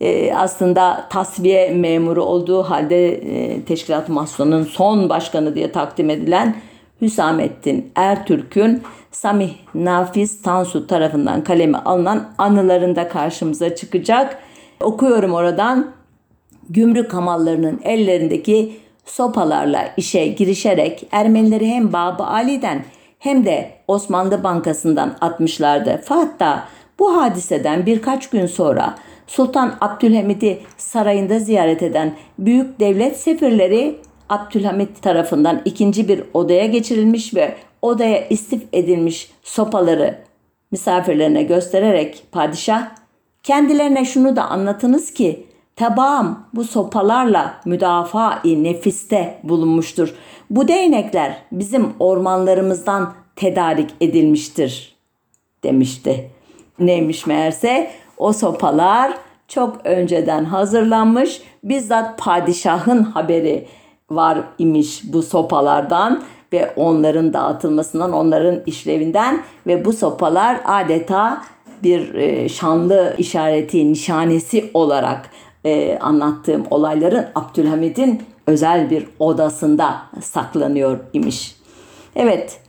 e, 0.00 0.34
aslında 0.34 1.06
tasfiye 1.10 1.70
memuru 1.70 2.24
olduğu 2.24 2.62
halde 2.62 3.08
e, 3.08 3.62
teşkilat-ı 3.64 4.12
mahsusanın 4.12 4.64
son 4.64 5.08
başkanı 5.08 5.54
diye 5.54 5.72
takdim 5.72 6.10
edilen 6.10 6.56
Hüsamettin 7.00 7.92
Ertürk'ün 7.94 8.82
Samih 9.14 9.50
Nafiz 9.74 10.42
Tansu 10.42 10.86
tarafından 10.86 11.44
kaleme 11.44 11.78
alınan 11.78 12.28
anılarında 12.38 13.08
karşımıza 13.08 13.74
çıkacak. 13.74 14.38
Okuyorum 14.80 15.34
oradan. 15.34 15.90
Gümrük 16.70 17.14
hamallarının 17.14 17.80
ellerindeki 17.84 18.76
sopalarla 19.04 19.88
işe 19.96 20.26
girişerek 20.26 21.08
Ermenileri 21.12 21.68
hem 21.68 21.92
Babı 21.92 22.22
Ali'den 22.24 22.84
hem 23.18 23.44
de 23.44 23.70
Osmanlı 23.88 24.44
Bankası'ndan 24.44 25.16
atmışlardı. 25.20 26.00
Hatta 26.08 26.64
bu 26.98 27.16
hadiseden 27.16 27.86
birkaç 27.86 28.30
gün 28.30 28.46
sonra 28.46 28.94
Sultan 29.26 29.74
Abdülhamid'i 29.80 30.58
sarayında 30.76 31.38
ziyaret 31.38 31.82
eden 31.82 32.14
büyük 32.38 32.80
devlet 32.80 33.16
sefirleri 33.16 33.96
Abdülhamit 34.28 35.02
tarafından 35.02 35.62
ikinci 35.64 36.08
bir 36.08 36.24
odaya 36.34 36.66
geçirilmiş 36.66 37.34
ve 37.34 37.54
odaya 37.84 38.28
istif 38.28 38.62
edilmiş 38.72 39.30
sopaları 39.42 40.18
misafirlerine 40.70 41.42
göstererek 41.42 42.22
padişah 42.32 42.90
kendilerine 43.42 44.04
şunu 44.04 44.36
da 44.36 44.44
anlatınız 44.44 45.14
ki 45.14 45.46
tabağım 45.76 46.38
bu 46.54 46.64
sopalarla 46.64 47.60
müdafaa-i 47.64 48.64
nefiste 48.64 49.38
bulunmuştur. 49.42 50.14
Bu 50.50 50.68
değnekler 50.68 51.36
bizim 51.52 51.92
ormanlarımızdan 52.00 53.14
tedarik 53.36 53.90
edilmiştir 54.00 54.96
demişti. 55.64 56.30
Neymiş 56.78 57.26
meğerse 57.26 57.90
o 58.18 58.32
sopalar 58.32 59.14
çok 59.48 59.86
önceden 59.86 60.44
hazırlanmış 60.44 61.42
bizzat 61.64 62.18
padişahın 62.18 63.02
haberi 63.02 63.66
var 64.10 64.38
imiş 64.58 65.02
bu 65.12 65.22
sopalardan 65.22 66.22
ve 66.52 66.72
onların 66.76 67.32
dağıtılmasından, 67.32 68.12
onların 68.12 68.60
işlevinden 68.66 69.42
ve 69.66 69.84
bu 69.84 69.92
sopalar 69.92 70.60
adeta 70.64 71.44
bir 71.82 72.14
e, 72.14 72.48
şanlı 72.48 73.14
işareti, 73.18 73.92
nişanesi 73.92 74.70
olarak 74.74 75.30
e, 75.64 75.98
anlattığım 75.98 76.64
olayların 76.70 77.26
Abdülhamid'in 77.34 78.22
özel 78.46 78.90
bir 78.90 79.06
odasında 79.18 80.02
saklanıyor 80.20 80.98
imiş. 81.12 81.56
Evet, 82.16 82.60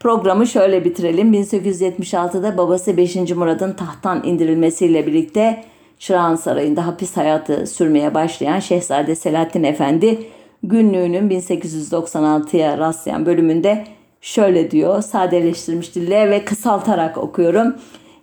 programı 0.00 0.46
şöyle 0.46 0.84
bitirelim. 0.84 1.34
1876'da 1.34 2.58
babası 2.58 2.96
5. 2.96 3.16
Murad'ın 3.16 3.72
tahttan 3.72 4.22
indirilmesiyle 4.24 5.06
birlikte 5.06 5.64
Çırağan 5.98 6.36
Sarayı'nda 6.36 6.86
hapis 6.86 7.16
hayatı 7.16 7.66
sürmeye 7.66 8.14
başlayan 8.14 8.60
Şehzade 8.60 9.14
Selahattin 9.14 9.64
Efendi 9.64 10.18
günlüğünün 10.62 11.30
1896'ya 11.30 12.78
rastlayan 12.78 13.26
bölümünde 13.26 13.84
şöyle 14.20 14.70
diyor. 14.70 15.02
Sadeleştirmiş 15.02 15.94
dille 15.94 16.30
ve 16.30 16.44
kısaltarak 16.44 17.18
okuyorum. 17.18 17.74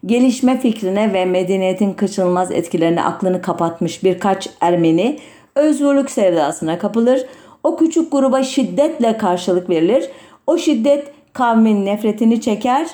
Gelişme 0.05 0.59
fikrine 0.59 1.13
ve 1.13 1.25
medeniyetin 1.25 1.93
kaçınılmaz 1.93 2.51
etkilerine 2.51 3.03
aklını 3.03 3.41
kapatmış 3.41 4.03
birkaç 4.03 4.49
Ermeni 4.61 5.19
özgürlük 5.55 6.11
sevdasına 6.11 6.79
kapılır. 6.79 7.25
O 7.63 7.77
küçük 7.77 8.11
gruba 8.11 8.43
şiddetle 8.43 9.17
karşılık 9.17 9.69
verilir. 9.69 10.09
O 10.47 10.57
şiddet 10.57 11.13
kavmin 11.33 11.85
nefretini 11.85 12.41
çeker. 12.41 12.87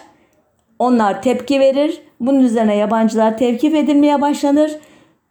Onlar 0.79 1.21
tepki 1.21 1.59
verir. 1.59 2.01
Bunun 2.19 2.39
üzerine 2.39 2.75
yabancılar 2.75 3.37
tevkif 3.37 3.75
edilmeye 3.75 4.21
başlanır. 4.21 4.71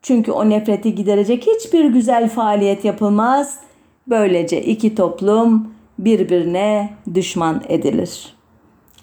Çünkü 0.03 0.33
o 0.33 0.51
nefreti 0.51 0.95
giderecek 0.95 1.47
hiçbir 1.47 1.85
güzel 1.85 2.29
faaliyet 2.29 2.85
yapılmaz. 2.85 3.68
Böylece 4.11 4.63
iki 4.63 4.95
toplum 4.95 5.73
birbirine 5.99 6.91
düşman 7.15 7.63
edilir. 7.69 8.35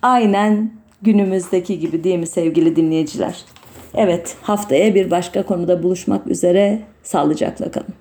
Aynen 0.01 0.71
günümüzdeki 1.01 1.79
gibi 1.79 2.03
değil 2.03 2.19
mi 2.19 2.27
sevgili 2.27 2.75
dinleyiciler? 2.75 3.45
Evet 3.93 4.35
haftaya 4.41 4.95
bir 4.95 5.11
başka 5.11 5.43
konuda 5.43 5.83
buluşmak 5.83 6.27
üzere 6.27 6.81
sağlıcakla 7.03 7.71
kalın. 7.71 7.95